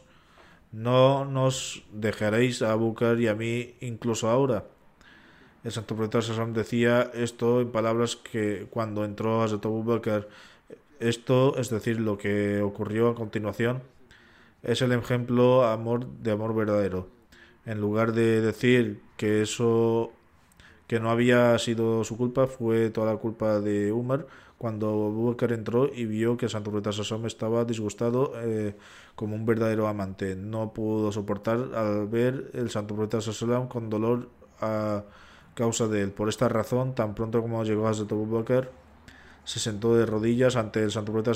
no 0.72 1.24
nos 1.24 1.84
dejaréis 1.92 2.62
a 2.62 2.72
Abu 2.72 2.96
y 3.18 3.28
a 3.28 3.34
mí 3.36 3.74
incluso 3.80 4.28
ahora. 4.28 4.64
El 5.62 5.70
santo 5.70 5.94
profeta 5.94 6.20
Sassam 6.20 6.52
decía 6.52 7.12
esto 7.14 7.60
en 7.60 7.70
palabras 7.70 8.16
que 8.16 8.66
cuando 8.70 9.04
entró 9.04 9.42
a 9.42 9.44
Abu 9.44 9.84
Bakr, 9.84 10.28
esto, 10.98 11.56
es 11.58 11.70
decir, 11.70 12.00
lo 12.00 12.18
que 12.18 12.60
ocurrió 12.60 13.10
a 13.10 13.14
continuación, 13.14 13.82
es 14.62 14.82
el 14.82 14.92
ejemplo 14.92 15.64
amor 15.64 16.06
de 16.06 16.32
amor 16.32 16.54
verdadero. 16.54 17.08
En 17.64 17.80
lugar 17.80 18.12
de 18.12 18.40
decir 18.40 19.00
que 19.16 19.42
eso 19.42 20.12
que 20.86 21.00
no 21.00 21.10
había 21.10 21.58
sido 21.58 22.04
su 22.04 22.16
culpa, 22.18 22.46
fue 22.46 22.90
toda 22.90 23.14
la 23.14 23.18
culpa 23.18 23.60
de 23.60 23.92
Umar 23.92 24.26
cuando 24.58 24.88
Abu 24.88 25.34
entró 25.40 25.90
y 25.92 26.04
vio 26.04 26.36
que 26.36 26.48
Santo 26.48 26.70
Profeta 26.70 26.90
estaba 27.26 27.64
disgustado 27.64 28.32
eh, 28.36 28.76
como 29.14 29.34
un 29.34 29.46
verdadero 29.46 29.88
amante. 29.88 30.36
No 30.36 30.72
pudo 30.72 31.10
soportar 31.10 31.70
al 31.74 32.06
ver 32.08 32.50
el 32.52 32.70
Santo 32.70 32.94
Profeta 32.94 33.18
con 33.68 33.90
dolor 33.90 34.28
a 34.60 35.04
causa 35.54 35.88
de 35.88 36.02
él. 36.02 36.10
Por 36.12 36.28
esta 36.28 36.48
razón, 36.48 36.94
tan 36.94 37.14
pronto 37.14 37.40
como 37.40 37.64
llegó 37.64 37.88
a 37.88 37.94
Santo 37.94 38.24
Bakr, 38.26 38.70
se 39.44 39.58
sentó 39.58 39.96
de 39.96 40.06
rodillas 40.06 40.56
ante 40.56 40.82
el 40.82 40.90
Santo 40.90 41.10
Profeta 41.10 41.32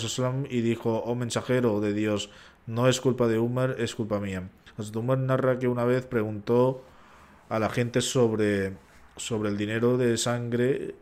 y 0.49 0.61
dijo, 0.61 0.99
oh 0.99 1.15
mensajero 1.15 1.81
de 1.81 1.95
Dios, 1.95 2.31
no 2.67 2.89
es 2.89 3.01
culpa 3.01 3.29
de 3.29 3.39
Umar, 3.39 3.77
es 3.79 3.95
culpa 3.95 4.21
mía. 4.21 4.49
Umar 4.95 5.19
narra 5.19 5.59
que 5.59 5.69
una 5.69 5.85
vez 5.85 6.07
preguntó 6.07 6.83
a 7.49 7.59
la 7.59 7.71
gente 7.71 8.01
sobre, 8.01 8.75
sobre 9.17 9.49
el 9.49 9.57
dinero 9.57 9.97
de 9.97 10.17
sangre 10.17 10.95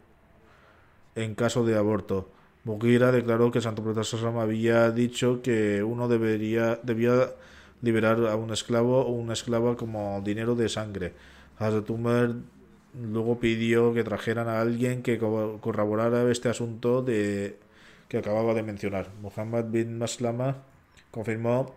en 1.14 1.34
caso 1.34 1.64
de 1.64 1.76
aborto. 1.76 2.28
Mugira 2.64 3.12
declaró 3.12 3.50
que 3.50 3.60
Santo 3.60 3.82
Profeta 3.82 4.40
había 4.40 4.90
dicho 4.90 5.42
que 5.42 5.82
uno 5.82 6.08
debería, 6.08 6.78
debía 6.82 7.32
liberar 7.82 8.26
a 8.26 8.36
un 8.36 8.52
esclavo 8.52 9.02
o 9.02 9.12
una 9.12 9.34
esclava 9.34 9.76
como 9.76 10.20
dinero 10.24 10.54
de 10.54 10.68
sangre. 10.68 11.12
Hazrat 11.58 11.90
luego 12.94 13.40
pidió 13.40 13.92
que 13.92 14.04
trajeran 14.04 14.48
a 14.48 14.60
alguien 14.60 15.02
que 15.02 15.18
corroborara 15.18 16.30
este 16.30 16.48
asunto 16.48 17.02
de 17.02 17.58
que 18.08 18.18
acababa 18.18 18.54
de 18.54 18.62
mencionar. 18.62 19.10
Muhammad 19.20 19.64
bin 19.66 19.98
Maslama 19.98 20.62
confirmó 21.14 21.76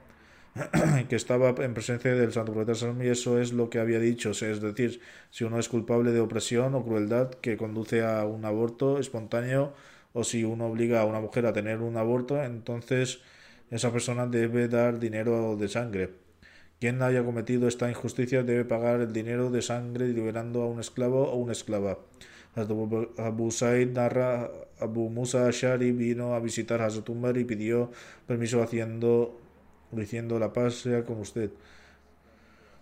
que 1.09 1.15
estaba 1.15 1.53
en 1.63 1.75
presencia 1.75 2.15
del 2.15 2.33
Santo 2.33 2.53
Profeta 2.53 2.73
y 3.03 3.07
eso 3.07 3.39
es 3.39 3.53
lo 3.53 3.69
que 3.69 3.77
había 3.77 3.99
dicho, 3.99 4.31
es 4.31 4.61
decir, 4.61 4.99
si 5.29 5.43
uno 5.43 5.59
es 5.59 5.69
culpable 5.69 6.11
de 6.11 6.19
opresión 6.19 6.73
o 6.73 6.83
crueldad 6.83 7.29
que 7.29 7.55
conduce 7.55 8.03
a 8.03 8.25
un 8.25 8.45
aborto 8.45 8.97
espontáneo 8.97 9.73
o 10.13 10.23
si 10.23 10.43
uno 10.43 10.65
obliga 10.65 11.01
a 11.01 11.05
una 11.05 11.19
mujer 11.19 11.45
a 11.45 11.53
tener 11.53 11.81
un 11.81 11.97
aborto, 11.97 12.43
entonces 12.43 13.19
esa 13.69 13.91
persona 13.91 14.25
debe 14.25 14.67
dar 14.67 14.97
dinero 14.97 15.55
de 15.55 15.67
sangre. 15.67 16.09
Quien 16.79 17.03
haya 17.03 17.23
cometido 17.23 17.67
esta 17.67 17.89
injusticia 17.89 18.41
debe 18.41 18.65
pagar 18.65 19.01
el 19.01 19.13
dinero 19.13 19.51
de 19.51 19.61
sangre 19.61 20.07
liberando 20.07 20.63
a 20.63 20.67
un 20.67 20.79
esclavo 20.79 21.29
o 21.29 21.35
una 21.35 21.51
esclava. 21.51 21.99
Abu 22.57 23.51
Said 23.51 23.91
narra, 23.91 24.49
Abu 24.79 25.09
Musa 25.09 25.47
Ashari 25.47 25.91
vino 25.91 26.33
a 26.33 26.39
visitar 26.39 26.81
a 26.81 26.85
Hazrat 26.85 27.09
Umar 27.09 27.37
y 27.37 27.43
pidió 27.43 27.91
permiso 28.25 28.63
haciendo, 28.63 29.39
diciendo 29.91 30.39
la 30.39 30.53
paz 30.53 30.75
sea 30.75 31.03
con 31.05 31.19
usted. 31.19 31.51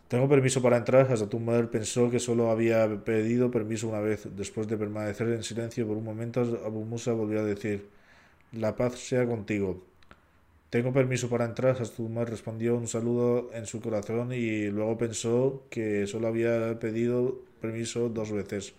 Tengo 0.07 0.29
permiso 0.29 0.61
para 0.61 0.77
entrar. 0.77 1.11
Hazrat 1.11 1.33
Umar 1.33 1.69
pensó 1.71 2.09
que 2.09 2.19
solo 2.19 2.51
había 2.51 3.03
pedido 3.03 3.51
permiso 3.51 3.89
una 3.89 3.99
vez. 3.99 4.27
Después 4.35 4.67
de 4.67 4.77
permanecer 4.77 5.29
en 5.29 5.43
silencio 5.43 5.87
por 5.87 5.97
un 5.97 6.03
momento, 6.03 6.41
Abu 6.65 6.85
Musa 6.85 7.13
volvió 7.13 7.39
a 7.39 7.43
decir, 7.43 7.87
la 8.53 8.75
paz 8.75 8.99
sea 8.99 9.25
contigo. 9.25 9.83
tengo 10.69 10.93
permiso 10.93 11.29
para 11.29 11.45
entrar. 11.45 11.77
Umar 11.97 12.29
respondió 12.29 12.75
un 12.75 12.87
saludo 12.87 13.49
en 13.53 13.65
su 13.65 13.81
corazón 13.81 14.31
y 14.33 14.67
luego 14.69 14.97
pensó 14.97 15.63
que 15.69 16.07
solo 16.07 16.27
había 16.27 16.79
pedido 16.79 17.41
permiso 17.61 18.09
dos 18.09 18.31
veces. 18.31 18.73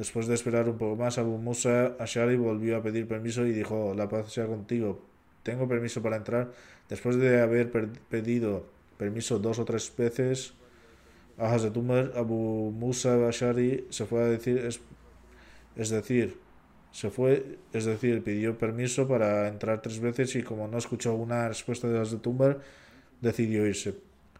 Después 0.00 0.26
de 0.26 0.32
esperar 0.34 0.66
un 0.66 0.78
poco 0.78 0.96
más, 0.96 1.18
Abu 1.18 1.36
Musa 1.36 1.94
Ashari 1.98 2.34
volvió 2.34 2.78
a 2.78 2.82
pedir 2.82 3.06
permiso 3.06 3.44
y 3.44 3.52
dijo, 3.52 3.92
la 3.94 4.08
paz 4.08 4.32
sea 4.32 4.46
contigo. 4.46 5.04
Tengo 5.42 5.68
permiso 5.68 6.00
para 6.00 6.16
entrar. 6.16 6.52
Después 6.88 7.16
de 7.16 7.42
haber 7.42 7.70
pedido 8.08 8.64
permiso 8.96 9.38
dos 9.38 9.58
o 9.58 9.66
tres 9.66 9.92
veces, 9.94 10.54
a 11.36 11.52
Hazrat 11.52 11.76
Umar, 11.76 12.12
Abu 12.16 12.70
Musa 12.70 13.28
Ashari 13.28 13.88
se 13.90 14.06
fue 14.06 14.22
a 14.22 14.24
decir, 14.24 14.56
es, 15.76 15.90
decir, 15.90 16.38
se 16.92 17.10
fue, 17.10 17.58
es 17.74 17.84
decir, 17.84 18.22
pidió 18.22 18.56
permiso 18.56 19.06
para 19.06 19.48
entrar 19.48 19.82
tres 19.82 20.00
veces 20.00 20.34
y 20.34 20.42
como 20.42 20.66
no 20.66 20.78
escuchó 20.78 21.14
una 21.14 21.46
respuesta 21.46 21.88
de 21.88 21.98
las 21.98 22.10
de 22.10 22.56
decidió 23.20 23.66
irse. 23.66 23.96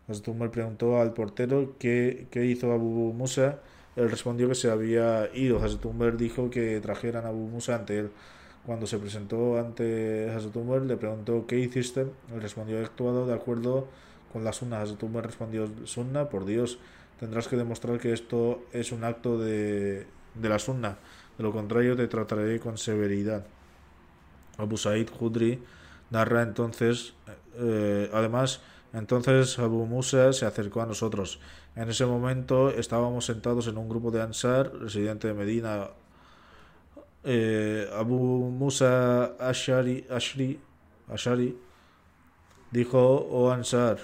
Las 0.09 0.23
preguntó 0.23 1.03
al 1.03 1.13
portero 1.13 1.77
qué, 1.79 2.29
qué, 2.31 2.47
hizo 2.47 2.73
Abu 2.73 3.13
Musa. 3.13 3.61
Él 3.97 4.11
respondió 4.11 4.49
que 4.49 4.55
se 4.55 4.71
había 4.71 5.31
ido. 5.35 5.63
Hazrat 5.63 6.15
dijo 6.17 6.51
que 6.51 6.81
trajeran 6.81 7.25
a 7.25 7.29
Abu 7.29 7.49
Musa 7.49 7.75
ante 7.75 7.99
él. 7.99 8.11
Cuando 8.67 8.87
se 8.87 8.99
presentó 8.99 9.59
ante 9.59 10.31
Hazrat 10.31 10.55
le 10.85 10.97
preguntó 10.97 11.47
¿qué 11.47 11.59
hiciste? 11.59 12.03
Él 12.03 12.41
respondió 12.41 12.79
he 12.79 12.85
actuado 12.85 13.27
de 13.27 13.35
acuerdo 13.35 13.89
con 14.33 14.45
la 14.45 14.53
sunna. 14.53 14.81
Hazrat 14.81 15.03
respondió 15.23 15.69
sunna, 15.85 16.29
por 16.29 16.45
Dios, 16.45 16.79
tendrás 17.19 17.49
que 17.49 17.57
demostrar 17.57 17.99
que 17.99 18.13
esto 18.13 18.63
es 18.73 18.93
un 18.93 19.05
acto 19.05 19.39
de, 19.39 20.07
de 20.35 20.49
la 20.49 20.59
sunna. 20.59 20.99
De 21.37 21.45
lo 21.45 21.53
contrario, 21.53 21.97
te 21.97 22.07
trataré 22.07 22.61
con 22.61 22.79
severidad. 22.79 23.47
Abu 24.59 24.77
Said 24.77 25.09
Khudri 25.09 25.63
narra 26.11 26.43
entonces, 26.43 27.15
eh, 27.57 28.11
además, 28.13 28.61
entonces 28.93 29.59
Abu 29.59 29.87
Musa 29.87 30.33
se 30.33 30.47
acercó 30.47 30.83
a 30.83 30.87
nosotros. 30.87 31.41
En 31.77 31.89
ese 31.89 32.07
momento 32.07 32.71
estábamos 32.71 33.27
sentados 33.27 33.67
en 33.69 33.79
un 33.79 33.89
grupo 33.89 34.11
de 34.11 34.23
Ansar, 34.23 34.73
residente 34.81 35.29
de 35.29 35.35
Medina. 35.35 35.89
Eh, 37.23 37.89
Abu 37.97 38.51
Musa 38.51 39.37
Ashari, 39.39 40.07
Ashri, 40.11 40.59
Ashari 41.09 41.57
dijo, 42.71 42.99
oh 42.99 43.51
Ansar, 43.51 43.99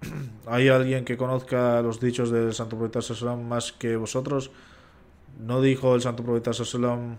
¿hay 0.46 0.68
alguien 0.68 1.04
que 1.04 1.16
conozca 1.16 1.80
los 1.82 2.00
dichos 2.00 2.30
del 2.30 2.52
Santo 2.52 2.76
Profeta 2.76 3.36
más 3.36 3.72
que 3.72 3.96
vosotros? 3.96 4.50
¿No 5.38 5.60
dijo 5.60 5.94
el 5.94 6.00
santo 6.00 6.24
profeta 6.24 6.52
Sallam 6.52 7.18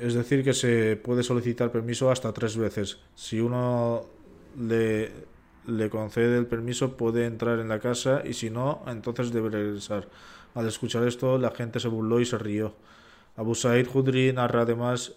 Es 0.00 0.14
decir, 0.14 0.42
que 0.42 0.54
se 0.54 0.96
puede 0.96 1.22
solicitar 1.22 1.70
permiso 1.70 2.10
hasta 2.10 2.32
tres 2.32 2.56
veces. 2.56 2.98
Si 3.14 3.38
uno 3.38 4.06
le, 4.58 5.10
concede 5.90 6.38
el 6.38 6.46
permiso, 6.46 6.96
puede 6.96 7.26
entrar 7.26 7.58
en 7.58 7.68
la 7.68 7.80
casa 7.80 8.22
y 8.24 8.32
si 8.32 8.48
no, 8.48 8.82
entonces 8.86 9.30
debe 9.30 9.50
regresar. 9.50 10.08
Al 10.54 10.66
escuchar 10.66 11.06
esto, 11.06 11.38
la 11.38 11.50
gente 11.50 11.80
se 11.80 11.88
burló 11.88 12.18
y 12.18 12.24
se 12.24 12.38
rió. 12.38 12.74
Abu 13.36 13.54
Sa'id 13.54 13.88
Khudri 13.88 14.32
narra 14.32 14.62
además 14.62 15.12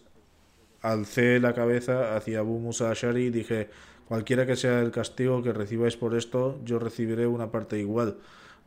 alcé 0.81 1.39
la 1.39 1.53
cabeza 1.53 2.17
hacia 2.17 2.39
Abu 2.39 2.59
Musa 2.59 2.91
Ashari 2.91 3.27
y 3.27 3.29
dije, 3.29 3.69
cualquiera 4.07 4.45
que 4.45 4.57
sea 4.57 4.81
el 4.81 4.91
castigo 4.91 5.41
que 5.41 5.53
recibáis 5.53 5.95
por 5.95 6.13
esto, 6.13 6.59
yo 6.65 6.77
recibiré 6.77 7.25
una 7.25 7.51
parte 7.51 7.79
igual. 7.79 8.17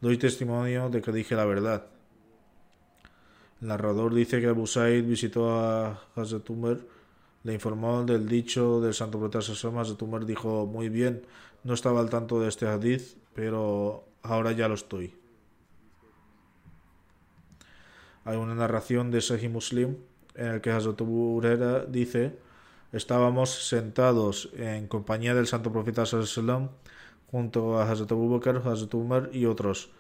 Doy 0.01 0.17
testimonio 0.17 0.89
de 0.89 1.03
que 1.03 1.13
dije 1.13 1.37
la 1.37 1.45
verdad. 1.45 1.87
El 3.61 3.69
narrador 3.69 4.15
dice 4.15 4.41
que 4.41 4.49
Abu 4.49 4.67
Said 4.67 5.07
visitó 5.07 5.59
a 5.59 6.03
Hazrat 6.15 6.49
Umar, 6.51 6.79
le 7.43 7.55
informó 7.55 8.05
del 8.05 8.29
dicho 8.29 8.81
del 8.81 8.93
santo 8.93 9.19
profeta 9.19 9.39
Hazrat 9.39 10.03
Umar 10.03 10.27
dijo, 10.27 10.67
muy 10.67 10.89
bien, 10.89 11.23
no 11.65 11.73
estaba 11.73 12.01
al 12.01 12.11
tanto 12.11 12.41
de 12.41 12.49
este 12.49 12.67
hadith, 12.67 13.17
pero 13.35 14.05
ahora 14.23 14.53
ya 14.53 14.69
lo 14.69 14.75
estoy. 14.75 15.15
Hay 18.25 18.37
una 18.37 18.55
narración 18.55 19.11
de 19.11 19.21
Sahih 19.21 19.49
Muslim 19.49 19.97
en 20.35 20.47
el 20.47 20.61
que 20.61 20.71
Hazrat 20.71 21.01
Urera 21.01 21.87
dice, 21.87 22.37
estábamos 22.93 23.69
sentados 23.69 24.51
en 24.57 24.87
compañía 24.87 25.35
del 25.35 25.47
santo 25.47 25.73
profeta 25.73 26.05
sallam 26.05 26.71
junto 27.31 27.79
a 27.79 27.91
Hazrat 27.91 28.13
Abu 28.13 28.29
Bakr, 28.29 28.57
Hazrat 28.69 28.93
Umar 28.95 29.31
y 29.33 29.47
otros. 29.47 29.91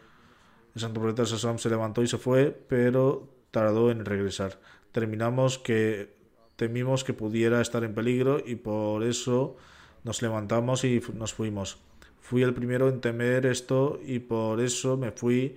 El 0.75 0.83
santo 0.83 1.01
profeta 1.01 1.25
se 1.25 1.71
levantó 1.71 2.03
y 2.03 2.09
se 2.09 2.19
fue, 2.19 2.51
pero 2.69 3.36
en 3.57 4.05
regresar. 4.05 4.59
Terminamos 4.93 5.59
que 5.59 6.15
temimos 6.57 7.05
que 7.05 7.15
pudiera 7.15 7.61
estar 7.63 7.85
en 7.85 7.95
peligro 7.95 8.39
y 8.45 8.57
por 8.57 9.03
eso 9.03 9.57
nos 10.05 10.21
levantamos 10.21 10.85
y 10.85 11.01
nos 11.15 11.33
fuimos. 11.33 11.79
Fui 12.21 12.43
el 12.43 12.53
primero 12.53 12.89
en 12.89 13.01
temer 13.01 13.47
esto 13.47 13.99
y 14.05 14.19
por 14.19 14.61
eso 14.61 14.97
me 14.97 15.11
fui 15.11 15.57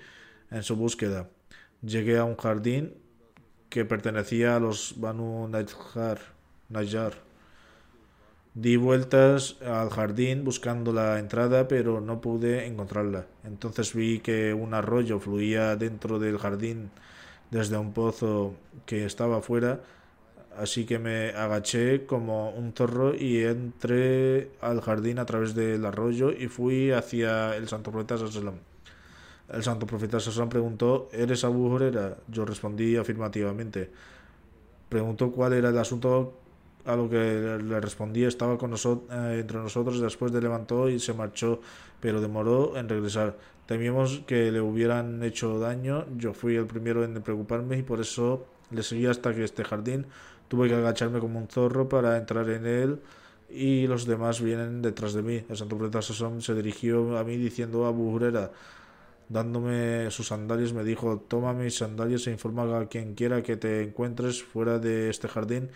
en 0.49 0.63
su 0.63 0.75
búsqueda. 0.75 1.29
Llegué 1.81 2.17
a 2.17 2.23
un 2.23 2.38
jardín 2.38 2.93
que 3.69 3.83
pertenecía 3.85 4.55
a 4.55 4.59
los 4.59 4.95
Banu 4.97 5.49
Najjar. 5.49 6.19
Di 8.53 8.77
vueltas 8.77 9.57
al 9.62 9.89
jardín 9.89 10.43
buscando 10.43 10.91
la 10.91 11.19
entrada, 11.19 11.67
pero 11.67 12.01
no 12.01 12.19
pude 12.19 12.65
encontrarla. 12.65 13.27
Entonces 13.43 13.93
vi 13.93 14.19
que 14.19 14.53
un 14.53 14.73
arroyo 14.73 15.19
fluía 15.19 15.75
dentro 15.75 16.17
del 16.17 16.38
jardín 16.38 16.91
desde 17.51 17.77
un 17.77 17.93
pozo 17.93 18.53
que 18.85 19.05
estaba 19.05 19.38
afuera, 19.38 19.81
así 20.57 20.85
que 20.85 20.99
me 20.99 21.29
agaché 21.29 22.05
como 22.05 22.51
un 22.51 22.73
zorro 22.73 23.15
y 23.15 23.43
entré 23.43 24.51
al 24.62 24.81
jardín 24.81 25.19
a 25.19 25.25
través 25.25 25.55
del 25.55 25.85
arroyo 25.85 26.31
y 26.31 26.47
fui 26.47 26.91
hacia 26.91 27.55
el 27.55 27.67
Santo 27.67 27.91
Profeta 27.91 28.17
el 29.51 29.63
santo 29.63 29.88
profeta 29.88 30.19
Sassón 30.19 30.47
preguntó, 30.47 31.09
¿eres 31.12 31.43
Abu 31.43 31.73
Huraira? 31.73 32.17
Yo 32.27 32.45
respondí 32.45 32.95
afirmativamente. 32.97 33.89
Preguntó 34.89 35.31
cuál 35.31 35.53
era 35.53 35.69
el 35.69 35.77
asunto, 35.77 36.38
a 36.89 36.95
lo 36.95 37.10
que 37.10 37.60
le 37.62 37.80
respondí, 37.80 38.23
estaba 38.23 38.58
con 38.58 38.71
nosotros, 38.71 39.10
eh, 39.12 39.38
entre 39.41 39.60
nosotros, 39.60 40.02
después 40.02 40.32
de 40.32 40.41
levantó 40.41 40.89
y 40.89 40.99
se 40.99 41.13
marchó, 41.13 41.62
pero 41.99 42.19
demoró 42.19 42.75
en 42.78 42.89
regresar. 42.89 43.38
Temíamos 43.65 44.21
que 44.25 44.52
le 44.52 44.62
hubieran 44.62 45.21
hecho 45.23 45.60
daño, 45.60 46.06
yo 46.17 46.34
fui 46.34 46.56
el 46.56 46.65
primero 46.65 47.04
en 47.04 47.21
preocuparme 47.21 47.78
y 47.78 47.84
por 47.84 48.02
eso 48.02 48.47
le 48.71 48.82
seguí 48.82 49.06
hasta 49.06 49.34
que 49.34 49.43
este 49.43 49.63
jardín 49.63 50.08
tuve 50.47 50.67
que 50.67 50.75
agacharme 50.75 51.19
como 51.19 51.39
un 51.39 51.47
zorro 51.47 51.88
para 51.88 52.17
entrar 52.17 52.49
en 52.49 52.65
él 52.65 52.99
y 53.49 53.88
los 53.88 54.06
demás 54.06 54.41
vienen 54.41 54.82
detrás 54.82 55.13
de 55.13 55.21
mí. 55.21 55.43
El 55.49 55.58
santo 55.58 55.78
profeta 55.78 56.02
Sassón 56.02 56.41
se 56.41 56.56
dirigió 56.56 57.17
a 57.17 57.23
mí 57.23 57.38
diciendo, 57.38 57.89
Huraira, 57.91 58.52
dándome 59.28 60.10
sus 60.12 60.28
sandalias, 60.28 60.73
me 60.73 60.84
dijo, 60.84 61.19
toma 61.28 61.54
mis 61.54 61.78
sandalias 61.78 62.28
e 62.28 62.32
informa 62.32 62.80
a 62.80 62.88
quien 62.88 63.13
quiera 63.13 63.43
que 63.43 63.58
te 63.58 63.84
encuentres 63.84 64.43
fuera 64.43 64.80
de 64.80 65.10
este 65.10 65.28
jardín, 65.28 65.69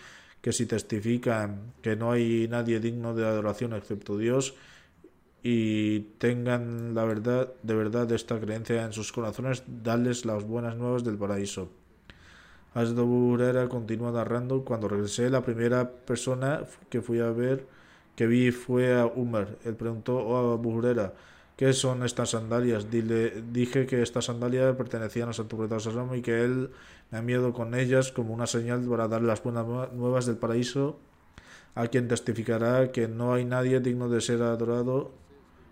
que 0.44 0.52
si 0.52 0.66
testifican 0.66 1.72
que 1.80 1.96
no 1.96 2.12
hay 2.12 2.46
nadie 2.48 2.78
digno 2.78 3.14
de 3.14 3.24
adoración 3.24 3.72
excepto 3.72 4.18
Dios, 4.18 4.54
y 5.42 6.00
tengan 6.18 6.94
la 6.94 7.04
verdad, 7.04 7.54
de 7.62 7.74
verdad, 7.74 8.12
esta 8.12 8.38
creencia 8.38 8.84
en 8.84 8.92
sus 8.92 9.10
corazones, 9.10 9.62
darles 9.66 10.26
las 10.26 10.44
buenas 10.44 10.76
nuevas 10.76 11.02
del 11.02 11.16
paraíso. 11.16 11.70
Asdo 12.74 13.06
continúa 13.70 14.12
narrando, 14.12 14.66
cuando 14.66 14.86
regresé, 14.86 15.30
la 15.30 15.42
primera 15.42 15.90
persona 15.90 16.64
que 16.90 17.00
fui 17.00 17.20
a 17.20 17.30
ver, 17.30 17.64
que 18.14 18.26
vi 18.26 18.50
fue 18.50 18.94
a 19.00 19.06
Umar. 19.06 19.56
Él 19.64 19.76
preguntó, 19.76 20.18
oh 20.18 20.52
Abu 20.52 20.82
¿Qué 21.56 21.72
son 21.72 22.02
estas 22.02 22.30
sandalias? 22.30 22.90
Dile, 22.90 23.42
dije 23.52 23.86
que 23.86 24.02
estas 24.02 24.24
sandalias 24.24 24.74
pertenecían 24.74 25.28
a 25.28 25.32
Santo 25.32 25.56
y 26.14 26.22
que 26.22 26.42
él 26.42 26.70
me 27.10 27.18
ha 27.18 27.20
enviado 27.20 27.52
con 27.52 27.74
ellas 27.74 28.10
como 28.10 28.34
una 28.34 28.48
señal 28.48 28.82
para 28.88 29.06
dar 29.06 29.22
las 29.22 29.42
buenas 29.42 29.64
nuevas 29.92 30.26
del 30.26 30.36
paraíso 30.36 30.98
a 31.76 31.86
quien 31.86 32.08
testificará 32.08 32.90
que 32.90 33.06
no 33.06 33.34
hay 33.34 33.44
nadie 33.44 33.80
digno 33.80 34.08
de 34.08 34.20
ser 34.20 34.42
adorado 34.42 35.12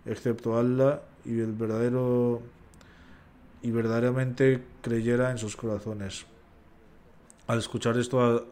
excepto 0.06 0.58
Allah 0.58 1.02
y 1.24 1.40
el 1.40 1.52
verdadero 1.52 2.42
y 3.62 3.70
verdaderamente 3.70 4.62
creyera 4.82 5.30
en 5.30 5.38
sus 5.38 5.56
corazones. 5.56 6.26
Al 7.46 7.58
escuchar 7.58 7.98
esto 7.98 8.51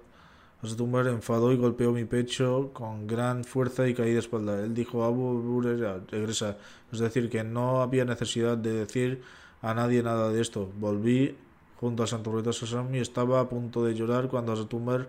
Astumbar 0.62 1.06
enfadó 1.06 1.52
y 1.52 1.56
golpeó 1.56 1.90
mi 1.92 2.04
pecho 2.04 2.70
con 2.74 3.06
gran 3.06 3.44
fuerza 3.44 3.88
y 3.88 3.94
caí 3.94 4.12
de 4.12 4.18
espalda. 4.18 4.62
Él 4.62 4.74
dijo, 4.74 5.04
Abu 5.04 5.60
regresa. 5.62 6.58
Es 6.92 6.98
decir, 6.98 7.30
que 7.30 7.42
no 7.42 7.80
había 7.80 8.04
necesidad 8.04 8.58
de 8.58 8.72
decir 8.72 9.22
a 9.62 9.72
nadie 9.72 10.02
nada 10.02 10.30
de 10.30 10.40
esto. 10.40 10.70
Volví 10.78 11.34
junto 11.80 12.02
a 12.02 12.06
Santo 12.06 12.52
Sasam 12.52 12.94
y 12.94 12.98
estaba 12.98 13.40
a 13.40 13.48
punto 13.48 13.84
de 13.84 13.94
llorar 13.94 14.28
cuando 14.28 14.52
Astumbar 14.52 15.08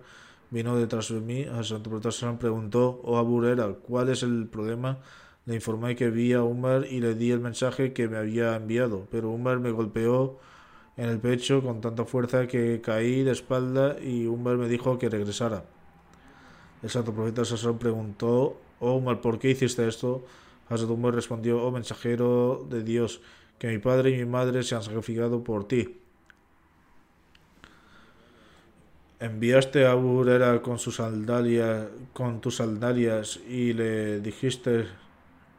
vino 0.52 0.78
detrás 0.78 1.10
de 1.10 1.20
mí. 1.20 1.44
A 1.44 1.64
Santo 1.64 2.02
Sasam 2.02 2.38
preguntó, 2.38 3.02
oh 3.04 3.18
Abu 3.18 3.42
¿cuál 3.82 4.10
es 4.10 4.24
el 4.24 4.48
problema? 4.48 5.00
Le 5.46 5.56
informé 5.56 5.96
que 5.96 6.10
vi 6.10 6.32
a 6.32 6.44
Umar 6.44 6.86
y 6.90 7.02
le 7.02 7.16
di 7.16 7.32
el 7.32 7.40
mensaje 7.40 7.92
que 7.92 8.08
me 8.08 8.18
había 8.18 8.56
enviado, 8.56 9.08
pero 9.12 9.32
Umar 9.32 9.60
me 9.60 9.72
golpeó 9.72 10.40
en 11.02 11.10
el 11.10 11.18
pecho 11.18 11.64
con 11.64 11.82
tanta 11.82 12.06
fuerza 12.06 12.46
que 12.46 12.80
caí 12.80 13.24
de 13.24 13.32
espalda 13.32 13.96
y 14.00 14.28
Umar 14.28 14.58
me 14.58 14.68
dijo 14.68 15.00
que 15.00 15.10
regresara. 15.10 15.66
El 16.84 16.92
santo 16.92 17.12
profeta 17.12 17.44
Sassón 17.44 17.80
preguntó, 17.80 18.62
oh 18.80 18.94
Umar, 18.94 19.20
¿por 19.20 19.40
qué 19.40 19.50
hiciste 19.50 19.88
esto? 19.88 20.24
Hazrat 20.70 20.92
respondió, 21.16 21.64
oh 21.64 21.72
mensajero 21.72 22.68
de 22.70 22.84
Dios, 22.84 23.20
que 23.58 23.68
mi 23.70 23.80
padre 23.80 24.12
y 24.12 24.18
mi 24.18 24.26
madre 24.26 24.62
se 24.62 24.76
han 24.76 24.84
sacrificado 24.84 25.44
por 25.44 25.68
ti. 25.68 25.98
enviaste 29.20 29.88
a 29.88 29.96
Burera 29.96 30.62
con 30.62 30.78
sus 30.78 30.98
sandalias, 30.98 31.88
con 32.14 32.42
tus 32.42 32.58
sandalias 32.58 33.40
y 33.48 33.74
le 33.74 34.20
dijiste 34.20 34.86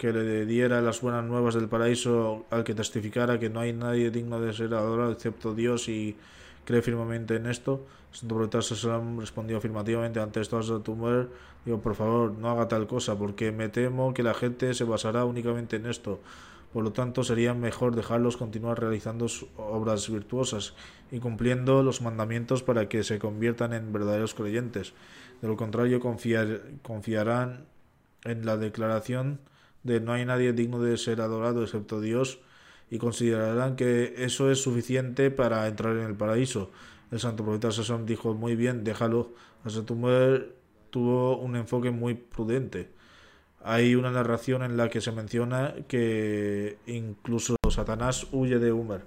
que 0.02 0.12
le 0.12 0.46
diera 0.46 0.80
las 0.80 1.00
buenas 1.00 1.24
nuevas 1.24 1.54
del 1.54 1.68
paraíso 1.68 2.44
al 2.50 2.64
que 2.64 2.74
testificara 2.74 3.38
que 3.38 3.48
no 3.48 3.60
hay 3.60 3.72
nadie 3.72 4.10
digno 4.10 4.40
de 4.40 4.52
ser 4.52 4.74
adorado 4.74 5.12
excepto 5.12 5.54
Dios 5.54 5.88
y 5.88 6.16
cree 6.64 6.82
firmemente 6.82 7.36
en 7.36 7.46
esto. 7.46 7.86
Santo 8.10 8.34
Profeta 8.34 8.62
Sassalam 8.62 9.20
respondió 9.20 9.58
afirmativamente 9.58 10.18
ante 10.18 10.40
esto 10.40 10.58
a 10.58 10.82
tu. 10.82 11.28
Digo, 11.64 11.80
por 11.80 11.94
favor, 11.94 12.32
no 12.32 12.50
haga 12.50 12.66
tal 12.66 12.88
cosa, 12.88 13.16
porque 13.16 13.52
me 13.52 13.68
temo 13.68 14.12
que 14.12 14.24
la 14.24 14.34
gente 14.34 14.74
se 14.74 14.82
basará 14.82 15.24
únicamente 15.24 15.76
en 15.76 15.86
esto. 15.86 16.18
Por 16.72 16.82
lo 16.82 16.92
tanto, 16.92 17.22
sería 17.22 17.54
mejor 17.54 17.94
dejarlos 17.94 18.36
continuar 18.36 18.80
realizando 18.80 19.26
obras 19.56 20.10
virtuosas 20.10 20.74
y 21.12 21.20
cumpliendo 21.20 21.84
los 21.84 22.02
mandamientos 22.02 22.64
para 22.64 22.88
que 22.88 23.04
se 23.04 23.20
conviertan 23.20 23.72
en 23.72 23.92
verdaderos 23.92 24.34
creyentes. 24.34 24.94
De 25.40 25.46
lo 25.46 25.56
contrario, 25.56 26.00
confiarán 26.00 27.66
en 28.24 28.44
la 28.44 28.56
declaración 28.56 29.38
de 29.82 30.00
no 30.00 30.12
hay 30.12 30.24
nadie 30.24 30.52
digno 30.52 30.80
de 30.80 30.96
ser 30.96 31.20
adorado 31.20 31.62
excepto 31.62 32.00
Dios 32.00 32.40
y 32.90 32.98
considerarán 32.98 33.76
que 33.76 34.14
eso 34.18 34.50
es 34.50 34.62
suficiente 34.62 35.30
para 35.30 35.66
entrar 35.66 35.96
en 35.96 36.04
el 36.04 36.14
paraíso. 36.14 36.70
El 37.10 37.20
santo 37.20 37.44
profeta 37.44 37.70
Sasson 37.70 38.06
dijo 38.06 38.34
muy 38.34 38.56
bien, 38.56 38.84
déjalo. 38.84 39.32
Hasta 39.64 39.84
tu 39.84 39.94
tuvo 40.90 41.38
un 41.38 41.56
enfoque 41.56 41.90
muy 41.90 42.14
prudente. 42.14 42.90
Hay 43.64 43.94
una 43.94 44.10
narración 44.10 44.62
en 44.62 44.76
la 44.76 44.88
que 44.88 45.00
se 45.00 45.12
menciona 45.12 45.74
que 45.88 46.78
incluso 46.86 47.56
Satanás 47.70 48.26
huye 48.32 48.58
de 48.58 48.72
Umar. 48.72 49.04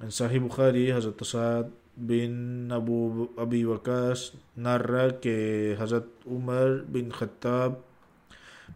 En 0.00 0.12
Sahih 0.12 0.38
Bukhari, 0.38 0.90
Hazrat 0.90 1.20
Asad 1.22 1.66
bin 1.96 2.70
Abu 2.70 3.30
Abi 3.36 3.66
narra 4.56 5.20
que 5.20 5.76
Hazrat 5.80 6.06
Umar 6.26 6.84
bin 6.86 7.10
Khattab 7.10 7.91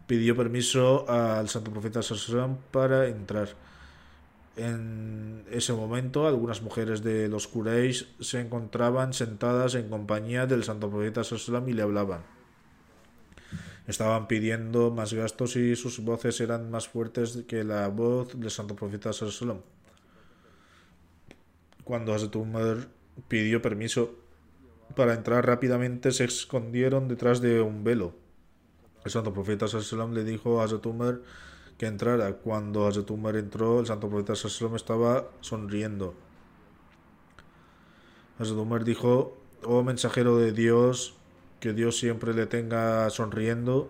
pidió 0.07 0.35
permiso 0.35 1.07
al 1.09 1.49
santo 1.49 1.71
profeta 1.71 2.01
Sallam 2.01 2.57
para 2.71 3.07
entrar. 3.07 3.49
En 4.55 5.43
ese 5.51 5.73
momento, 5.73 6.27
algunas 6.27 6.63
mujeres 6.63 7.03
de 7.03 7.27
los 7.27 7.47
Quraysh 7.47 8.07
se 8.19 8.39
encontraban 8.39 9.13
sentadas 9.13 9.75
en 9.75 9.89
compañía 9.89 10.47
del 10.47 10.63
santo 10.63 10.89
profeta 10.89 11.23
Sallam 11.23 11.67
y 11.69 11.73
le 11.73 11.83
hablaban. 11.83 12.21
Estaban 13.85 14.27
pidiendo 14.27 14.91
más 14.91 15.13
gastos 15.13 15.55
y 15.55 15.75
sus 15.75 15.99
voces 15.99 16.41
eran 16.41 16.71
más 16.71 16.87
fuertes 16.87 17.43
que 17.47 17.63
la 17.63 17.87
voz 17.89 18.39
del 18.39 18.49
santo 18.49 18.75
profeta 18.75 19.13
Sallam. 19.13 19.59
Cuando 21.83 22.13
Hazrat 22.13 22.35
Umar 22.35 22.87
pidió 23.27 23.61
permiso 23.61 24.15
para 24.95 25.13
entrar 25.13 25.45
rápidamente, 25.45 26.11
se 26.11 26.23
escondieron 26.23 27.07
detrás 27.07 27.39
de 27.41 27.61
un 27.61 27.83
velo 27.83 28.26
el 29.07 29.11
santo 29.11 29.33
profeta 29.33 29.65
le 30.11 30.23
dijo 30.23 30.61
a 30.61 30.65
Hazrat 30.65 30.85
que 31.77 31.85
entrara. 31.85 32.33
Cuando 32.33 32.87
Hazrat 32.87 33.09
entró, 33.35 33.79
el 33.79 33.85
santo 33.85 34.09
profeta 34.09 34.33
estaba 34.33 35.29
sonriendo. 35.41 36.13
Hazrat 38.39 38.83
dijo, 38.83 39.37
oh 39.63 39.83
mensajero 39.83 40.37
de 40.37 40.51
Dios, 40.51 41.15
que 41.59 41.73
Dios 41.73 41.97
siempre 41.97 42.33
le 42.33 42.45
tenga 42.45 43.09
sonriendo. 43.09 43.89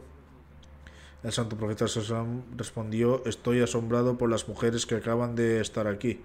El 1.23 1.31
santo 1.31 1.57
profeta 1.57 1.87
Sallam 1.87 2.43
respondió, 2.55 3.23
estoy 3.25 3.61
asombrado 3.61 4.17
por 4.17 4.29
las 4.29 4.47
mujeres 4.47 4.85
que 4.85 4.95
acaban 4.95 5.35
de 5.35 5.59
estar 5.59 5.87
aquí. 5.87 6.21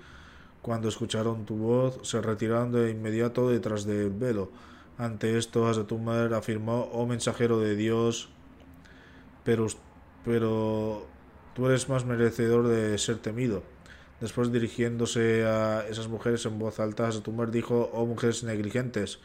Cuando 0.60 0.88
escucharon 0.88 1.46
tu 1.46 1.56
voz, 1.56 1.98
se 2.02 2.20
retiraron 2.20 2.72
de 2.72 2.90
inmediato 2.90 3.48
detrás 3.48 3.84
del 3.84 4.10
velo. 4.10 4.50
Ante 4.98 5.38
esto, 5.38 5.66
Hazrat 5.66 5.90
afirmó, 6.34 6.90
oh 6.92 7.06
mensajero 7.06 7.58
de 7.58 7.74
Dios, 7.74 8.28
pero, 9.44 9.66
pero 10.24 11.06
tú 11.54 11.66
eres 11.66 11.88
más 11.88 12.04
merecedor 12.04 12.68
de 12.68 12.98
ser 12.98 13.18
temido. 13.18 13.62
Después 14.20 14.52
dirigiéndose 14.52 15.44
a 15.46 15.84
esas 15.88 16.06
mujeres 16.06 16.46
en 16.46 16.58
voz 16.58 16.78
alta, 16.78 17.10
dijo, 17.50 17.90
oh 17.92 18.06
mujeres 18.06 18.44
negligentes, 18.44 19.18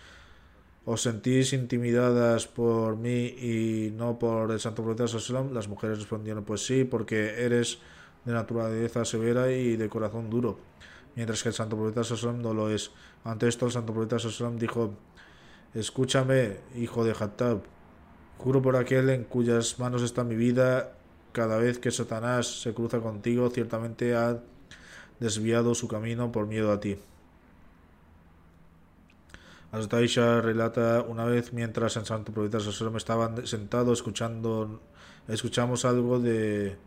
¿os 0.86 1.03
sentís 1.03 1.53
intimidadas 1.53 2.47
por 2.47 2.97
mí 2.97 3.27
y 3.27 3.93
no 3.95 4.17
por 4.17 4.51
el 4.51 4.60
Santo 4.60 4.84
Profeta 4.84 5.08
Sallam? 5.08 5.53
Las 5.53 5.67
mujeres 5.67 5.99
respondieron, 5.99 6.43
pues 6.45 6.65
sí, 6.65 6.84
porque 6.84 7.45
eres 7.45 7.77
de 8.25 8.34
naturaleza 8.34 9.06
severa 9.06 9.51
y 9.51 9.77
de 9.77 9.88
corazón 9.88 10.32
duro, 10.32 10.58
mientras 11.15 11.43
que 11.43 11.49
el 11.49 11.56
Santo 11.56 11.77
Profeta 11.77 12.03
Sallam 12.03 12.41
no 12.41 12.56
lo 12.56 12.71
es. 12.71 12.89
Ante 13.23 13.47
esto 13.47 13.67
el 13.67 13.71
Santo 13.71 13.93
Profeta 13.93 14.17
dijo, 14.58 14.95
escúchame, 15.75 16.58
hijo 16.75 17.06
de 17.06 17.12
Hattab, 17.12 17.62
Juro 18.38 18.62
por 18.62 18.76
aquel 18.76 19.10
en 19.10 19.23
cuyas 19.23 19.80
manos 19.80 20.04
está 20.04 20.23
mi 20.23 20.36
vida, 20.36 20.93
cada 21.32 21.58
vez 21.58 21.80
que 21.80 21.91
Satanás 21.91 22.62
se 22.62 22.73
cruza 22.73 23.00
contigo, 23.00 23.50
ciertamente 23.50 24.15
ha 24.15 24.39
desviado 25.19 25.76
su 25.76 25.88
camino 25.88 26.32
por 26.32 26.47
miedo 26.47 26.71
a 26.71 26.80
ti. 26.80 26.97
Astaisha 29.71 30.39
relata 30.41 31.02
una 31.02 31.26
vez 31.26 31.52
mientras 31.52 31.97
en 31.97 32.06
Santo 32.06 32.32
Profeta 32.32 32.60
Salom 32.60 32.95
estaban 32.95 33.45
sentados 33.45 34.00
escuchando, 34.00 34.80
escuchamos 35.28 35.84
algo 35.84 36.19
de 36.19 36.78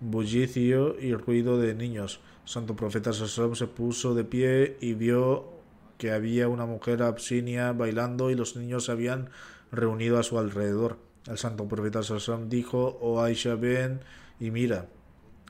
bullicio 0.00 1.00
y 1.00 1.14
ruido 1.14 1.58
de 1.58 1.74
niños. 1.74 2.20
Santo 2.44 2.76
Profeta 2.76 3.12
Salom 3.12 3.54
se 3.54 3.66
puso 3.66 4.14
de 4.14 4.24
pie 4.24 4.76
y 4.80 4.92
vio 4.92 5.48
que 5.96 6.12
había 6.12 6.48
una 6.48 6.66
mujer 6.66 7.02
absinia 7.02 7.72
bailando 7.72 8.30
y 8.30 8.34
los 8.34 8.56
niños 8.56 8.90
habían 8.90 9.30
reunido 9.76 10.18
a 10.18 10.22
su 10.22 10.38
alrededor. 10.38 10.98
El 11.26 11.38
santo 11.38 11.66
profeta 11.66 12.02
Sassam 12.02 12.48
dijo, 12.48 12.98
oh 13.00 13.22
Aisha, 13.22 13.54
ven 13.54 14.00
y 14.38 14.50
mira. 14.50 14.86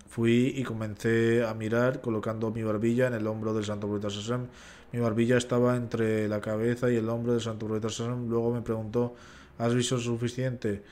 Fui 0.08 0.52
y 0.56 0.62
comencé 0.62 1.44
a 1.44 1.54
mirar 1.54 2.00
colocando 2.00 2.52
mi 2.52 2.62
barbilla 2.62 3.08
en 3.08 3.14
el 3.14 3.26
hombro 3.26 3.52
del 3.52 3.64
santo 3.64 3.88
profeta 3.88 4.10
Sassam. 4.10 4.46
Mi 4.92 5.00
barbilla 5.00 5.37
estaba 5.37 5.74
entre 5.74 6.28
la 6.28 6.40
cabeza 6.40 6.90
y 6.90 6.96
el 6.96 7.08
hombro 7.08 7.32
del 7.32 7.42
santo 7.42 7.66
profeta 7.66 7.88
Sassam. 7.88 8.28
Luego 8.28 8.52
me 8.52 8.62
preguntó, 8.62 9.14
¿has 9.58 9.74
visto 9.74 9.98
suficiente? 9.98 10.82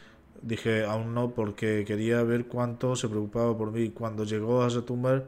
Dije, 0.42 0.84
aún 0.84 1.14
no, 1.14 1.30
porque 1.30 1.84
quería 1.86 2.22
ver 2.24 2.46
cuánto 2.46 2.96
se 2.96 3.08
preocupaba 3.08 3.56
por 3.56 3.70
mí. 3.70 3.90
Cuando 3.90 4.24
llegó 4.24 4.64
a 4.64 4.68
tumba 4.68 5.22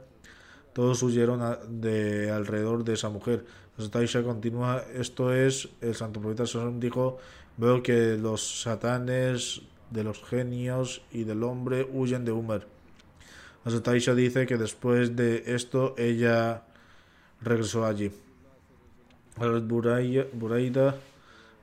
todos 0.73 1.05
huyeron 1.05 1.41
de 1.81 2.33
alrededor 2.33 2.83
de 2.83 2.95
esa 2.95 3.09
mujer. 3.09 3.45
Aisha 3.93 4.25
continúa, 4.25 4.83
esto 4.93 5.33
es, 5.33 5.69
el 5.81 5.95
santo 5.95 6.21
profeta 6.21 6.47
Sassam 6.47 6.81
dijo, 6.81 7.19
Veo 7.57 7.83
que 7.83 8.17
los 8.17 8.63
satanes 8.63 9.63
de 9.91 10.05
los 10.05 10.23
genios 10.25 11.03
y 11.13 11.25
del 11.25 11.43
hombre 11.45 11.89
huyen 11.93 12.25
de 12.25 12.33
Umar. 12.33 12.67
Taisha 13.83 14.15
dice 14.15 14.47
que 14.47 14.59
después 14.59 15.17
de 15.17 15.45
esto 15.47 15.95
ella 15.97 16.65
regresó 17.41 17.87
allí. 17.87 18.11
Buraida 19.37 20.97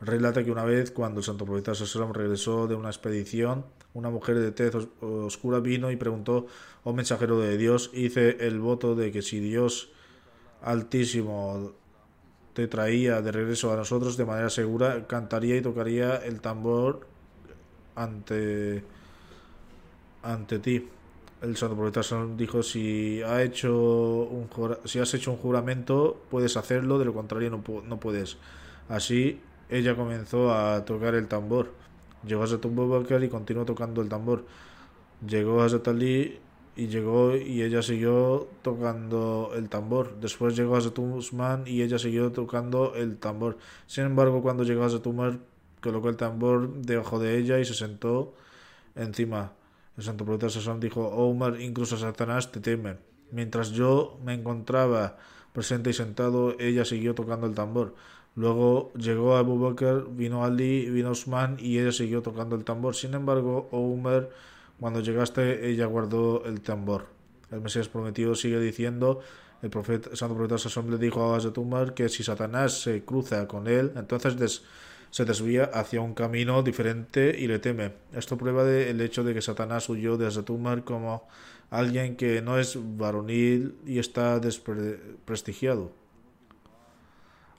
relata 0.01 0.43
que 0.43 0.51
una 0.51 0.65
vez 0.65 0.91
cuando 0.91 1.19
el 1.19 1.23
santo 1.23 1.45
profeta 1.45 1.75
Sallam 1.75 2.13
regresó 2.13 2.67
de 2.67 2.75
una 2.75 2.89
expedición, 2.89 3.65
una 3.93 4.09
mujer 4.09 4.39
de 4.39 4.51
tez 4.51 4.75
oscura 5.01 5.59
vino 5.59 5.91
y 5.91 5.95
preguntó, 5.95 6.47
oh 6.83 6.93
mensajero 6.93 7.39
de 7.39 7.57
Dios, 7.57 7.91
hice 7.93 8.47
el 8.47 8.59
voto 8.59 8.95
de 8.95 9.11
que 9.11 9.21
si 9.21 9.39
Dios 9.39 9.89
altísimo 10.61 11.73
te 12.53 12.67
traía 12.67 13.21
de 13.21 13.31
regreso 13.31 13.71
a 13.71 13.75
nosotros 13.75 14.17
de 14.17 14.25
manera 14.25 14.49
segura, 14.49 15.07
cantaría 15.07 15.55
y 15.57 15.61
tocaría 15.61 16.17
el 16.17 16.41
tambor 16.41 17.07
ante, 17.95 18.83
ante 20.23 20.59
ti. 20.59 20.87
El 21.41 21.57
santo 21.57 21.75
profeta 21.75 22.01
dijo, 22.37 22.61
si, 22.61 23.21
ha 23.23 23.41
hecho 23.41 23.73
un, 23.73 24.47
si 24.85 24.99
has 24.99 25.13
hecho 25.13 25.31
un 25.31 25.37
juramento, 25.37 26.21
puedes 26.29 26.55
hacerlo, 26.55 26.99
de 26.99 27.05
lo 27.05 27.13
contrario 27.13 27.49
no, 27.49 27.63
no 27.81 27.99
puedes. 27.99 28.37
Así 28.89 29.39
ella 29.71 29.95
comenzó 29.95 30.53
a 30.53 30.83
tocar 30.85 31.15
el 31.15 31.27
tambor. 31.27 31.71
Llegó 32.27 32.43
a 32.43 32.47
Zatumbo 32.47 33.03
y 33.19 33.29
continuó 33.29 33.65
tocando 33.65 34.01
el 34.01 34.09
tambor. 34.09 34.45
Llegó 35.25 35.63
a 35.63 35.69
Zatali 35.69 36.39
y 36.75 36.87
llegó 36.87 37.35
y 37.35 37.61
ella 37.63 37.81
siguió 37.81 38.47
tocando 38.61 39.51
el 39.55 39.69
tambor. 39.69 40.19
Después 40.19 40.55
llegó 40.55 40.79
Zatumman 40.79 41.63
y 41.67 41.81
ella 41.81 41.99
siguió 41.99 42.31
tocando 42.31 42.95
el 42.95 43.17
tambor. 43.17 43.57
Sin 43.87 44.05
embargo, 44.05 44.41
cuando 44.41 44.63
llegó 44.63 44.89
Zatumar, 44.89 45.39
colocó 45.81 46.09
el 46.09 46.17
tambor 46.17 46.73
debajo 46.75 47.19
de 47.19 47.37
ella 47.37 47.59
y 47.59 47.65
se 47.65 47.73
sentó 47.73 48.33
encima. 48.95 49.53
El 49.97 50.03
santo 50.03 50.25
profeta 50.25 50.49
Sasam 50.49 50.79
dijo, 50.79 51.01
oh 51.07 51.27
Umar, 51.27 51.59
incluso 51.59 51.97
Satanás 51.97 52.51
te 52.51 52.59
teme. 52.61 52.97
Mientras 53.31 53.71
yo 53.71 54.19
me 54.23 54.33
encontraba 54.33 55.17
presente 55.53 55.89
y 55.89 55.93
sentado, 55.93 56.55
ella 56.59 56.85
siguió 56.85 57.13
tocando 57.13 57.47
el 57.47 57.53
tambor. 57.53 57.95
Luego 58.35 58.93
llegó 58.93 59.35
Abu 59.35 59.59
Bakr, 59.59 60.07
vino 60.09 60.45
Ali, 60.45 60.89
vino 60.89 61.11
Usman 61.11 61.57
y 61.59 61.79
ella 61.79 61.91
siguió 61.91 62.21
tocando 62.21 62.55
el 62.55 62.63
tambor. 62.63 62.95
Sin 62.95 63.13
embargo, 63.13 63.67
oh 63.71 63.79
cuando 64.81 64.99
llegaste, 64.99 65.69
ella 65.69 65.85
guardó 65.85 66.43
el 66.45 66.61
tambor. 66.61 67.05
El 67.51 67.61
Mesías 67.61 67.87
prometido 67.87 68.33
sigue 68.33 68.59
diciendo, 68.59 69.19
el 69.61 69.69
profeta, 69.69 70.15
santo 70.15 70.35
profeta 70.35 70.57
Sasam 70.57 70.89
le 70.89 70.97
dijo 70.97 71.21
a 71.21 71.37
Hazrat 71.37 71.55
Umar 71.59 71.93
que 71.93 72.09
si 72.09 72.23
Satanás 72.23 72.81
se 72.81 73.05
cruza 73.05 73.47
con 73.47 73.67
él, 73.67 73.91
entonces 73.95 74.63
se 75.11 75.23
desvía 75.23 75.65
hacia 75.65 76.01
un 76.01 76.15
camino 76.15 76.63
diferente 76.63 77.31
y 77.37 77.45
le 77.45 77.59
teme. 77.59 77.93
Esto 78.11 78.39
prueba 78.39 78.63
de, 78.63 78.89
el 78.89 79.01
hecho 79.01 79.23
de 79.23 79.35
que 79.35 79.43
Satanás 79.43 79.87
huyó 79.87 80.17
de 80.17 80.25
Hazrat 80.25 80.49
Umar 80.49 80.83
como 80.83 81.27
alguien 81.69 82.15
que 82.15 82.41
no 82.41 82.57
es 82.57 82.75
varonil 82.97 83.75
y 83.85 83.99
está 83.99 84.39
desprestigiado. 84.39 85.91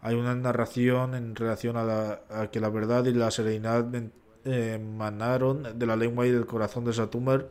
Hay 0.00 0.16
una 0.16 0.34
narración 0.34 1.14
en 1.14 1.36
relación 1.36 1.76
a, 1.76 1.84
la, 1.84 2.22
a, 2.30 2.50
que 2.50 2.58
la 2.58 2.68
verdad 2.68 3.04
y 3.04 3.12
la 3.12 3.30
serenidad 3.30 3.86
emanaron 4.44 5.78
de 5.78 5.86
la 5.86 5.96
lengua 5.96 6.26
y 6.26 6.30
del 6.30 6.46
corazón 6.46 6.84
de 6.84 6.92
Satumar. 6.92 7.48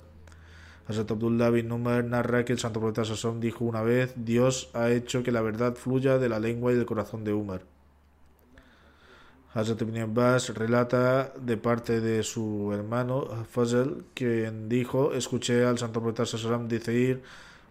Hazrat 0.87 1.11
Abdullah 1.11 1.49
bin 1.49 1.71
Umar 1.71 2.03
narra 2.03 2.43
que 2.43 2.53
el 2.53 2.59
santo 2.59 2.79
profeta 2.79 3.05
Sasson 3.05 3.39
dijo 3.39 3.65
una 3.65 3.81
vez: 3.81 4.13
Dios 4.15 4.69
ha 4.73 4.89
hecho 4.89 5.23
que 5.23 5.31
la 5.31 5.41
verdad 5.41 5.75
fluya 5.75 6.17
de 6.17 6.29
la 6.29 6.39
lengua 6.39 6.71
y 6.73 6.75
del 6.75 6.85
corazón 6.85 7.23
de 7.23 7.33
Umar. 7.33 7.61
Hazrat 9.53 9.81
ibn 9.81 9.97
Abbas 9.97 10.55
relata 10.55 11.33
de 11.37 11.57
parte 11.57 11.99
de 11.99 12.23
su 12.23 12.71
hermano 12.73 13.45
Fazl, 13.49 14.05
quien 14.13 14.69
dijo, 14.69 15.13
escuché 15.13 15.65
al 15.65 15.77
santo 15.77 16.01
profeta 16.01 16.25
Sallam 16.25 16.69
decir, 16.69 17.21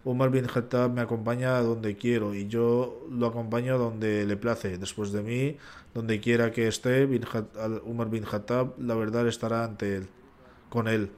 Umar 0.04 0.30
bin 0.30 0.46
Khattab 0.46 0.92
me 0.92 1.02
acompaña 1.02 1.58
a 1.58 1.62
donde 1.62 1.96
quiero 1.96 2.34
y 2.34 2.48
yo 2.48 3.06
lo 3.10 3.26
acompaño 3.26 3.78
donde 3.78 4.24
le 4.24 4.36
place. 4.36 4.78
Después 4.78 5.12
de 5.12 5.22
mí, 5.22 5.56
donde 5.94 6.20
quiera 6.20 6.50
que 6.50 6.68
esté, 6.68 7.06
bin 7.06 7.24
Umar 7.84 8.08
bin 8.08 8.24
Khattab, 8.24 8.78
la 8.78 8.94
verdad 8.94 9.28
estará 9.28 9.64
ante 9.64 9.96
él, 9.96 10.08
con 10.70 10.88
él. 10.88 11.10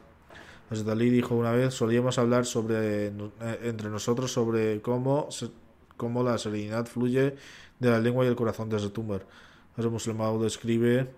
Ali 0.88 1.10
dijo 1.10 1.34
una 1.34 1.52
vez, 1.52 1.74
solíamos 1.74 2.18
hablar 2.18 2.46
sobre, 2.46 3.12
entre 3.62 3.90
nosotros 3.90 4.32
sobre 4.32 4.80
cómo, 4.80 5.28
cómo 5.98 6.22
la 6.22 6.38
serenidad 6.38 6.86
fluye 6.86 7.36
de 7.78 7.90
la 7.90 8.00
lengua 8.00 8.24
y 8.24 8.28
el 8.28 8.36
corazón 8.36 8.70
de 8.70 8.76
Umar. 8.96 9.26
El 9.76 9.90
musulmán 9.90 10.40
describe 10.40 11.10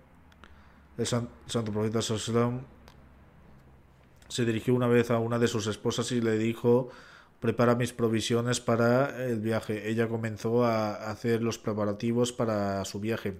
el 0.96 1.06
santo 1.06 1.72
profeta 1.72 2.02
Sallam 2.02 2.62
se 4.28 4.44
dirigió 4.44 4.74
una 4.74 4.86
vez 4.86 5.10
a 5.10 5.18
una 5.18 5.38
de 5.38 5.48
sus 5.48 5.66
esposas 5.66 6.10
y 6.12 6.20
le 6.20 6.38
dijo 6.38 6.88
prepara 7.44 7.74
mis 7.74 7.92
provisiones 7.92 8.58
para 8.58 9.22
el 9.26 9.38
viaje. 9.38 9.90
Ella 9.90 10.08
comenzó 10.08 10.64
a 10.64 11.10
hacer 11.10 11.42
los 11.42 11.58
preparativos 11.58 12.32
para 12.32 12.82
su 12.86 13.00
viaje. 13.00 13.36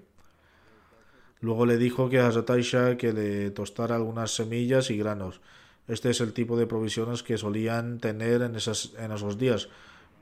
Luego 1.41 1.65
le 1.65 1.77
dijo 1.77 2.07
que 2.07 2.19
a 2.19 2.31
Zataisha 2.31 2.97
que 2.97 3.13
le 3.13 3.49
tostara 3.49 3.95
algunas 3.95 4.29
semillas 4.29 4.91
y 4.91 4.97
granos. 4.99 5.41
Este 5.87 6.11
es 6.11 6.21
el 6.21 6.33
tipo 6.33 6.55
de 6.55 6.67
provisiones 6.67 7.23
que 7.23 7.39
solían 7.39 7.97
tener 7.97 8.43
en, 8.43 8.55
esas, 8.55 8.91
en 8.99 9.11
esos 9.11 9.39
días. 9.39 9.69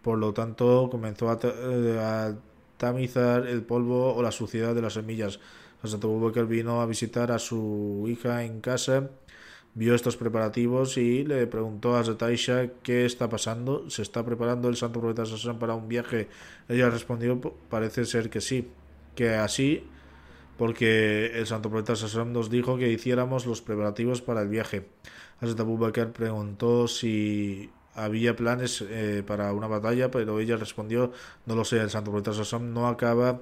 Por 0.01 0.17
lo 0.17 0.33
tanto, 0.33 0.87
comenzó 0.89 1.29
a, 1.29 1.33
a 1.33 2.35
tamizar 2.77 3.45
el 3.47 3.63
polvo 3.63 4.15
o 4.15 4.23
la 4.23 4.31
suciedad 4.31 4.73
de 4.73 4.81
las 4.81 4.93
semillas. 4.93 5.41
Santo 5.83 6.07
Abubakar 6.07 6.45
vino 6.45 6.79
a 6.79 6.85
visitar 6.85 7.33
a 7.33 7.37
su 7.39 8.05
hija 8.07 8.45
en 8.45 8.61
casa, 8.61 9.09
vio 9.75 9.95
estos 9.95 10.17
preparativos 10.17 10.97
y 10.97 11.23
le 11.23 11.47
preguntó 11.47 11.95
a 11.95 12.03
Zataisha 12.03 12.69
qué 12.83 13.05
está 13.05 13.29
pasando, 13.29 13.89
se 13.89 14.01
está 14.01 14.23
preparando 14.23 14.69
el 14.69 14.75
santo 14.75 14.99
profeta 15.01 15.25
Sassan 15.25 15.59
para 15.59 15.73
un 15.73 15.87
viaje. 15.87 16.29
Ella 16.69 16.89
respondió, 16.89 17.39
parece 17.69 18.05
ser 18.05 18.29
que 18.29 18.41
sí, 18.41 18.69
que 19.15 19.35
así, 19.35 19.83
porque 20.57 21.31
el 21.33 21.47
santo 21.47 21.69
profeta 21.69 21.95
Sassan 21.95 22.33
nos 22.33 22.49
dijo 22.49 22.77
que 22.77 22.91
hiciéramos 22.91 23.45
los 23.45 23.61
preparativos 23.61 24.21
para 24.21 24.41
el 24.41 24.49
viaje. 24.49 24.87
Hazrat 25.41 25.59
Abubakar 25.59 26.13
preguntó 26.13 26.87
si 26.87 27.71
había 27.95 28.35
planes 28.35 28.83
eh, 28.87 29.23
para 29.25 29.53
una 29.53 29.67
batalla, 29.67 30.11
pero 30.11 30.39
ella 30.39 30.57
respondió, 30.57 31.11
no 31.45 31.55
lo 31.55 31.65
sé, 31.65 31.79
el 31.79 31.89
santo 31.89 32.11
profeta 32.11 32.33
Sassam 32.33 32.73
no 32.73 32.87
acaba 32.87 33.41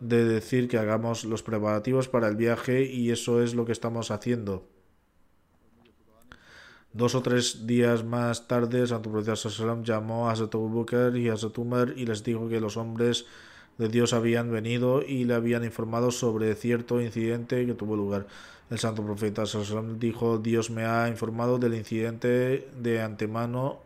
de 0.00 0.24
decir 0.24 0.68
que 0.68 0.78
hagamos 0.78 1.24
los 1.24 1.42
preparativos 1.42 2.08
para 2.08 2.28
el 2.28 2.36
viaje 2.36 2.84
y 2.84 3.10
eso 3.12 3.42
es 3.42 3.54
lo 3.54 3.64
que 3.64 3.72
estamos 3.72 4.10
haciendo. 4.10 4.75
Dos 6.96 7.14
o 7.14 7.20
tres 7.20 7.66
días 7.66 8.04
más 8.04 8.48
tarde, 8.48 8.86
santo 8.86 9.10
profeta 9.10 9.36
Sassam 9.36 9.84
llamó 9.84 10.30
a 10.30 10.32
Hazrat 10.32 10.54
y 11.14 11.28
a 11.28 11.34
Hazrat 11.34 11.58
y 11.94 12.06
les 12.06 12.24
dijo 12.24 12.48
que 12.48 12.58
los 12.58 12.78
hombres 12.78 13.26
de 13.76 13.88
Dios 13.88 14.14
habían 14.14 14.50
venido 14.50 15.02
y 15.02 15.24
le 15.24 15.34
habían 15.34 15.62
informado 15.62 16.10
sobre 16.10 16.54
cierto 16.54 17.02
incidente 17.02 17.66
que 17.66 17.74
tuvo 17.74 17.96
lugar. 17.96 18.26
El 18.70 18.78
santo 18.78 19.04
profeta 19.04 19.42
dijo, 19.98 20.38
Dios 20.38 20.70
me 20.70 20.86
ha 20.86 21.06
informado 21.10 21.58
del 21.58 21.74
incidente 21.74 22.66
de 22.80 23.02
antemano. 23.02 23.80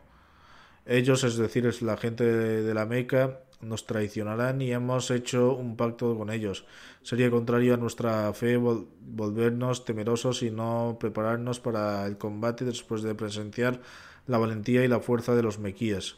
Ellos, 0.87 1.25
es 1.25 1.37
decir, 1.37 1.67
es 1.67 1.83
la 1.83 1.97
gente 1.97 2.23
de 2.23 2.75
la 2.75 2.87
Meca, 2.87 3.41
nos 3.61 3.87
traicionarán 3.87 4.63
y 4.63 4.73
hemos 4.73 5.11
hecho 5.11 5.55
un 5.55 5.77
pacto 5.77 6.17
con 6.17 6.31
ellos. 6.31 6.65
Sería 7.03 7.31
contrario 7.31 7.75
a 7.75 7.77
nuestra 7.77 8.33
fe 8.33 8.57
volvernos 8.57 9.85
temerosos 9.85 10.43
y 10.43 10.51
no 10.51 10.97
prepararnos 10.99 11.61
para 11.61 12.07
el 12.07 12.19
combate 12.19 12.65
después 12.65 13.03
de 13.03 13.15
presenciar 13.15 13.81
la 14.27 14.39
valentía 14.39 14.85
y 14.85 14.89
la 14.89 15.01
fuerza 15.01 15.35
de 15.35 15.43
los 15.43 15.59
mequíes. 15.59 16.17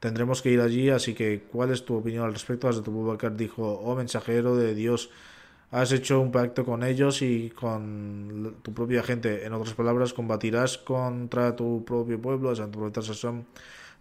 Tendremos 0.00 0.42
que 0.42 0.50
ir 0.50 0.60
allí, 0.60 0.90
así 0.90 1.14
que 1.14 1.42
¿cuál 1.50 1.70
es 1.70 1.84
tu 1.84 1.96
opinión 1.96 2.24
al 2.24 2.32
respecto? 2.32 2.68
Hazrat 2.68 2.86
Bakr 2.88 3.36
dijo, 3.36 3.80
oh 3.82 3.96
mensajero 3.96 4.54
de 4.54 4.74
Dios, 4.74 5.10
has 5.70 5.92
hecho 5.92 6.20
un 6.20 6.30
pacto 6.30 6.64
con 6.64 6.84
ellos 6.84 7.20
y 7.22 7.50
con 7.50 8.56
tu 8.62 8.72
propia 8.72 9.02
gente. 9.02 9.44
En 9.44 9.52
otras 9.52 9.74
palabras, 9.74 10.12
combatirás 10.12 10.78
contra 10.78 11.56
tu 11.56 11.84
propio 11.84 12.20
pueblo. 12.20 12.54
Santo 12.54 12.78
profeta 12.78 13.02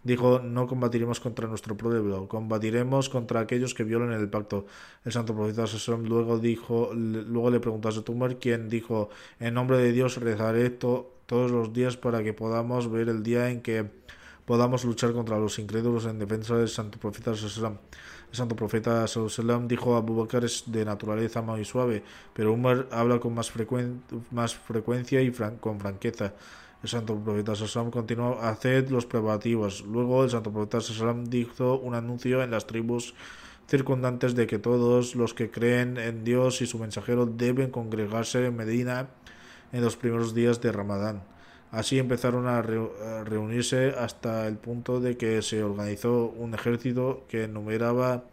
dijo, 0.07 0.39
no 0.39 0.65
combatiremos 0.65 1.19
contra 1.19 1.47
nuestro 1.47 1.77
pueblo, 1.77 2.27
combatiremos 2.27 3.09
contra 3.09 3.41
aquellos 3.41 3.73
que 3.73 3.83
violen 3.83 4.11
el 4.11 4.29
pacto. 4.29 4.65
El 5.05 5.11
santo 5.11 5.35
profeta 5.35 5.67
Sassam 5.67 6.05
luego 6.05 6.39
dijo, 6.39 6.91
luego 6.93 7.51
le 7.51 7.59
preguntó 7.59 7.89
a 7.89 7.91
Satumar, 7.91 8.37
quien 8.37 8.69
dijo, 8.69 9.09
en 9.39 9.53
nombre 9.53 9.77
de 9.77 9.91
Dios 9.91 10.17
rezaré 10.17 10.69
todos 10.71 11.51
los 11.51 11.73
días 11.73 11.97
para 11.97 12.23
que 12.23 12.33
podamos 12.33 12.89
ver 12.89 13.09
el 13.09 13.21
día 13.21 13.49
en 13.49 13.61
que 13.61 13.85
podamos 14.45 14.85
luchar 14.85 15.11
contra 15.11 15.37
los 15.37 15.59
incrédulos 15.59 16.05
en 16.05 16.17
defensa 16.17 16.55
del 16.55 16.69
santo 16.69 16.97
profeta 16.97 17.35
Sassam. 17.35 17.77
El 18.29 18.35
santo 18.35 18.55
profeta 18.55 19.07
Sallallahu 19.07 19.67
dijo 19.67 19.95
a 19.95 19.99
Abu 19.99 20.15
Bakr 20.15 20.43
es 20.43 20.63
de 20.67 20.83
naturaleza 20.83 21.41
muy 21.41 21.63
suave, 21.63 22.03
pero 22.33 22.51
Umar 22.51 22.87
habla 22.91 23.19
con 23.19 23.33
más, 23.33 23.51
más 24.31 24.55
frecuencia 24.55 25.21
y 25.21 25.31
con 25.31 25.79
franqueza. 25.79 26.33
El 26.87 26.91
santo 26.91 27.19
profeta 27.19 27.53
Sallallahu 27.53 27.91
continuó, 27.91 28.39
haced 28.39 28.87
los 28.87 29.05
preparativos. 29.05 29.83
Luego 29.85 30.23
el 30.23 30.29
santo 30.29 30.53
profeta 30.53 30.79
Sallallahu 30.79 31.27
dijo 31.27 31.75
un 31.75 31.95
anuncio 31.95 32.41
en 32.41 32.49
las 32.49 32.65
tribus 32.65 33.13
circundantes 33.67 34.35
de 34.35 34.47
que 34.47 34.57
todos 34.57 35.13
los 35.13 35.33
que 35.33 35.51
creen 35.51 35.97
en 35.97 36.23
Dios 36.23 36.61
y 36.61 36.65
su 36.65 36.79
mensajero 36.79 37.25
deben 37.25 37.71
congregarse 37.71 38.45
en 38.45 38.55
Medina 38.55 39.09
en 39.73 39.81
los 39.81 39.97
primeros 39.97 40.33
días 40.33 40.61
de 40.61 40.71
Ramadán. 40.71 41.23
Así 41.71 41.99
empezaron 41.99 42.47
a, 42.47 42.61
reunirse 42.61 43.89
hasta 43.89 44.47
el 44.47 44.55
punto 44.55 45.01
de 45.01 45.17
que 45.17 45.41
se 45.41 45.65
organizó 45.65 46.27
un 46.37 46.53
ejército 46.53 47.25
que 47.27 47.43
enumeraba 47.43 48.23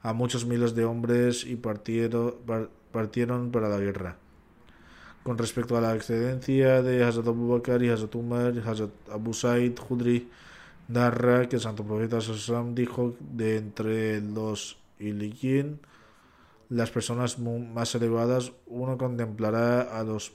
a 0.00 0.14
muchos 0.14 0.46
miles 0.46 0.74
de 0.74 0.86
hombres 0.86 1.44
y 1.44 1.56
partieron 1.56 3.50
para 3.52 3.68
la 3.68 3.78
guerra. 3.78 4.16
Con 5.22 5.36
respecto 5.36 5.76
a 5.76 5.80
la 5.80 5.94
excedencia 5.94 6.82
de 6.82 7.04
Hazrat 7.04 7.28
Abu 7.28 7.48
Bakr 7.48 7.82
y 7.82 7.90
Hazrat 7.90 8.14
Umar, 8.14 8.54
Hazrat 8.66 8.90
Abu 9.12 9.34
Said 9.34 9.74
Khudri 9.78 10.28
narra 10.88 11.48
que 11.48 11.56
el 11.56 11.62
santo 11.62 11.84
profeta 11.84 12.20
Sassam 12.20 12.74
dijo 12.74 13.14
de 13.20 13.58
entre 13.58 14.20
los 14.20 14.78
iliyin, 14.98 15.78
las 16.68 16.90
personas 16.90 17.38
más 17.38 17.94
elevadas, 17.94 18.52
uno 18.66 18.98
contemplará 18.98 19.82
a 19.82 20.04
los 20.04 20.32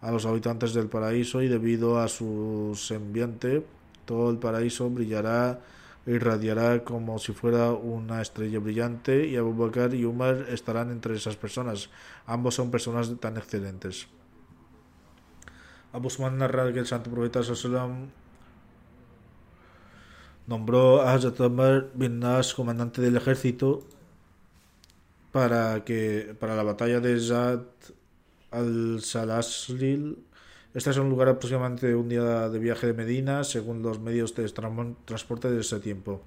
a 0.00 0.10
los 0.12 0.26
habitantes 0.26 0.74
del 0.74 0.88
paraíso 0.88 1.42
y 1.42 1.48
debido 1.48 1.98
a 1.98 2.08
su 2.08 2.72
sembiante 2.76 3.64
todo 4.04 4.30
el 4.30 4.38
paraíso 4.38 4.88
brillará 4.88 5.60
irradiará 6.06 6.84
como 6.84 7.18
si 7.18 7.32
fuera 7.32 7.72
una 7.72 8.22
estrella 8.22 8.58
brillante 8.58 9.26
y 9.26 9.36
Abu 9.36 9.54
Bakr 9.54 9.94
y 9.94 10.04
Umar 10.04 10.46
estarán 10.48 10.90
entre 10.90 11.14
esas 11.14 11.36
personas. 11.36 11.90
Ambos 12.26 12.54
son 12.54 12.70
personas 12.70 13.12
tan 13.20 13.36
excelentes. 13.36 14.08
Abu 15.92 16.08
Usman 16.08 16.38
narra 16.38 16.72
que 16.72 16.80
el 16.80 16.86
santo 16.86 17.10
profeta 17.10 17.40
nombró 20.46 21.02
a 21.02 21.12
Hazrat 21.12 21.40
Umar 21.40 21.90
bin 21.94 22.20
Nas 22.20 22.54
comandante 22.54 23.02
del 23.02 23.16
ejército 23.16 23.84
para 25.32 25.84
que 25.84 26.34
para 26.40 26.56
la 26.56 26.62
batalla 26.62 27.00
de 27.00 27.20
Zat 27.20 27.68
al-Salasil, 28.50 30.24
Este 30.78 30.90
es 30.90 30.96
un 30.96 31.10
lugar 31.10 31.28
aproximadamente 31.28 31.92
un 31.96 32.08
día 32.08 32.48
de 32.48 32.58
viaje 32.60 32.86
de 32.86 32.92
Medina, 32.92 33.42
según 33.42 33.82
los 33.82 33.98
medios 33.98 34.36
de 34.36 34.48
transporte 34.48 35.50
de 35.50 35.60
ese 35.60 35.80
tiempo. 35.80 36.22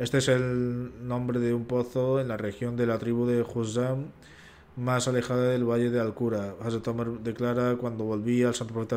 Este 0.00 0.18
es 0.18 0.26
el 0.26 1.06
nombre 1.06 1.38
de 1.38 1.54
un 1.54 1.64
pozo 1.64 2.18
en 2.18 2.26
la 2.26 2.36
región 2.36 2.74
de 2.74 2.86
la 2.86 2.98
tribu 2.98 3.24
de 3.24 3.42
Huzam, 3.42 4.06
más 4.74 5.06
alejada 5.06 5.44
del 5.50 5.62
valle 5.62 5.90
de 5.90 6.00
Al-Qura. 6.00 6.56
Hazrat 6.60 6.88
Omar 6.88 7.20
declara, 7.20 7.76
cuando 7.76 8.02
volví 8.02 8.42
al 8.42 8.56
Santo 8.56 8.74
Profeta 8.74 8.96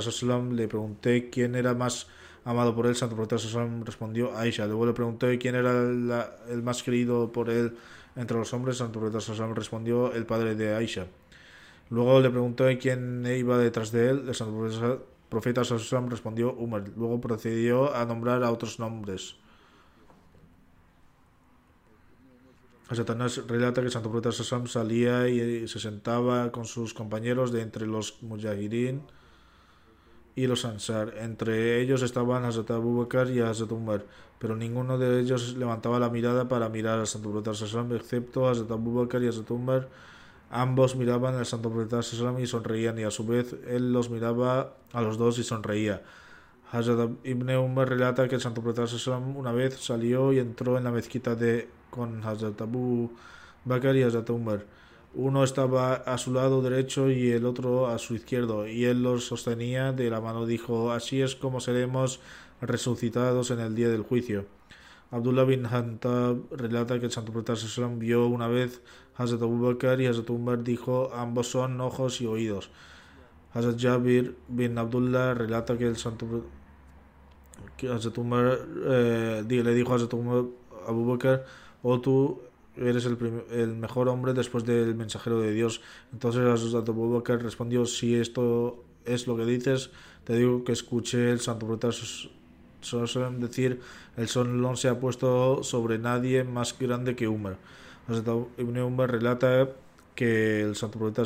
le 0.51 0.67
pregunté 0.67 1.29
quién 1.29 1.53
era 1.53 1.75
más 1.75 2.07
amado 2.43 2.73
por 2.73 2.87
él. 2.87 2.95
Santo 2.95 3.15
Profeta 3.15 3.37
Sallam 3.37 3.85
respondió 3.85 4.35
Aisha. 4.35 4.65
Luego 4.65 4.87
le 4.87 4.93
pregunté 4.93 5.37
quién 5.37 5.53
era 5.53 5.73
el 5.79 6.63
más 6.63 6.81
querido 6.81 7.31
por 7.31 7.51
él 7.51 7.77
entre 8.15 8.35
los 8.35 8.51
hombres. 8.51 8.77
Santo 8.77 8.99
Profeta 8.99 9.21
Sallam 9.21 9.53
respondió 9.53 10.11
el 10.11 10.25
padre 10.25 10.55
de 10.55 10.73
Aisha. 10.73 11.05
Luego 11.89 12.19
le 12.19 12.29
pregunté 12.29 12.77
quién 12.77 13.25
iba 13.25 13.57
detrás 13.57 13.91
de 13.91 14.09
él. 14.09 14.29
El 14.29 14.99
Profeta 15.29 15.63
Sallam 15.63 16.09
respondió 16.09 16.53
Umar. 16.53 16.83
Luego 16.95 17.19
procedió 17.21 17.95
a 17.95 18.05
nombrar 18.05 18.43
a 18.43 18.51
otros 18.51 18.79
nombres. 18.79 19.35
Satanás 22.95 23.41
relata 23.47 23.81
que 23.81 23.89
Santo 23.89 24.09
Profeta 24.09 24.31
Sassam 24.31 24.67
salía 24.67 25.27
y 25.27 25.67
se 25.67 25.79
sentaba 25.79 26.51
con 26.53 26.63
sus 26.63 26.93
compañeros 26.93 27.51
de 27.51 27.61
entre 27.61 27.85
los 27.85 28.23
Mujahirin 28.23 29.01
y 30.35 30.47
los 30.47 30.63
Ansar. 30.63 31.15
Entre 31.17 31.81
ellos 31.81 32.01
estaban 32.01 32.45
Hazrat 32.45 32.69
y 33.29 33.39
Hazrat 33.41 33.71
pero 34.39 34.55
ninguno 34.55 34.97
de 34.97 35.19
ellos 35.19 35.57
levantaba 35.57 35.99
la 35.99 36.09
mirada 36.09 36.47
para 36.47 36.69
mirar 36.69 36.99
al 36.99 37.07
Santo 37.07 37.29
Profeta 37.29 37.53
Sassam, 37.53 37.91
excepto 37.93 38.47
Hazrat 38.47 38.71
Abu 38.71 39.09
y 39.11 39.27
Hazrat 39.27 39.51
Umar. 39.51 39.89
Ambos 40.49 40.95
miraban 40.95 41.35
al 41.35 41.45
Santo 41.45 41.69
Profeta 41.69 41.99
y 42.39 42.47
sonreían, 42.47 42.97
y 42.99 43.03
a 43.03 43.11
su 43.11 43.25
vez 43.25 43.55
él 43.67 43.91
los 43.91 44.09
miraba 44.09 44.75
a 44.93 45.01
los 45.01 45.17
dos 45.17 45.39
y 45.39 45.43
sonreía. 45.43 46.03
Hazrat 46.71 47.11
Ibn 47.23 47.49
Umar 47.57 47.89
relata 47.89 48.27
que 48.27 48.35
el 48.35 48.41
Santo 48.41 48.61
Profeta 48.61 48.85
una 49.35 49.51
vez 49.51 49.77
salió 49.79 50.33
y 50.33 50.39
entró 50.39 50.77
en 50.77 50.83
la 50.83 50.91
mezquita 50.91 51.35
de 51.35 51.69
con 51.89 52.23
Hazrat 52.23 52.61
Abu 52.61 53.11
Bakr 53.65 53.95
y 53.95 54.03
Hazrat 54.03 54.29
Umar. 54.29 54.65
Uno 55.13 55.43
estaba 55.43 55.93
a 55.95 56.17
su 56.17 56.33
lado 56.33 56.61
derecho 56.61 57.09
y 57.09 57.31
el 57.31 57.45
otro 57.45 57.87
a 57.87 57.97
su 57.97 58.15
izquierdo, 58.15 58.67
y 58.67 58.85
él 58.85 59.03
los 59.03 59.25
sostenía 59.25 59.91
de 59.91 60.09
la 60.09 60.21
mano. 60.21 60.45
Dijo: 60.45 60.91
Así 60.91 61.21
es 61.21 61.35
como 61.35 61.59
seremos 61.59 62.19
resucitados 62.61 63.51
en 63.51 63.59
el 63.59 63.75
día 63.75 63.89
del 63.89 64.03
juicio. 64.03 64.45
Abdullah 65.09 65.45
bin 65.45 65.65
Hantab 65.65 66.51
relata 66.51 66.99
que 66.99 67.05
el 67.05 67.11
Santo 67.11 67.31
Profeta 67.31 67.53
vio 67.95 68.27
una 68.27 68.47
vez 68.47 68.81
Hazrat 69.15 69.41
Abu 69.41 69.61
Bakr 69.61 70.01
y 70.01 70.07
Hazrat 70.07 70.29
Umar 70.29 70.63
dijo: 70.63 71.11
Ambos 71.13 71.47
son 71.47 71.79
ojos 71.79 72.19
y 72.21 72.25
oídos. 72.25 72.69
Hazrat 73.53 73.79
Jabir 73.79 74.35
bin 74.47 74.77
Abdullah 74.77 75.33
relata 75.33 75.77
que 75.77 75.87
el 75.87 75.97
Santo 75.97 76.45
que 77.77 77.87
Hazrat 77.87 78.17
eh, 78.17 79.43
le 79.47 79.73
dijo 79.73 79.93
a 79.93 79.95
Hazrat 79.95 80.13
Umar 80.13 80.43
Abu 80.87 81.05
Bakr 81.05 81.45
o 81.83 82.01
tú 82.01 82.41
eres 82.75 83.05
el, 83.05 83.17
el, 83.51 83.75
mejor 83.75 84.09
hombre 84.09 84.33
después 84.33 84.65
del 84.65 84.93
mensajero 84.95 85.39
de 85.39 85.53
Dios. 85.53 85.81
Entonces 86.11 86.73
Abu 86.75 87.13
Bakr 87.13 87.41
respondió, 87.41 87.85
si 87.85 88.15
esto 88.15 88.83
es 89.05 89.25
lo 89.25 89.37
que 89.37 89.45
dices, 89.45 89.89
te 90.25 90.35
digo 90.35 90.63
que 90.63 90.73
escuché 90.73 91.31
el 91.31 91.39
santo 91.39 91.65
profeta 91.65 91.91
decir, 93.39 93.81
el 94.15 94.27
sol 94.27 94.77
se 94.77 94.89
ha 94.89 94.99
puesto 94.99 95.63
sobre 95.63 95.97
nadie 95.97 96.43
más 96.43 96.77
grande 96.77 97.15
que 97.15 97.27
Umar. 97.27 97.57
Ibn 98.09 98.79
Umar 98.79 99.11
relata 99.11 99.69
que 100.15 100.61
el 100.61 100.75
santo 100.75 100.99
profeta 100.99 101.25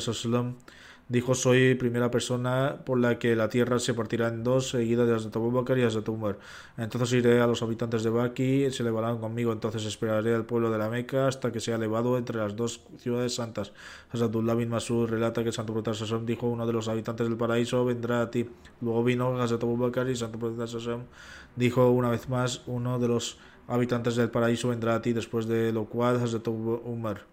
Dijo, 1.12 1.36
soy 1.36 1.76
primera 1.76 2.10
persona 2.10 2.78
por 2.86 2.98
la 2.98 3.20
que 3.20 3.36
la 3.36 3.50
tierra 3.50 3.80
se 3.80 3.94
partirá 3.94 4.30
en 4.30 4.46
dos, 4.46 4.70
seguida 4.70 5.04
de 5.04 5.14
Hazrat 5.14 5.36
Abu 5.36 5.52
Bakr 5.52 5.78
y 5.78 5.84
Hazrat 5.84 6.08
Umar. 6.08 6.40
Entonces 6.78 7.12
iré 7.12 7.42
a 7.42 7.48
los 7.48 7.62
habitantes 7.62 8.04
de 8.04 8.10
Baki, 8.10 8.64
y 8.68 8.72
se 8.72 8.82
elevarán 8.82 9.18
conmigo, 9.18 9.52
entonces 9.52 9.84
esperaré 9.84 10.34
al 10.34 10.46
pueblo 10.46 10.72
de 10.72 10.78
la 10.78 10.90
Meca 10.90 11.28
hasta 11.28 11.52
que 11.52 11.60
sea 11.60 11.76
elevado 11.76 12.18
entre 12.18 12.38
las 12.38 12.56
dos 12.56 12.86
ciudades 12.98 13.36
santas. 13.36 13.74
Hazratullah 14.14 14.54
bin 14.54 14.70
Masud 14.70 15.10
relata 15.10 15.42
que 15.42 15.50
el 15.50 15.54
Santo 15.54 15.74
Profeta 15.74 15.94
Sassam 15.94 16.26
dijo, 16.26 16.48
uno 16.48 16.66
de 16.66 16.72
los 16.72 16.88
habitantes 16.88 17.28
del 17.28 17.36
paraíso 17.36 17.84
vendrá 17.84 18.22
a 18.22 18.32
ti. 18.32 18.50
Luego 18.80 19.04
vino 19.04 19.38
Hazrat 19.42 19.64
Abu 19.64 19.76
Bakr 19.76 20.10
y 20.10 20.16
Santo 20.16 20.40
Profeta 20.40 20.66
Sassam 20.66 21.02
dijo 21.56 21.90
una 21.92 22.10
vez 22.10 22.30
más, 22.30 22.64
uno 22.68 23.00
de 23.00 23.08
los 23.08 23.40
habitantes 23.68 24.16
del 24.16 24.30
paraíso 24.30 24.70
vendrá 24.70 24.96
a 24.96 25.02
ti, 25.02 25.14
después 25.14 25.48
de 25.48 25.72
lo 25.72 25.86
cual 25.86 26.18
Hazrat 26.18 26.48
Umar. 26.48 27.26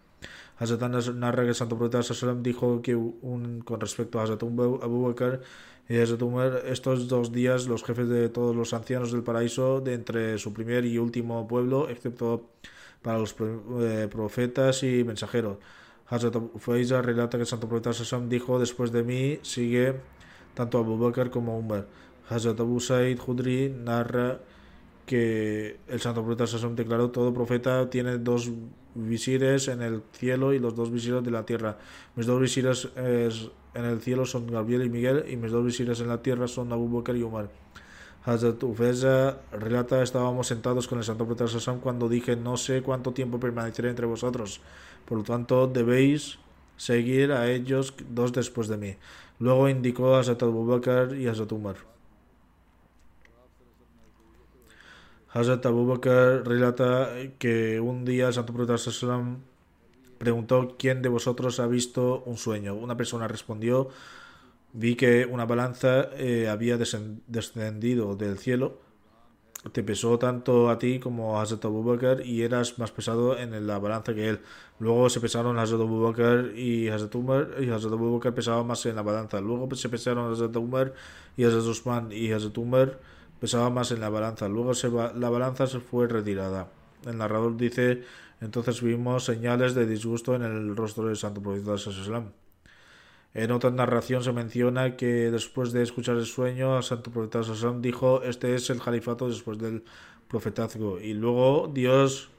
Hazrat 0.58 0.82
narra 1.14 1.42
que 1.44 1.50
el 1.50 1.54
santo 1.54 1.76
profeta 1.78 2.02
Sallam 2.02 2.42
dijo 2.42 2.82
que 2.82 2.96
un, 2.96 3.60
con 3.64 3.80
respecto 3.80 4.18
a 4.18 4.24
Hazrat 4.24 4.42
Abu 4.42 5.06
Bakr 5.06 5.40
y 5.88 5.98
Hazrat 5.98 6.22
Umar, 6.22 6.62
estos 6.66 7.08
dos 7.08 7.32
días 7.32 7.66
los 7.66 7.84
jefes 7.84 8.08
de 8.08 8.28
todos 8.28 8.54
los 8.54 8.74
ancianos 8.74 9.12
del 9.12 9.22
paraíso, 9.22 9.80
de 9.80 9.94
entre 9.94 10.38
su 10.38 10.52
primer 10.52 10.84
y 10.84 10.98
último 10.98 11.46
pueblo, 11.46 11.88
excepto 11.88 12.50
para 13.02 13.18
los 13.18 13.36
eh, 13.80 14.08
profetas 14.10 14.82
y 14.82 15.04
mensajeros. 15.04 15.58
Hazrat 16.08 16.36
Faiza 16.58 17.02
relata 17.02 17.38
que 17.38 17.42
el 17.42 17.46
santo 17.46 17.68
profeta 17.68 17.92
Sallam 17.92 18.28
dijo, 18.28 18.58
después 18.58 18.90
de 18.90 19.04
mí 19.04 19.38
sigue 19.42 19.94
tanto 20.54 20.78
Abu 20.78 20.98
Bakr 20.98 21.30
como 21.30 21.56
Umar. 21.56 21.86
Hazrat 22.30 22.60
Abu 22.60 22.80
Said 22.80 23.18
Khudri 23.18 23.70
narra 23.70 24.38
que 25.08 25.80
el 25.88 26.00
santo 26.00 26.22
profeta 26.22 26.46
Sassam 26.46 26.76
declaró 26.76 27.10
todo 27.10 27.32
profeta 27.32 27.88
tiene 27.88 28.18
dos 28.18 28.52
visires 28.94 29.68
en 29.68 29.80
el 29.80 30.02
cielo 30.12 30.52
y 30.52 30.58
los 30.58 30.76
dos 30.76 30.90
visires 30.90 31.24
de 31.24 31.30
la 31.30 31.46
tierra. 31.46 31.78
Mis 32.14 32.26
dos 32.26 32.38
visires 32.38 32.88
en 32.94 33.84
el 33.84 34.00
cielo 34.02 34.26
son 34.26 34.46
Gabriel 34.46 34.84
y 34.84 34.90
Miguel 34.90 35.24
y 35.28 35.36
mis 35.36 35.50
dos 35.50 35.64
visires 35.64 36.00
en 36.00 36.08
la 36.08 36.20
tierra 36.20 36.46
son 36.46 36.70
Abu 36.72 36.88
Bakr 36.88 37.16
y 37.16 37.22
Umar. 37.22 37.48
Hazrat 38.24 38.62
Ufeza 38.62 39.38
relata 39.50 40.02
estábamos 40.02 40.48
sentados 40.48 40.86
con 40.86 40.98
el 40.98 41.04
santo 41.04 41.24
profeta 41.24 41.48
Sassam 41.48 41.80
cuando 41.80 42.10
dije 42.10 42.36
no 42.36 42.58
sé 42.58 42.82
cuánto 42.82 43.12
tiempo 43.12 43.40
permaneceré 43.40 43.88
entre 43.88 44.04
vosotros. 44.04 44.60
Por 45.06 45.16
lo 45.16 45.24
tanto 45.24 45.66
debéis 45.66 46.38
seguir 46.76 47.32
a 47.32 47.50
ellos 47.50 47.94
dos 48.10 48.34
después 48.34 48.68
de 48.68 48.76
mí. 48.76 48.96
Luego 49.38 49.70
indicó 49.70 50.14
a 50.14 50.20
Hazrat 50.20 50.42
Abu 50.42 50.66
Bakr 50.66 51.16
y 51.16 51.28
Hazrat 51.28 51.50
Umar. 51.52 51.76
Hazrat 55.30 55.66
Abu 55.66 55.86
Bakr 55.86 56.46
relata 56.46 57.10
que 57.38 57.80
un 57.80 58.04
día 58.04 58.28
el 58.28 58.34
Santo 58.34 58.54
Profeta 58.54 58.76
preguntó 60.18 60.76
quién 60.78 61.02
de 61.02 61.08
vosotros 61.08 61.60
ha 61.60 61.66
visto 61.66 62.22
un 62.24 62.36
sueño. 62.36 62.74
Una 62.74 62.96
persona 62.96 63.28
respondió, 63.28 63.88
vi 64.72 64.96
que 64.96 65.26
una 65.26 65.44
balanza 65.44 66.08
eh, 66.16 66.48
había 66.48 66.76
descendido 66.76 68.16
del 68.16 68.38
cielo, 68.38 68.78
te 69.72 69.82
pesó 69.82 70.18
tanto 70.18 70.70
a 70.70 70.78
ti 70.78 70.98
como 70.98 71.38
a 71.38 71.42
Hazrat 71.42 71.64
Abu 71.64 71.82
Bakr 71.82 72.24
y 72.24 72.42
eras 72.42 72.78
más 72.78 72.92
pesado 72.92 73.36
en 73.36 73.66
la 73.66 73.78
balanza 73.78 74.14
que 74.14 74.28
él. 74.28 74.40
Luego 74.78 75.10
se 75.10 75.20
pesaron 75.20 75.58
Hazrat 75.58 75.80
Abu 75.80 76.00
Bakr 76.00 76.56
y 76.56 76.88
Hazrat 76.88 77.14
Umar 77.16 77.48
y 77.60 77.68
Hazrat 77.68 77.92
Abu 77.92 78.14
Bakr 78.14 78.34
pesaba 78.34 78.62
más 78.64 78.86
en 78.86 78.96
la 78.96 79.02
balanza. 79.02 79.40
Luego 79.40 79.68
se 79.74 79.88
pesaron 79.88 80.32
Hazrat 80.32 80.56
Umar 80.56 80.94
y 81.36 81.44
Hazrat 81.44 81.64
Usman 81.64 82.12
y 82.12 82.32
Hazrat 82.32 82.56
Umar 82.56 82.98
pesaba 83.40 83.70
más 83.70 83.90
en 83.92 84.00
la 84.00 84.08
balanza. 84.08 84.48
Luego 84.48 84.74
se 84.74 84.90
la 84.90 85.30
balanza 85.30 85.66
se 85.66 85.80
fue 85.80 86.08
retirada. 86.08 86.68
El 87.06 87.18
narrador 87.18 87.56
dice, 87.56 88.02
entonces 88.40 88.82
vimos 88.82 89.24
señales 89.24 89.74
de 89.74 89.86
disgusto 89.86 90.34
en 90.34 90.42
el 90.42 90.76
rostro 90.76 91.06
del 91.06 91.16
santo 91.16 91.42
profeta 91.42 91.74
Islam. 91.74 92.32
En 93.34 93.50
otra 93.52 93.70
narración 93.70 94.22
se 94.24 94.32
menciona 94.32 94.96
que 94.96 95.30
después 95.30 95.72
de 95.72 95.82
escuchar 95.82 96.16
el 96.16 96.26
sueño, 96.26 96.76
el 96.76 96.82
santo 96.82 97.10
profeta 97.10 97.40
Islam 97.40 97.82
dijo, 97.82 98.22
este 98.22 98.54
es 98.54 98.70
el 98.70 98.80
califato 98.80 99.28
después 99.28 99.58
del 99.58 99.84
profetazgo, 100.28 101.00
y 101.00 101.14
luego 101.14 101.70
Dios 101.72 102.30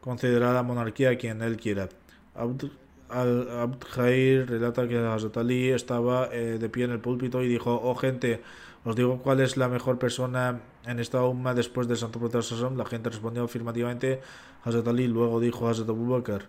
concederá 0.00 0.52
la 0.52 0.62
monarquía 0.62 1.10
a 1.10 1.16
quien 1.16 1.42
él 1.42 1.56
quiera. 1.56 1.88
Abd 2.34 2.70
al-Abd 3.08 4.48
relata 4.48 4.88
que 4.88 4.96
Hazrat 4.96 5.36
Ali 5.36 5.68
estaba 5.70 6.28
eh, 6.32 6.58
de 6.58 6.68
pie 6.68 6.84
en 6.84 6.92
el 6.92 7.00
púlpito 7.00 7.42
y 7.42 7.48
dijo, 7.48 7.78
oh 7.82 7.94
gente, 7.94 8.42
os 8.84 8.96
digo 8.96 9.18
cuál 9.22 9.40
es 9.40 9.56
la 9.56 9.68
mejor 9.68 9.98
persona 9.98 10.60
en 10.86 10.98
esta 10.98 11.22
umma 11.24 11.54
después 11.54 11.86
del 11.86 11.96
Santo 11.96 12.18
Profeta 12.18 12.42
Sassam. 12.42 12.76
La 12.76 12.84
gente 12.84 13.10
respondió 13.10 13.44
afirmativamente 13.44 14.20
Hazrat 14.64 14.88
Ali, 14.88 15.06
luego 15.06 15.38
dijo 15.38 15.68
Hazrat 15.68 15.88
Abu 15.88 16.08
Bakr. 16.08 16.48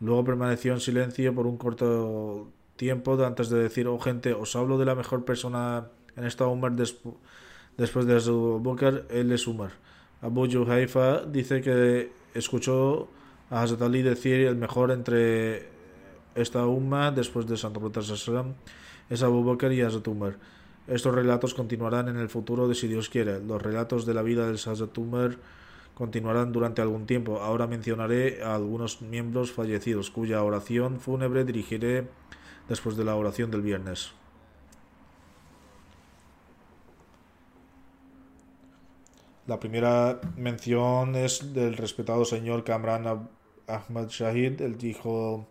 Luego 0.00 0.24
permaneció 0.24 0.74
en 0.74 0.80
silencio 0.80 1.34
por 1.34 1.46
un 1.46 1.56
corto 1.56 2.48
tiempo 2.76 3.12
antes 3.24 3.48
de 3.48 3.62
decir, 3.62 3.86
oh 3.86 3.98
gente, 3.98 4.34
os 4.34 4.54
hablo 4.56 4.76
de 4.76 4.84
la 4.84 4.94
mejor 4.94 5.24
persona 5.24 5.86
en 6.16 6.24
esta 6.24 6.46
umma 6.46 6.68
después 6.70 8.06
de 8.06 8.16
Abu 8.16 8.60
Bakr, 8.60 9.06
él 9.10 9.32
es 9.32 9.46
Umar. 9.46 9.70
Abu 10.20 10.50
Juhaifa 10.50 11.22
dice 11.24 11.62
que 11.62 12.12
escuchó 12.34 13.08
a 13.50 13.62
Hazrat 13.62 13.82
Ali 13.82 14.02
decir 14.02 14.40
el 14.46 14.56
mejor 14.56 14.90
entre 14.90 15.68
esta 16.34 16.66
umma 16.66 17.10
después 17.10 17.46
del 17.46 17.58
Santo 17.58 17.80
Profeta 17.80 18.02
Sassam 18.02 18.54
es 19.08 19.22
Abu 19.22 19.42
Bakr 19.44 19.72
y 19.72 19.80
Hazrat 19.80 20.06
Umar. 20.08 20.36
Estos 20.88 21.14
relatos 21.14 21.54
continuarán 21.54 22.08
en 22.08 22.16
el 22.16 22.28
futuro 22.28 22.66
de 22.66 22.74
si 22.74 22.88
Dios 22.88 23.08
quiere. 23.08 23.40
Los 23.40 23.62
relatos 23.62 24.04
de 24.04 24.14
la 24.14 24.22
vida 24.22 24.46
del 24.46 24.58
Sazatumber 24.58 25.38
continuarán 25.94 26.52
durante 26.52 26.82
algún 26.82 27.06
tiempo. 27.06 27.40
Ahora 27.40 27.66
mencionaré 27.66 28.42
a 28.42 28.54
algunos 28.54 29.00
miembros 29.02 29.52
fallecidos, 29.52 30.10
cuya 30.10 30.42
oración 30.42 30.98
fúnebre 30.98 31.44
dirigiré 31.44 32.08
después 32.68 32.96
de 32.96 33.04
la 33.04 33.14
oración 33.14 33.50
del 33.50 33.62
viernes. 33.62 34.12
La 39.46 39.58
primera 39.58 40.20
mención 40.36 41.16
es 41.16 41.52
del 41.52 41.76
respetado 41.76 42.24
señor 42.24 42.64
Kamran 42.64 43.28
Ahmad 43.66 44.08
Shahid, 44.08 44.60
el 44.62 44.84
hijo 44.84 45.46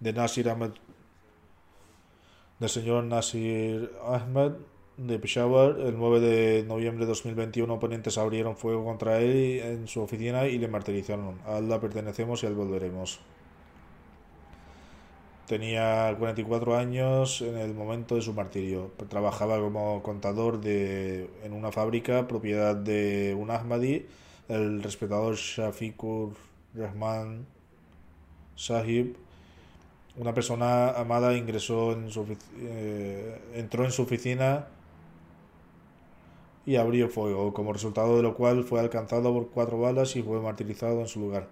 de 0.00 0.12
Nasir 0.12 0.50
Ahmad 0.50 0.72
del 2.62 2.70
señor 2.70 3.02
Nasir 3.02 3.90
Ahmed 4.06 4.52
de 4.96 5.18
Peshawar. 5.18 5.80
El 5.80 5.98
9 5.98 6.20
de 6.20 6.62
noviembre 6.62 7.06
de 7.06 7.08
2021, 7.08 7.74
oponentes 7.74 8.18
abrieron 8.18 8.56
fuego 8.56 8.84
contra 8.84 9.18
él 9.18 9.58
en 9.58 9.88
su 9.88 10.00
oficina 10.00 10.46
y 10.46 10.58
le 10.58 10.68
martirizaron. 10.68 11.40
A 11.44 11.56
Allah 11.56 11.80
pertenecemos 11.80 12.44
y 12.44 12.46
al 12.46 12.54
volveremos. 12.54 13.18
Tenía 15.48 16.14
44 16.16 16.76
años 16.76 17.42
en 17.42 17.58
el 17.58 17.74
momento 17.74 18.14
de 18.14 18.22
su 18.22 18.32
martirio. 18.32 18.92
Trabajaba 19.08 19.58
como 19.58 20.00
contador 20.00 20.60
de, 20.60 21.28
en 21.42 21.54
una 21.54 21.72
fábrica 21.72 22.28
propiedad 22.28 22.76
de 22.76 23.36
un 23.36 23.50
Ahmadi, 23.50 24.06
el 24.46 24.84
respetador 24.84 25.34
Shafikur 25.34 26.34
Rahman 26.74 27.44
Sahib. 28.54 29.16
Una 30.16 30.34
persona 30.34 30.90
amada 30.90 31.34
ingresó 31.36 31.92
en 31.92 32.10
su, 32.10 32.26
eh, 32.58 33.40
entró 33.54 33.84
en 33.84 33.90
su 33.90 34.02
oficina 34.02 34.66
y 36.66 36.76
abrió 36.76 37.08
fuego, 37.08 37.54
como 37.54 37.72
resultado 37.72 38.16
de 38.18 38.22
lo 38.22 38.34
cual 38.34 38.64
fue 38.64 38.80
alcanzado 38.80 39.32
por 39.32 39.48
cuatro 39.48 39.80
balas 39.80 40.14
y 40.16 40.22
fue 40.22 40.40
martirizado 40.40 41.00
en 41.00 41.08
su 41.08 41.20
lugar. 41.20 41.48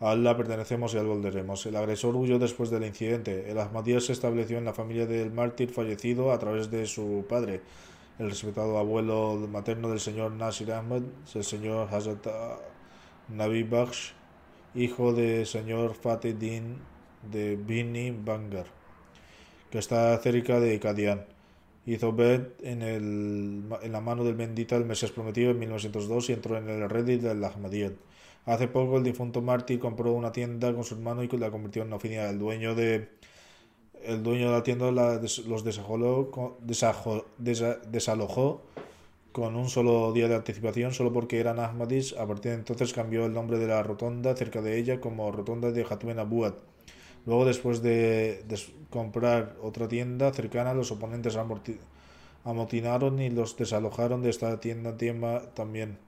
A 0.00 0.12
Allah 0.12 0.34
pertenecemos 0.34 0.94
y 0.94 0.98
al 0.98 1.06
volveremos. 1.06 1.66
El 1.66 1.76
agresor 1.76 2.16
huyó 2.16 2.38
después 2.38 2.70
del 2.70 2.84
incidente. 2.84 3.50
El 3.50 3.58
Ahmadiyya 3.58 4.00
se 4.00 4.12
estableció 4.12 4.56
en 4.56 4.64
la 4.64 4.72
familia 4.72 5.04
del 5.04 5.30
mártir 5.30 5.68
fallecido 5.68 6.32
a 6.32 6.38
través 6.38 6.70
de 6.70 6.86
su 6.86 7.26
padre, 7.28 7.60
el 8.18 8.30
respetado 8.30 8.78
abuelo 8.78 9.36
materno 9.50 9.90
del 9.90 10.00
señor 10.00 10.32
Nasir 10.32 10.72
Ahmed, 10.72 11.02
el 11.34 11.44
señor 11.44 11.88
Hazrat 11.92 12.26
Nabi 13.28 13.62
Baksh, 13.64 14.12
hijo 14.74 15.12
del 15.12 15.46
señor 15.46 15.94
Fateh 15.94 16.32
Din 16.32 16.78
de 17.22 17.56
Bini 17.56 18.10
Bangar, 18.10 18.66
que 19.70 19.78
está 19.78 20.16
cerca 20.18 20.60
de 20.60 20.78
Kadian. 20.78 21.24
Hizo 21.86 22.12
bed 22.12 22.48
en, 22.62 22.82
el, 22.82 23.64
en 23.82 23.92
la 23.92 24.00
mano 24.00 24.22
del 24.22 24.34
bendita 24.34 24.76
el 24.76 24.84
Mesías 24.84 25.12
prometido 25.12 25.50
en 25.50 25.58
1902 25.58 26.30
y 26.30 26.32
entró 26.34 26.56
en 26.56 26.68
el 26.68 26.88
Reddit 26.88 27.22
del 27.22 27.42
Ahmadiyya. 27.42 27.92
Hace 28.46 28.68
poco 28.68 28.98
el 28.98 29.04
difunto 29.04 29.42
mártir 29.42 29.78
compró 29.78 30.12
una 30.12 30.32
tienda 30.32 30.74
con 30.74 30.84
su 30.84 30.94
hermano 30.94 31.22
y 31.22 31.28
la 31.28 31.50
convirtió 31.50 31.82
en 31.82 31.88
una 31.88 31.96
oficina. 31.96 32.28
El 32.28 32.38
dueño 32.38 32.74
de 32.74 33.08
el 34.02 34.22
dueño 34.22 34.46
de 34.46 34.52
la 34.52 34.62
tienda 34.62 34.90
los 34.90 35.64
desalojó 35.64 36.30
con 39.32 39.56
un 39.56 39.68
solo 39.68 40.12
día 40.12 40.28
de 40.28 40.34
anticipación 40.34 40.92
solo 40.92 41.12
porque 41.12 41.38
eran 41.38 41.58
Ahmadis. 41.58 42.14
A 42.16 42.26
partir 42.26 42.52
de 42.52 42.58
entonces 42.58 42.92
cambió 42.92 43.26
el 43.26 43.32
nombre 43.34 43.58
de 43.58 43.66
la 43.66 43.82
rotonda 43.82 44.34
cerca 44.36 44.62
de 44.62 44.78
ella 44.78 45.00
como 45.00 45.30
rotonda 45.32 45.70
de 45.70 45.84
Hatmen 45.88 46.18
Abuad. 46.18 46.54
Luego, 47.26 47.44
después 47.44 47.82
de, 47.82 48.44
comprar 48.90 49.56
otra 49.62 49.88
tienda 49.88 50.32
cercana, 50.32 50.74
los 50.74 50.90
oponentes 50.90 51.38
amotinaron 52.44 53.20
y 53.20 53.30
los 53.30 53.56
desalojaron 53.56 54.22
de 54.22 54.30
esta 54.30 54.58
tienda 54.60 54.96
también. 55.54 55.98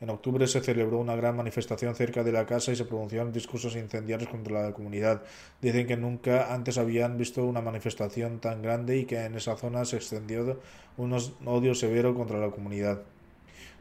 En 0.00 0.08
octubre 0.08 0.46
se 0.46 0.62
celebró 0.62 0.98
una 0.98 1.14
gran 1.14 1.36
manifestación 1.36 1.94
cerca 1.94 2.24
de 2.24 2.32
la 2.32 2.46
casa 2.46 2.72
y 2.72 2.76
se 2.76 2.86
pronunciaron 2.86 3.32
discursos 3.32 3.76
incendiarios 3.76 4.30
contra 4.30 4.62
la 4.62 4.72
comunidad. 4.72 5.22
Dicen 5.60 5.86
que 5.86 5.96
nunca 5.98 6.54
antes 6.54 6.78
habían 6.78 7.18
visto 7.18 7.44
una 7.44 7.60
manifestación 7.60 8.40
tan 8.40 8.62
grande 8.62 8.96
y 8.96 9.04
que 9.04 9.22
en 9.22 9.34
esa 9.34 9.56
zona 9.56 9.84
se 9.84 9.96
extendió 9.96 10.58
un 10.96 11.12
odio 11.44 11.74
severo 11.74 12.14
contra 12.14 12.38
la 12.38 12.50
comunidad. 12.50 13.02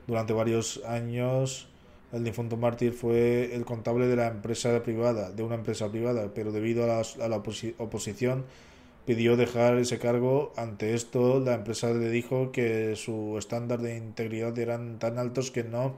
Durante 0.08 0.34
varios 0.34 0.84
años 0.86 1.70
el 2.12 2.24
difunto 2.24 2.58
mártir 2.58 2.94
fue 2.94 3.54
el 3.54 3.66
contable 3.66 4.08
de 4.08 4.16
la 4.16 4.28
empresa 4.28 4.82
privada, 4.84 5.32
de 5.32 5.44
una 5.44 5.56
empresa 5.56 5.90
privada, 5.90 6.32
pero 6.34 6.52
debido 6.52 6.84
a 6.84 7.28
la, 7.28 7.44
oposición 7.78 8.46
pidió 9.06 9.38
dejar 9.38 9.78
ese 9.78 10.00
cargo. 10.00 10.54
Ante 10.56 10.94
esto, 10.94 11.40
la 11.40 11.56
empresa 11.56 11.92
le 11.94 12.10
dijo 12.10 12.52
que 12.52 12.96
su 12.96 13.38
estándar 13.38 13.82
de 13.82 13.98
integridad 13.98 14.58
eran 14.58 15.00
tan 15.00 15.18
altos 15.20 15.52
que 15.52 15.64
no 15.64 15.98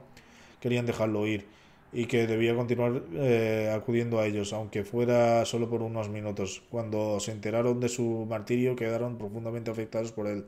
querían 0.60 0.86
dejarlo 0.86 1.26
ir 1.26 1.46
y 1.92 2.06
que 2.06 2.26
debía 2.26 2.54
continuar 2.54 3.02
eh, 3.14 3.70
acudiendo 3.74 4.18
a 4.20 4.26
ellos, 4.26 4.52
aunque 4.52 4.84
fuera 4.84 5.44
solo 5.44 5.68
por 5.68 5.82
unos 5.82 6.08
minutos. 6.08 6.62
Cuando 6.70 7.20
se 7.20 7.32
enteraron 7.32 7.80
de 7.80 7.88
su 7.88 8.26
martirio, 8.28 8.76
quedaron 8.76 9.18
profundamente 9.18 9.70
afectados 9.70 10.12
por 10.12 10.26
él. 10.26 10.46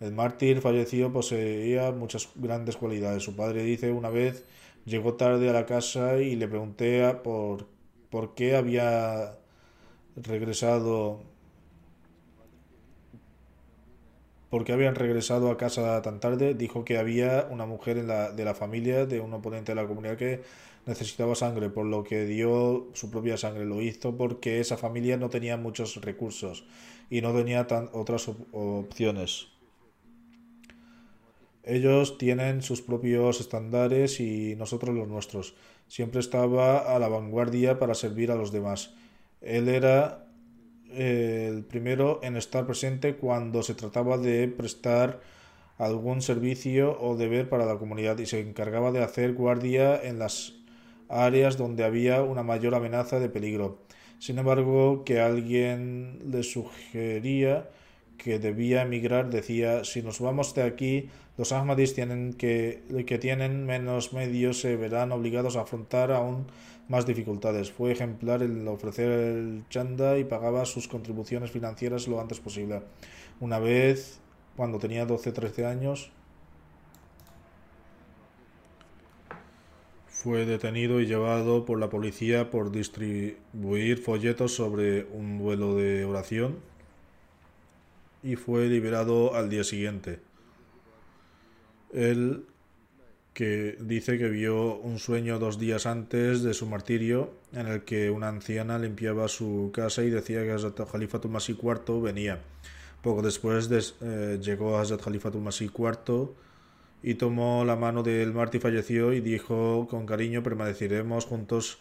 El 0.00 0.12
mártir 0.12 0.60
fallecido 0.60 1.12
poseía 1.12 1.90
muchas 1.92 2.28
grandes 2.34 2.76
cualidades. 2.76 3.22
Su 3.22 3.34
padre 3.36 3.62
dice 3.62 3.90
una 3.92 4.10
vez 4.10 4.44
llegó 4.84 5.14
tarde 5.14 5.50
a 5.50 5.52
la 5.52 5.66
casa 5.66 6.18
y 6.20 6.36
le 6.36 6.48
pregunté 6.48 7.14
por, 7.24 7.66
por 8.10 8.34
qué 8.34 8.56
había 8.56 9.36
regresado 10.16 11.20
porque 14.50 14.72
habían 14.72 14.94
regresado 14.94 15.50
a 15.50 15.56
casa 15.56 16.00
tan 16.02 16.20
tarde, 16.20 16.54
dijo 16.54 16.84
que 16.84 16.98
había 16.98 17.48
una 17.50 17.66
mujer 17.66 17.96
la, 17.98 18.30
de 18.30 18.44
la 18.44 18.54
familia 18.54 19.04
de 19.04 19.20
un 19.20 19.34
oponente 19.34 19.72
de 19.72 19.76
la 19.82 19.88
comunidad 19.88 20.16
que 20.16 20.42
necesitaba 20.86 21.34
sangre, 21.34 21.68
por 21.68 21.84
lo 21.84 22.04
que 22.04 22.24
dio 22.24 22.86
su 22.94 23.10
propia 23.10 23.36
sangre. 23.36 23.64
Lo 23.64 23.82
hizo 23.82 24.16
porque 24.16 24.60
esa 24.60 24.76
familia 24.76 25.16
no 25.16 25.28
tenía 25.30 25.56
muchos 25.56 25.96
recursos 26.00 26.64
y 27.10 27.20
no 27.20 27.34
tenía 27.34 27.66
tan, 27.66 27.90
otras 27.92 28.30
opciones. 28.52 29.48
Ellos 31.66 32.16
tienen 32.16 32.62
sus 32.62 32.80
propios 32.80 33.40
estándares 33.40 34.20
y 34.20 34.54
nosotros 34.54 34.94
los 34.94 35.08
nuestros. 35.08 35.56
Siempre 35.88 36.20
estaba 36.20 36.94
a 36.94 36.98
la 37.00 37.08
vanguardia 37.08 37.80
para 37.80 37.94
servir 37.94 38.30
a 38.30 38.36
los 38.36 38.52
demás. 38.52 38.94
Él 39.40 39.68
era 39.68 40.28
el 40.94 41.64
primero 41.64 42.20
en 42.22 42.36
estar 42.36 42.66
presente 42.66 43.16
cuando 43.16 43.64
se 43.64 43.74
trataba 43.74 44.16
de 44.16 44.46
prestar 44.46 45.20
algún 45.76 46.22
servicio 46.22 46.96
o 47.00 47.16
deber 47.16 47.48
para 47.48 47.66
la 47.66 47.78
comunidad 47.78 48.16
y 48.18 48.26
se 48.26 48.40
encargaba 48.40 48.92
de 48.92 49.02
hacer 49.02 49.34
guardia 49.34 50.00
en 50.00 50.20
las 50.20 50.54
áreas 51.08 51.58
donde 51.58 51.84
había 51.84 52.22
una 52.22 52.44
mayor 52.44 52.76
amenaza 52.76 53.18
de 53.18 53.28
peligro. 53.28 53.80
Sin 54.20 54.38
embargo, 54.38 55.02
que 55.04 55.20
alguien 55.20 56.20
le 56.30 56.44
sugería 56.44 57.68
que 58.16 58.38
debía 58.38 58.82
emigrar 58.82 59.30
decía 59.30 59.84
si 59.84 60.02
nos 60.02 60.20
vamos 60.20 60.54
de 60.54 60.62
aquí 60.62 61.08
los 61.36 61.52
Ahmadis 61.52 61.94
tienen 61.94 62.32
que, 62.32 62.82
que 63.06 63.18
tienen 63.18 63.66
menos 63.66 64.12
medios 64.12 64.60
se 64.60 64.76
verán 64.76 65.12
obligados 65.12 65.56
a 65.56 65.62
afrontar 65.62 66.10
aún 66.10 66.46
más 66.88 67.06
dificultades. 67.06 67.70
Fue 67.70 67.92
ejemplar 67.92 68.42
el 68.42 68.66
ofrecer 68.68 69.10
el 69.10 69.64
chanda 69.68 70.18
y 70.18 70.24
pagaba 70.24 70.64
sus 70.64 70.88
contribuciones 70.88 71.50
financieras 71.50 72.08
lo 72.08 72.20
antes 72.20 72.40
posible. 72.40 72.82
Una 73.40 73.58
vez, 73.58 74.20
cuando 74.56 74.78
tenía 74.78 75.06
12-13 75.06 75.66
años, 75.66 76.10
fue 80.06 80.46
detenido 80.46 81.00
y 81.00 81.06
llevado 81.06 81.66
por 81.66 81.78
la 81.78 81.90
policía 81.90 82.50
por 82.50 82.72
distribuir 82.72 83.98
folletos 83.98 84.54
sobre 84.54 85.04
un 85.12 85.38
vuelo 85.38 85.76
de 85.76 86.06
oración 86.06 86.56
y 88.26 88.34
fue 88.34 88.66
liberado 88.66 89.34
al 89.34 89.48
día 89.48 89.62
siguiente. 89.62 90.18
Él 91.92 92.44
que 93.32 93.76
dice 93.80 94.18
que 94.18 94.28
vio 94.28 94.76
un 94.78 94.98
sueño 94.98 95.38
dos 95.38 95.58
días 95.58 95.86
antes 95.86 96.42
de 96.42 96.54
su 96.54 96.66
martirio 96.66 97.34
en 97.52 97.66
el 97.68 97.84
que 97.84 98.10
una 98.10 98.28
anciana 98.28 98.78
limpiaba 98.78 99.28
su 99.28 99.70
casa 99.72 100.02
y 100.02 100.10
decía 100.10 100.42
que 100.42 100.52
Hazrat 100.52 100.90
Khalifa 100.90 101.20
Masih 101.28 101.56
IV 101.62 102.02
venía. 102.02 102.40
Poco 103.02 103.22
después 103.22 103.68
eh, 104.00 104.40
llegó 104.42 104.78
Hazrat 104.78 105.02
Khalifa 105.02 105.30
Masih 105.30 105.66
IV 105.66 106.30
y 107.02 107.14
tomó 107.14 107.64
la 107.64 107.76
mano 107.76 108.02
del 108.02 108.32
mártir 108.32 108.60
falleció 108.60 109.12
y 109.12 109.20
dijo 109.20 109.86
con 109.88 110.06
cariño 110.06 110.42
permaneceremos 110.42 111.26
juntos 111.26 111.78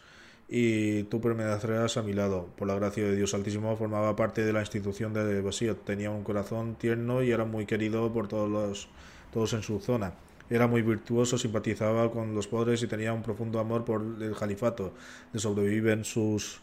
y 0.47 1.03
tú 1.03 1.21
permanecerás 1.21 1.97
a 1.97 2.03
mi 2.03 2.13
lado. 2.13 2.47
Por 2.55 2.67
la 2.67 2.75
gracia 2.75 3.03
de 3.03 3.15
Dios 3.15 3.33
Altísimo 3.33 3.75
formaba 3.75 4.15
parte 4.15 4.45
de 4.45 4.53
la 4.53 4.59
institución 4.59 5.13
de 5.13 5.41
Basir. 5.41 5.75
Tenía 5.75 6.11
un 6.11 6.23
corazón 6.23 6.75
tierno 6.75 7.23
y 7.23 7.31
era 7.31 7.45
muy 7.45 7.65
querido 7.65 8.11
por 8.13 8.27
todos 8.27 8.49
los, 8.49 8.87
todos 9.33 9.53
en 9.53 9.63
su 9.63 9.79
zona. 9.79 10.13
Era 10.49 10.67
muy 10.67 10.83
virtuoso, 10.83 11.37
simpatizaba 11.39 12.11
con 12.11 12.35
los 12.35 12.47
pobres 12.47 12.83
y 12.83 12.87
tenía 12.87 13.13
un 13.13 13.23
profundo 13.23 13.59
amor 13.59 13.83
por 13.83 14.01
el 14.21 14.35
califato. 14.35 14.93
Le 15.33 15.39
sobreviven 15.39 16.03
sus 16.03 16.61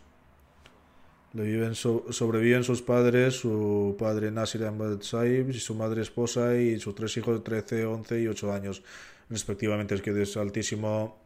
le 1.35 1.45
viven 1.45 1.75
sobreviven 1.75 2.63
sus 2.63 2.83
padres, 2.83 3.41
su 3.41 3.97
padre 3.99 4.31
Nasir 4.31 4.65
Ahmad 4.65 5.01
Saib 5.01 5.49
y 5.49 5.55
su 5.55 5.75
madre 5.75 6.03
esposa 6.03 6.57
y 6.57 6.79
sus 6.79 6.95
tres 6.95 7.17
hijos 7.17 7.39
de 7.39 7.41
13, 7.41 7.87
11 7.87 8.21
y 8.21 8.27
8 8.27 8.53
años 8.53 8.83
respectivamente. 9.31 9.95
Es 9.95 10.03
que 10.03 10.23
es 10.23 10.37
altísimo 10.37 11.19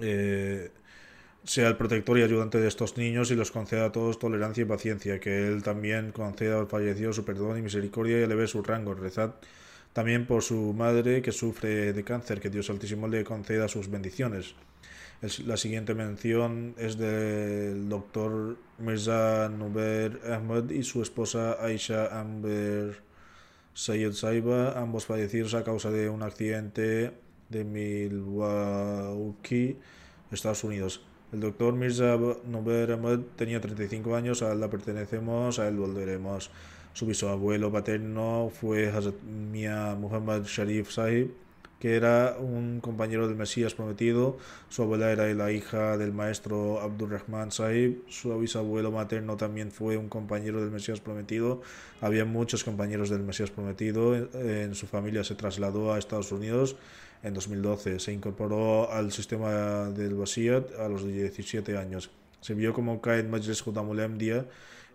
eh, 0.00 0.70
sea 1.48 1.68
el 1.68 1.76
protector 1.78 2.18
y 2.18 2.22
ayudante 2.22 2.60
de 2.60 2.68
estos 2.68 2.98
niños 2.98 3.30
y 3.30 3.34
los 3.34 3.50
conceda 3.50 3.86
a 3.86 3.92
todos 3.92 4.18
tolerancia 4.18 4.62
y 4.62 4.66
paciencia. 4.66 5.18
Que 5.18 5.48
él 5.48 5.62
también 5.62 6.12
conceda 6.12 6.58
al 6.58 6.66
fallecido 6.66 7.14
su 7.14 7.24
perdón 7.24 7.56
y 7.58 7.62
misericordia 7.62 8.20
y 8.20 8.22
eleve 8.24 8.46
su 8.46 8.62
rango. 8.62 8.92
Rezad 8.92 9.32
También 9.94 10.26
por 10.26 10.42
su 10.42 10.74
madre 10.74 11.22
que 11.22 11.32
sufre 11.32 11.94
de 11.94 12.04
cáncer, 12.04 12.40
que 12.40 12.50
Dios 12.50 12.68
Altísimo 12.68 13.08
le 13.08 13.24
conceda 13.24 13.66
sus 13.66 13.88
bendiciones. 13.90 14.56
la 15.46 15.56
siguiente 15.56 15.94
mención 15.94 16.74
es 16.76 16.98
del 16.98 17.88
doctor 17.88 18.58
Mirza 18.78 19.48
Nuber 19.48 20.20
Ahmed 20.30 20.70
y 20.70 20.82
su 20.82 21.00
esposa 21.00 21.56
Aisha 21.64 22.20
Amber 22.20 23.00
Sayed 23.72 24.12
Saiba, 24.12 24.78
ambos 24.78 25.06
fallecidos 25.06 25.54
a 25.54 25.64
causa 25.64 25.90
de 25.90 26.10
un 26.10 26.22
accidente 26.22 27.12
de 27.48 27.64
Milwaukee, 27.64 28.38
Estados 30.30 30.62
Unidos. 30.62 31.08
El 31.30 31.40
doctor 31.40 31.74
Mirza 31.74 32.16
Nuber 32.16 32.92
Ahmed 32.92 33.20
tenía 33.36 33.60
35 33.60 34.16
años, 34.16 34.42
a 34.42 34.52
él 34.52 34.60
la 34.60 34.70
pertenecemos, 34.70 35.58
a 35.58 35.68
él 35.68 35.76
volveremos. 35.76 36.50
Su 36.94 37.04
bisabuelo 37.04 37.70
paterno 37.70 38.50
fue 38.50 38.88
Hazrat 38.88 39.22
Mia 39.22 39.94
Muhammad 39.94 40.44
Sharif 40.44 40.90
Sahib, 40.90 41.34
que 41.80 41.96
era 41.96 42.38
un 42.40 42.80
compañero 42.80 43.28
del 43.28 43.36
Mesías 43.36 43.74
prometido. 43.74 44.38
Su 44.70 44.84
abuela 44.84 45.12
era 45.12 45.26
la 45.34 45.52
hija 45.52 45.98
del 45.98 46.14
maestro 46.14 46.80
Abdurrahman 46.80 47.52
Sahib. 47.52 48.02
Su 48.08 48.36
bisabuelo 48.38 48.90
materno 48.90 49.36
también 49.36 49.70
fue 49.70 49.98
un 49.98 50.08
compañero 50.08 50.62
del 50.62 50.70
Mesías 50.70 51.00
prometido. 51.00 51.60
Había 52.00 52.24
muchos 52.24 52.64
compañeros 52.64 53.10
del 53.10 53.22
Mesías 53.22 53.50
prometido. 53.50 54.16
En 54.16 54.74
su 54.74 54.86
familia 54.86 55.22
se 55.24 55.34
trasladó 55.34 55.92
a 55.92 55.98
Estados 55.98 56.32
Unidos 56.32 56.74
en 57.22 57.34
2012. 57.34 57.98
Se 57.98 58.12
incorporó 58.12 58.90
al 58.90 59.12
sistema 59.12 59.90
del 59.90 60.14
Wasiyat 60.14 60.78
a 60.78 60.88
los 60.88 61.06
17 61.06 61.76
años. 61.76 62.10
Se 62.40 62.54
vio 62.54 62.72
como 62.72 63.00
Qaed 63.00 63.26
Majlis 63.26 63.66
Hudamul 63.66 64.00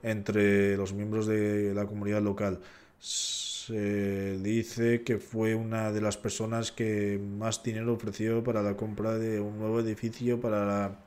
entre 0.04 0.78
los 0.78 0.94
miembros 0.94 1.28
de 1.28 1.74
la 1.74 1.86
comunidad 1.86 2.22
local. 2.22 2.60
Se 3.00 4.38
dice 4.40 5.04
que 5.04 5.18
fue 5.18 5.56
una 5.56 5.92
de 5.92 6.02
las 6.02 6.18
personas 6.18 6.72
que 6.72 7.20
más 7.20 7.64
dinero 7.64 7.94
ofreció 7.94 8.44
para 8.44 8.62
la 8.62 8.76
compra 8.76 9.18
de 9.18 9.40
un 9.40 9.58
nuevo 9.58 9.80
edificio 9.80 10.40
para 10.42 10.66
la, 10.66 11.00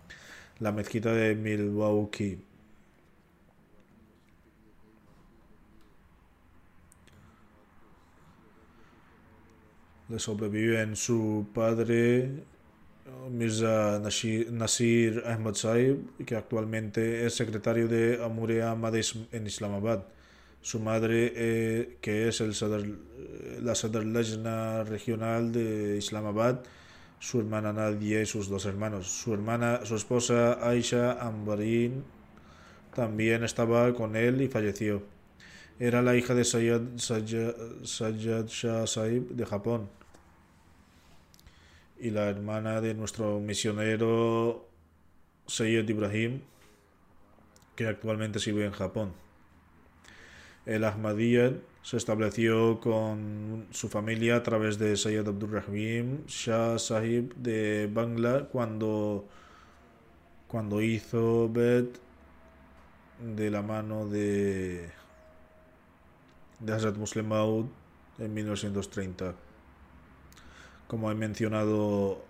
la 0.61 0.73
mezquita 0.73 1.13
de 1.13 1.35
Milwaukee. 1.35 2.39
Le 10.09 10.19
sobreviven 10.19 10.95
su 10.95 11.49
padre 11.53 12.45
Mirza 13.31 14.01
Nasir 14.01 15.23
Ahmad 15.27 15.55
Saib, 15.55 16.25
que 16.25 16.37
actualmente 16.37 17.27
es 17.27 17.35
secretario 17.35 17.89
de 17.89 18.23
Amure 18.25 18.63
Ahmad 18.63 18.95
en 19.33 19.47
Islamabad. 19.47 20.05
Su 20.61 20.81
madre, 20.81 21.33
eh, 21.35 21.97
que 22.01 22.29
es 22.29 22.41
el 22.41 22.53
la 23.63 23.75
Sadr 23.75 24.05
Lajna 24.05 24.85
regional 24.85 25.53
de 25.53 25.97
Islamabad, 25.97 26.61
su 27.19 27.41
hermana 27.41 27.73
Nadia 27.73 28.21
y 28.23 28.27
sus 28.27 28.49
dos 28.49 28.67
hermanos. 28.67 29.09
Su 29.09 29.35
hermana, 29.35 29.81
su 29.85 29.97
esposa 29.97 30.69
Aisha 30.69 31.21
Ambarin 31.21 32.05
también 32.95 33.45
estaba 33.45 33.93
con 33.95 34.17
él 34.17 34.41
y 34.43 34.49
falleció. 34.49 35.16
Era 35.79 36.01
la 36.01 36.17
hija 36.17 36.35
de 36.35 36.45
Sayyid 36.45 36.97
Sajjad 36.97 38.47
Shah 38.47 38.87
Saib 38.87 39.29
de 39.29 39.45
Japón 39.45 39.91
y 42.01 42.11
la 42.11 42.31
hermana 42.31 42.81
de 42.81 42.95
nuestro 42.95 43.41
misionero 43.41 44.67
Sayyid 45.47 45.87
Ibrahim, 45.89 46.41
que 47.75 47.87
actualmente 47.87 48.39
vive 48.47 48.65
en 48.65 48.73
Japón. 48.73 49.13
El 50.65 50.85
Ahmadiyya 50.85 51.53
se 51.83 51.99
estableció 51.99 52.81
con 52.81 53.67
su 53.71 53.89
familia 53.91 54.37
a 54.37 54.43
través 54.43 54.79
de 54.79 54.97
Sayyid 54.97 55.29
Abdurrahim 55.29 56.27
Shah 56.27 56.79
Sahib 56.79 57.35
de 57.37 57.89
Bangla 57.93 58.49
cuando, 58.51 59.29
cuando 60.49 60.81
hizo 60.81 61.51
Bet 61.53 61.99
de 63.21 63.51
la 63.51 63.61
mano 63.63 64.09
de, 64.09 64.91
de 66.61 66.73
Hazrat 66.73 66.97
Muslim 66.97 67.27
Maud 67.27 67.67
en 68.19 68.33
1930. 68.33 69.35
Como 70.87 71.11
he 71.11 71.15
mencionado, 71.15 72.25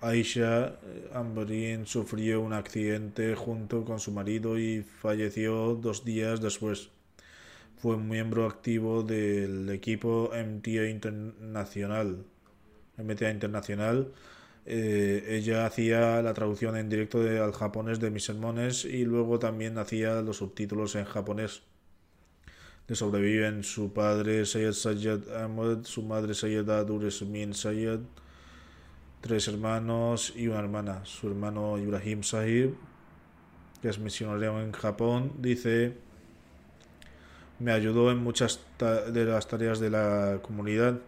Aisha 0.00 0.78
eh, 0.82 1.10
Amberin 1.12 1.86
sufrió 1.86 2.40
un 2.40 2.52
accidente 2.52 3.34
junto 3.34 3.84
con 3.84 3.98
su 3.98 4.12
marido 4.12 4.58
y 4.58 4.82
falleció 4.82 5.74
dos 5.74 6.04
días 6.04 6.40
después. 6.40 6.90
Fue 7.78 7.96
miembro 7.96 8.46
activo 8.46 9.02
del 9.02 9.68
equipo 9.70 10.30
MTA 10.32 10.88
Internacional. 10.88 12.24
MTA 12.96 13.30
Internacional. 13.30 14.12
Eh, 14.64 15.24
ella 15.28 15.66
hacía 15.66 16.22
la 16.22 16.34
traducción 16.34 16.76
en 16.76 16.88
directo 16.88 17.22
de, 17.22 17.38
al 17.38 17.52
japonés 17.52 18.00
de 18.00 18.10
mis 18.10 18.24
sermones 18.24 18.84
y 18.84 19.04
luego 19.04 19.38
también 19.38 19.78
hacía 19.78 20.22
los 20.22 20.38
subtítulos 20.38 20.94
en 20.96 21.04
japonés. 21.04 21.62
Le 22.88 22.94
sobreviven 22.94 23.64
su 23.64 23.92
padre 23.92 24.46
Sayyid 24.46 24.72
Sayyid 24.72 25.28
Ahmed, 25.34 25.84
su 25.84 26.02
madre 26.02 26.34
Sayyida 26.34 26.84
Duresmin 26.84 27.52
Sayyid, 27.52 27.98
tres 29.20 29.48
hermanos 29.48 30.32
y 30.36 30.46
una 30.46 30.60
hermana. 30.60 31.04
Su 31.04 31.26
hermano 31.26 31.78
Ibrahim 31.78 32.22
Sahib, 32.22 32.76
que 33.82 33.88
es 33.88 33.98
misionero 33.98 34.62
en 34.62 34.70
Japón, 34.70 35.32
dice, 35.38 35.96
me 37.58 37.72
ayudó 37.72 38.12
en 38.12 38.18
muchas 38.18 38.60
de 38.78 39.24
las 39.24 39.48
tareas 39.48 39.80
de 39.80 39.90
la 39.90 40.38
comunidad. 40.42 41.00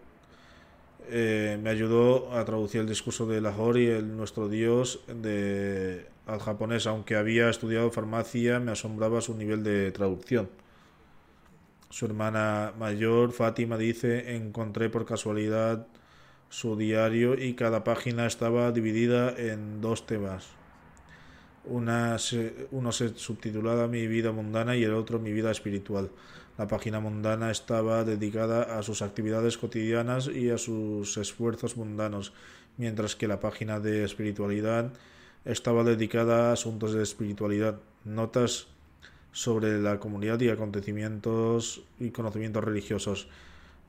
Eh, 1.07 1.57
me 1.63 1.69
ayudó 1.69 2.33
a 2.33 2.43
traducir 2.43 2.81
el 2.81 2.87
discurso 2.87 3.25
de 3.25 3.39
Lahore 3.39 3.83
y 3.83 3.87
el 3.87 4.17
Nuestro 4.17 4.49
Dios 4.49 4.99
de, 5.07 6.05
al 6.27 6.39
japonés, 6.39 6.87
aunque 6.87 7.15
había 7.15 7.49
estudiado 7.49 7.89
farmacia, 7.89 8.59
me 8.59 8.73
asombraba 8.73 9.21
su 9.21 9.33
nivel 9.33 9.63
de 9.63 9.91
traducción. 9.93 10.49
Su 11.89 12.05
hermana 12.05 12.73
mayor, 12.77 13.31
Fátima, 13.31 13.75
dice, 13.75 14.35
encontré 14.35 14.89
por 14.89 15.05
casualidad 15.05 15.87
su 16.49 16.75
diario 16.75 17.33
y 17.33 17.55
cada 17.55 17.83
página 17.83 18.27
estaba 18.27 18.71
dividida 18.71 19.33
en 19.35 19.81
dos 19.81 20.05
temas. 20.05 20.47
Una 21.65 22.17
uno 22.71 22.91
se 22.91 23.09
subtitulaba 23.15 23.87
Mi 23.87 24.05
vida 24.05 24.31
mundana 24.31 24.75
y 24.75 24.83
el 24.83 24.93
otro 24.93 25.19
Mi 25.19 25.31
vida 25.31 25.49
espiritual. 25.49 26.11
La 26.59 26.67
página 26.67 26.99
mundana 26.99 27.49
estaba 27.49 28.03
dedicada 28.03 28.77
a 28.77 28.83
sus 28.83 29.01
actividades 29.01 29.57
cotidianas 29.57 30.27
y 30.27 30.51
a 30.51 30.57
sus 30.59 31.17
esfuerzos 31.17 31.75
mundanos, 31.75 32.33
mientras 32.77 33.15
que 33.15 33.27
la 33.27 33.39
página 33.39 33.79
de 33.79 34.03
espiritualidad 34.03 34.93
estaba 35.43 35.83
dedicada 35.83 36.49
a 36.49 36.53
asuntos 36.53 36.93
de 36.93 37.01
espiritualidad, 37.01 37.79
notas 38.03 38.67
sobre 39.31 39.81
la 39.81 39.99
comunidad 39.99 40.39
y 40.41 40.49
acontecimientos 40.49 41.83
y 41.99 42.09
conocimientos 42.09 42.63
religiosos. 42.63 43.27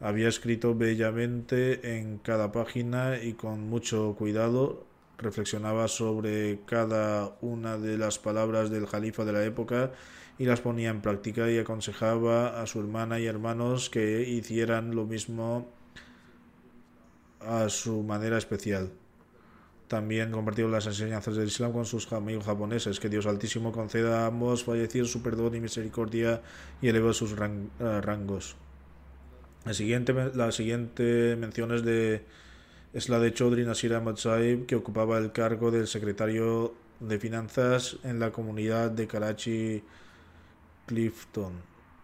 Había 0.00 0.28
escrito 0.28 0.74
bellamente 0.74 1.98
en 1.98 2.18
cada 2.18 2.52
página 2.52 3.22
y 3.22 3.34
con 3.34 3.68
mucho 3.68 4.14
cuidado 4.18 4.86
reflexionaba 5.18 5.88
sobre 5.88 6.60
cada 6.64 7.36
una 7.42 7.76
de 7.76 7.98
las 7.98 8.18
palabras 8.18 8.70
del 8.70 8.86
califa 8.86 9.24
de 9.24 9.32
la 9.32 9.44
época 9.44 9.92
y 10.38 10.46
las 10.46 10.60
ponía 10.60 10.88
en 10.88 11.02
práctica 11.02 11.50
y 11.50 11.58
aconsejaba 11.58 12.62
a 12.62 12.66
su 12.66 12.80
hermana 12.80 13.20
y 13.20 13.26
hermanos 13.26 13.90
que 13.90 14.22
hicieran 14.22 14.94
lo 14.94 15.04
mismo 15.04 15.68
a 17.40 17.68
su 17.68 18.02
manera 18.02 18.38
especial. 18.38 18.90
También 19.90 20.30
compartió 20.30 20.68
las 20.68 20.86
enseñanzas 20.86 21.34
del 21.34 21.48
Islam 21.48 21.72
con 21.72 21.84
sus 21.84 22.12
amigos 22.12 22.44
japoneses. 22.44 23.00
Que 23.00 23.08
Dios 23.08 23.26
Altísimo 23.26 23.72
conceda 23.72 24.22
a 24.22 24.26
ambos 24.28 24.62
fallecidos 24.62 25.10
su 25.10 25.20
perdón 25.20 25.56
y 25.56 25.60
misericordia 25.60 26.42
y 26.80 26.86
eleve 26.86 27.12
sus 27.12 27.32
eh, 27.32 28.00
rangos. 28.00 28.54
La 29.64 29.74
siguiente, 29.74 30.14
la 30.32 30.52
siguiente 30.52 31.34
mención 31.34 31.74
es, 31.74 31.82
de, 31.82 32.24
es 32.94 33.08
la 33.08 33.18
de 33.18 33.34
Chaudhry 33.34 33.64
Nasir 33.64 33.92
Ahmad 33.92 34.14
que 34.68 34.76
ocupaba 34.76 35.18
el 35.18 35.32
cargo 35.32 35.72
del 35.72 35.88
secretario 35.88 36.72
de 37.00 37.18
Finanzas 37.18 37.96
en 38.04 38.20
la 38.20 38.30
comunidad 38.30 38.92
de 38.92 39.08
Karachi 39.08 39.82
Clifton. 40.86 41.54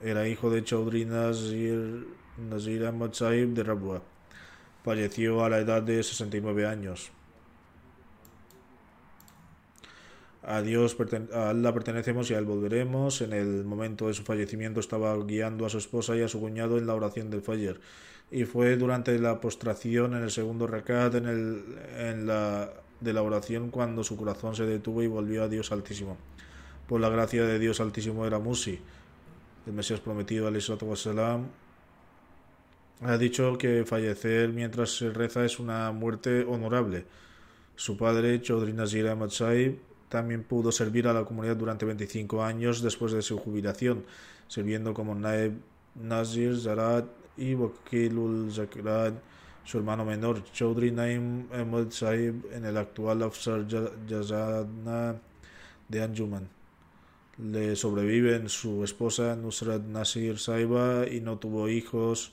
Era 0.03 0.27
hijo 0.27 0.51
de 0.51 0.65
Chaudhry 0.65 1.05
Nasir, 1.05 2.05
Nasir 2.51 2.85
Ahmad 2.85 3.13
Saib 3.13 3.55
de 3.55 3.63
Rabua. 3.63 4.03
Falleció 4.83 5.45
a 5.45 5.49
la 5.49 5.59
edad 5.59 5.85
de 5.85 6.03
69 6.03 6.67
años. 6.67 7.13
A 10.49 10.63
Dios 10.63 10.97
a 11.35 11.73
pertenecemos 11.75 12.31
y 12.31 12.35
a 12.35 12.39
Él 12.39 12.45
volveremos. 12.45 13.21
En 13.21 13.33
el 13.33 13.65
momento 13.65 14.07
de 14.07 14.15
su 14.15 14.23
fallecimiento 14.23 14.79
estaba 14.79 15.17
guiando 15.25 15.67
a 15.67 15.69
su 15.69 15.79
esposa 15.79 16.15
y 16.15 16.23
a 16.23 16.29
su 16.29 16.39
cuñado 16.39 16.79
en 16.79 16.87
la 16.87 16.95
oración 16.95 17.31
del 17.31 17.43
Fajr. 17.43 17.81
Y 18.31 18.45
fue 18.45 18.77
durante 18.77 19.19
la 19.19 19.41
postración 19.41 20.15
en 20.15 20.23
el 20.23 20.31
segundo 20.31 20.69
rakat 20.69 21.17
en, 21.17 21.27
el, 21.27 21.65
en 21.99 22.29
la, 22.29 22.71
de 23.01 23.13
la 23.13 23.23
oración 23.23 23.71
cuando 23.71 24.05
su 24.05 24.17
corazón 24.17 24.55
se 24.55 24.67
detuvo 24.67 25.03
y 25.03 25.09
volvió 25.09 25.43
a 25.43 25.49
Dios 25.49 25.73
Altísimo. 25.73 26.17
Por 26.87 27.01
la 27.01 27.09
gracia 27.09 27.45
de 27.45 27.59
Dios 27.59 27.81
Altísimo 27.81 28.25
era 28.25 28.39
Musi, 28.39 28.79
el 29.67 29.73
Mesías 29.73 29.99
prometido, 29.99 30.47
al 30.47 30.57
Ha 33.03 33.19
dicho 33.19 33.59
que 33.59 33.85
fallecer 33.85 34.51
mientras 34.51 34.91
se 34.97 35.11
reza 35.11 35.45
es 35.45 35.59
una 35.59 35.91
muerte 35.91 36.45
honorable. 36.45 37.05
Su 37.75 37.97
padre, 37.97 38.41
Chaudhry 38.41 38.73
Nazir 38.73 39.09
Ahmad 39.09 39.31
también 40.09 40.43
pudo 40.45 40.73
servir 40.73 41.09
a 41.09 41.13
la 41.13 41.25
comunidad 41.25 41.57
durante 41.57 41.85
25 41.85 42.43
años 42.43 42.83
después 42.83 43.13
de 43.13 43.23
su 43.23 43.39
jubilación, 43.39 44.05
sirviendo 44.49 44.95
como 44.95 45.15
Naib 45.15 45.55
Nazir 45.95 46.59
Zarat 46.59 47.07
y 47.37 47.55
Wakilul 47.55 48.53
Zakrat, 48.53 49.15
su 49.65 49.79
hermano 49.79 50.05
menor, 50.05 50.45
Chaudhry 50.53 50.93
Naim 50.93 51.47
Ahmad 51.53 51.91
Saib, 51.91 52.47
en 52.53 52.65
el 52.65 52.77
actual 52.77 53.23
Afsar 53.23 53.67
Jazana 54.09 55.17
de 55.89 56.03
Anjuman. 56.03 56.49
Le 57.39 57.77
sobreviven 57.77 58.49
su 58.49 58.83
esposa 58.85 59.37
Nusrat 59.37 59.83
Nasir 59.83 60.39
Saiba 60.39 61.07
y 61.07 61.21
no 61.21 61.39
tuvo 61.39 61.69
hijos 61.69 62.33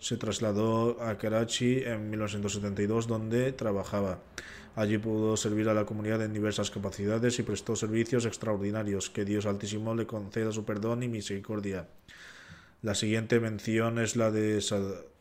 se 0.00 0.16
trasladó 0.16 1.00
a 1.02 1.16
Karachi 1.18 1.82
en 1.84 2.10
1972 2.10 3.06
donde 3.06 3.52
trabajaba. 3.52 4.18
Allí 4.74 4.98
pudo 4.98 5.36
servir 5.36 5.68
a 5.68 5.74
la 5.74 5.84
comunidad 5.84 6.22
en 6.22 6.32
diversas 6.32 6.70
capacidades 6.70 7.38
y 7.38 7.42
prestó 7.42 7.76
servicios 7.76 8.24
extraordinarios. 8.24 9.10
Que 9.10 9.24
Dios 9.24 9.46
Altísimo 9.46 9.94
le 9.94 10.06
conceda 10.06 10.52
su 10.52 10.64
perdón 10.64 11.02
y 11.02 11.08
misericordia. 11.08 11.88
La 12.82 12.94
siguiente 12.94 13.40
mención 13.40 13.98
es 13.98 14.16
la 14.16 14.30
de 14.30 14.62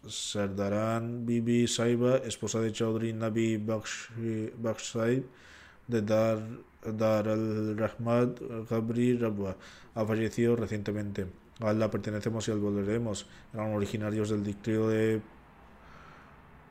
Sardaran 0.07 1.25
Bibi 1.25 1.67
Saiba, 1.67 2.17
esposa 2.17 2.61
de 2.61 2.71
Chaudhry 2.71 3.11
Nabi 3.11 3.57
Baksh 3.57 4.11
de 5.87 6.01
Dar, 6.01 6.47
Dar 6.85 7.27
al-Rahmad 7.27 8.29
Gabri 8.69 9.17
Rabwa. 9.17 9.57
Ha 9.95 10.05
fallecido 10.05 10.55
recientemente. 10.55 11.25
A 11.59 11.73
la 11.73 11.91
pertenecemos 11.91 12.47
y 12.47 12.51
al 12.51 12.59
volveremos. 12.59 13.27
Eran 13.53 13.73
originarios 13.73 14.29
del 14.29 14.43
distrito 14.43 14.89
de 14.89 15.21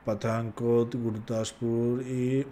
Pathankot, 0.03 0.95
Gurdaspur 0.95 2.01
y 2.01 2.45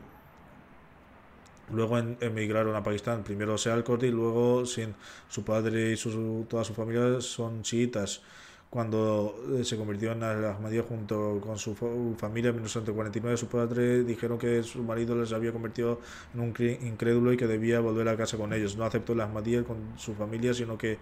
luego 1.71 1.97
emigraron 1.97 2.75
a 2.75 2.83
Pakistán. 2.83 3.23
Primero 3.23 3.57
Sealkot 3.57 4.03
y 4.03 4.11
luego 4.11 4.65
sin 4.65 4.93
su 5.27 5.43
padre 5.43 5.93
y 5.93 5.97
su, 5.97 6.45
toda 6.47 6.63
su 6.63 6.73
familia 6.73 7.21
son 7.21 7.63
chiitas. 7.63 8.21
Cuando 8.69 9.33
eh, 9.57 9.63
se 9.63 9.77
convirtió 9.77 10.11
en 10.11 10.23
Ahmadiyya 10.23 10.83
junto 10.83 11.39
con 11.41 11.57
su 11.57 11.73
familia 11.73 12.49
en 12.49 12.55
1949, 12.55 13.37
su 13.37 13.47
padre 13.47 14.03
dijeron 14.03 14.37
que 14.37 14.61
su 14.63 14.83
marido 14.83 15.15
les 15.15 15.31
había 15.31 15.53
convertido 15.53 16.01
en 16.33 16.41
un 16.41 16.53
incrédulo 16.81 17.31
y 17.31 17.37
que 17.37 17.47
debía 17.47 17.79
volver 17.79 18.09
a 18.09 18.17
casa 18.17 18.37
con 18.37 18.51
ellos. 18.51 18.75
No 18.75 18.83
aceptó 18.83 19.15
la 19.15 19.23
Ahmadiyya 19.23 19.63
con 19.63 19.77
su 19.97 20.13
familia, 20.15 20.53
sino 20.53 20.77
que 20.77 20.97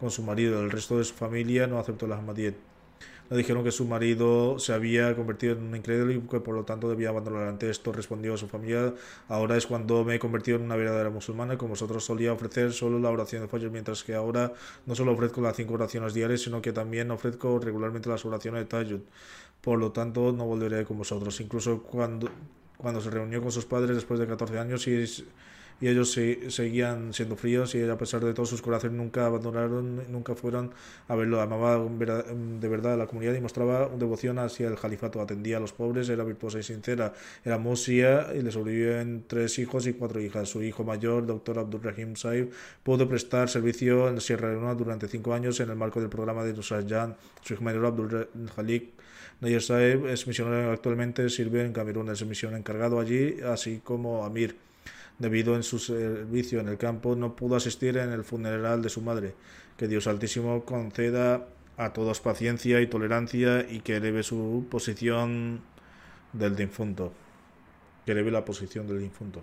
con 0.00 0.10
su 0.10 0.22
marido. 0.22 0.60
El 0.60 0.70
resto 0.70 0.96
de 0.96 1.04
su 1.04 1.14
familia 1.14 1.66
no 1.66 1.78
aceptó 1.78 2.06
la 2.06 2.16
Ahmadiyyat. 2.16 2.54
Le 3.30 3.36
dijeron 3.36 3.62
que 3.62 3.70
su 3.70 3.86
marido 3.86 4.58
se 4.58 4.72
había 4.72 5.14
convertido 5.14 5.52
en 5.52 5.62
un 5.62 5.76
incrédulo 5.76 6.12
y 6.12 6.20
que 6.20 6.40
por 6.40 6.52
lo 6.52 6.64
tanto 6.64 6.88
debía 6.90 7.10
abandonar. 7.10 7.46
Ante 7.46 7.70
esto 7.70 7.92
respondió 7.92 8.34
a 8.34 8.36
su 8.36 8.48
familia, 8.48 8.92
ahora 9.28 9.56
es 9.56 9.66
cuando 9.66 10.04
me 10.04 10.16
he 10.16 10.18
convertido 10.18 10.58
en 10.58 10.64
una 10.64 10.74
verdadera 10.74 11.10
musulmana, 11.10 11.56
como 11.56 11.70
vosotros 11.70 12.04
solía 12.04 12.32
ofrecer 12.32 12.72
solo 12.72 12.98
la 12.98 13.08
oración 13.08 13.42
de 13.42 13.48
Fajr, 13.48 13.70
mientras 13.70 14.02
que 14.02 14.14
ahora 14.14 14.52
no 14.84 14.96
solo 14.96 15.12
ofrezco 15.12 15.40
las 15.40 15.54
cinco 15.54 15.74
oraciones 15.74 16.12
diarias, 16.12 16.40
sino 16.40 16.60
que 16.60 16.72
también 16.72 17.10
ofrezco 17.12 17.60
regularmente 17.60 18.08
las 18.08 18.24
oraciones 18.24 18.62
de 18.62 18.66
Tayyud. 18.66 19.00
Por 19.60 19.78
lo 19.78 19.92
tanto, 19.92 20.32
no 20.32 20.44
volveré 20.46 20.84
con 20.84 20.98
vosotros. 20.98 21.40
Incluso 21.40 21.82
cuando, 21.82 22.28
cuando 22.76 23.00
se 23.00 23.10
reunió 23.10 23.40
con 23.40 23.52
sus 23.52 23.64
padres 23.64 23.94
después 23.94 24.18
de 24.18 24.26
14 24.26 24.58
años 24.58 24.88
y 24.88 25.06
y 25.80 25.88
ellos 25.88 26.12
se, 26.12 26.50
seguían 26.50 27.14
siendo 27.14 27.36
fríos 27.36 27.74
y 27.74 27.82
a 27.82 27.96
pesar 27.96 28.22
de 28.22 28.34
todos 28.34 28.50
sus 28.50 28.60
corazones 28.60 28.96
nunca 28.96 29.26
abandonaron, 29.26 30.02
nunca 30.12 30.34
fueron 30.34 30.72
a 31.08 31.14
verlo. 31.16 31.40
Amaba 31.40 31.78
de 31.78 32.68
verdad 32.68 32.94
a 32.94 32.96
la 32.96 33.06
comunidad 33.06 33.34
y 33.34 33.40
mostraba 33.40 33.88
devoción 33.88 34.38
hacia 34.38 34.68
el 34.68 34.76
califato. 34.76 35.20
Atendía 35.20 35.56
a 35.56 35.60
los 35.60 35.72
pobres, 35.72 36.08
era 36.10 36.22
virtuosa 36.24 36.58
y 36.58 36.62
sincera. 36.62 37.14
Era 37.44 37.58
musia 37.58 38.28
y 38.34 38.42
le 38.42 38.52
sobreviven 38.52 39.24
tres 39.26 39.58
hijos 39.58 39.86
y 39.86 39.94
cuatro 39.94 40.20
hijas. 40.20 40.48
Su 40.48 40.62
hijo 40.62 40.84
mayor, 40.84 41.26
doctor 41.26 41.58
Abdul 41.58 42.16
Saib, 42.16 42.50
pudo 42.82 43.08
prestar 43.08 43.48
servicio 43.48 44.08
en 44.08 44.20
Sierra 44.20 44.50
Leona 44.50 44.74
durante 44.74 45.08
cinco 45.08 45.32
años 45.32 45.60
en 45.60 45.70
el 45.70 45.76
marco 45.76 46.00
del 46.00 46.10
programa 46.10 46.44
de 46.44 46.52
Nusrat 46.52 46.88
Jan. 46.88 47.16
Su 47.42 47.54
hijo 47.54 47.64
mayor, 47.64 47.86
Abdul 47.86 48.28
Halik 48.56 48.90
Nayer 49.40 49.62
Saib, 49.62 50.06
es 50.06 50.26
misionero 50.26 50.70
actualmente, 50.70 51.30
sirve 51.30 51.64
en 51.64 51.72
Camerún, 51.72 52.10
es 52.10 52.22
misionero 52.26 52.58
encargado 52.58 53.00
allí, 53.00 53.36
así 53.40 53.80
como 53.82 54.26
Amir 54.26 54.69
debido 55.20 55.54
en 55.54 55.62
su 55.62 55.78
servicio 55.78 56.58
en 56.60 56.68
el 56.68 56.78
campo, 56.78 57.14
no 57.14 57.36
pudo 57.36 57.54
asistir 57.54 57.98
en 57.98 58.10
el 58.10 58.24
funeral 58.24 58.82
de 58.82 58.88
su 58.88 59.02
madre. 59.02 59.34
Que 59.76 59.86
Dios 59.86 60.06
Altísimo 60.08 60.64
conceda 60.64 61.46
a 61.76 61.92
todos 61.92 62.20
paciencia 62.20 62.80
y 62.80 62.86
tolerancia 62.88 63.66
y 63.70 63.80
que 63.80 63.96
eleve 63.96 64.22
su 64.22 64.66
posición 64.68 65.60
del 66.32 66.56
difunto. 66.56 67.12
Que 68.04 68.12
eleve 68.12 68.30
la 68.30 68.44
posición 68.44 68.88
del 68.88 68.98
difunto. 68.98 69.42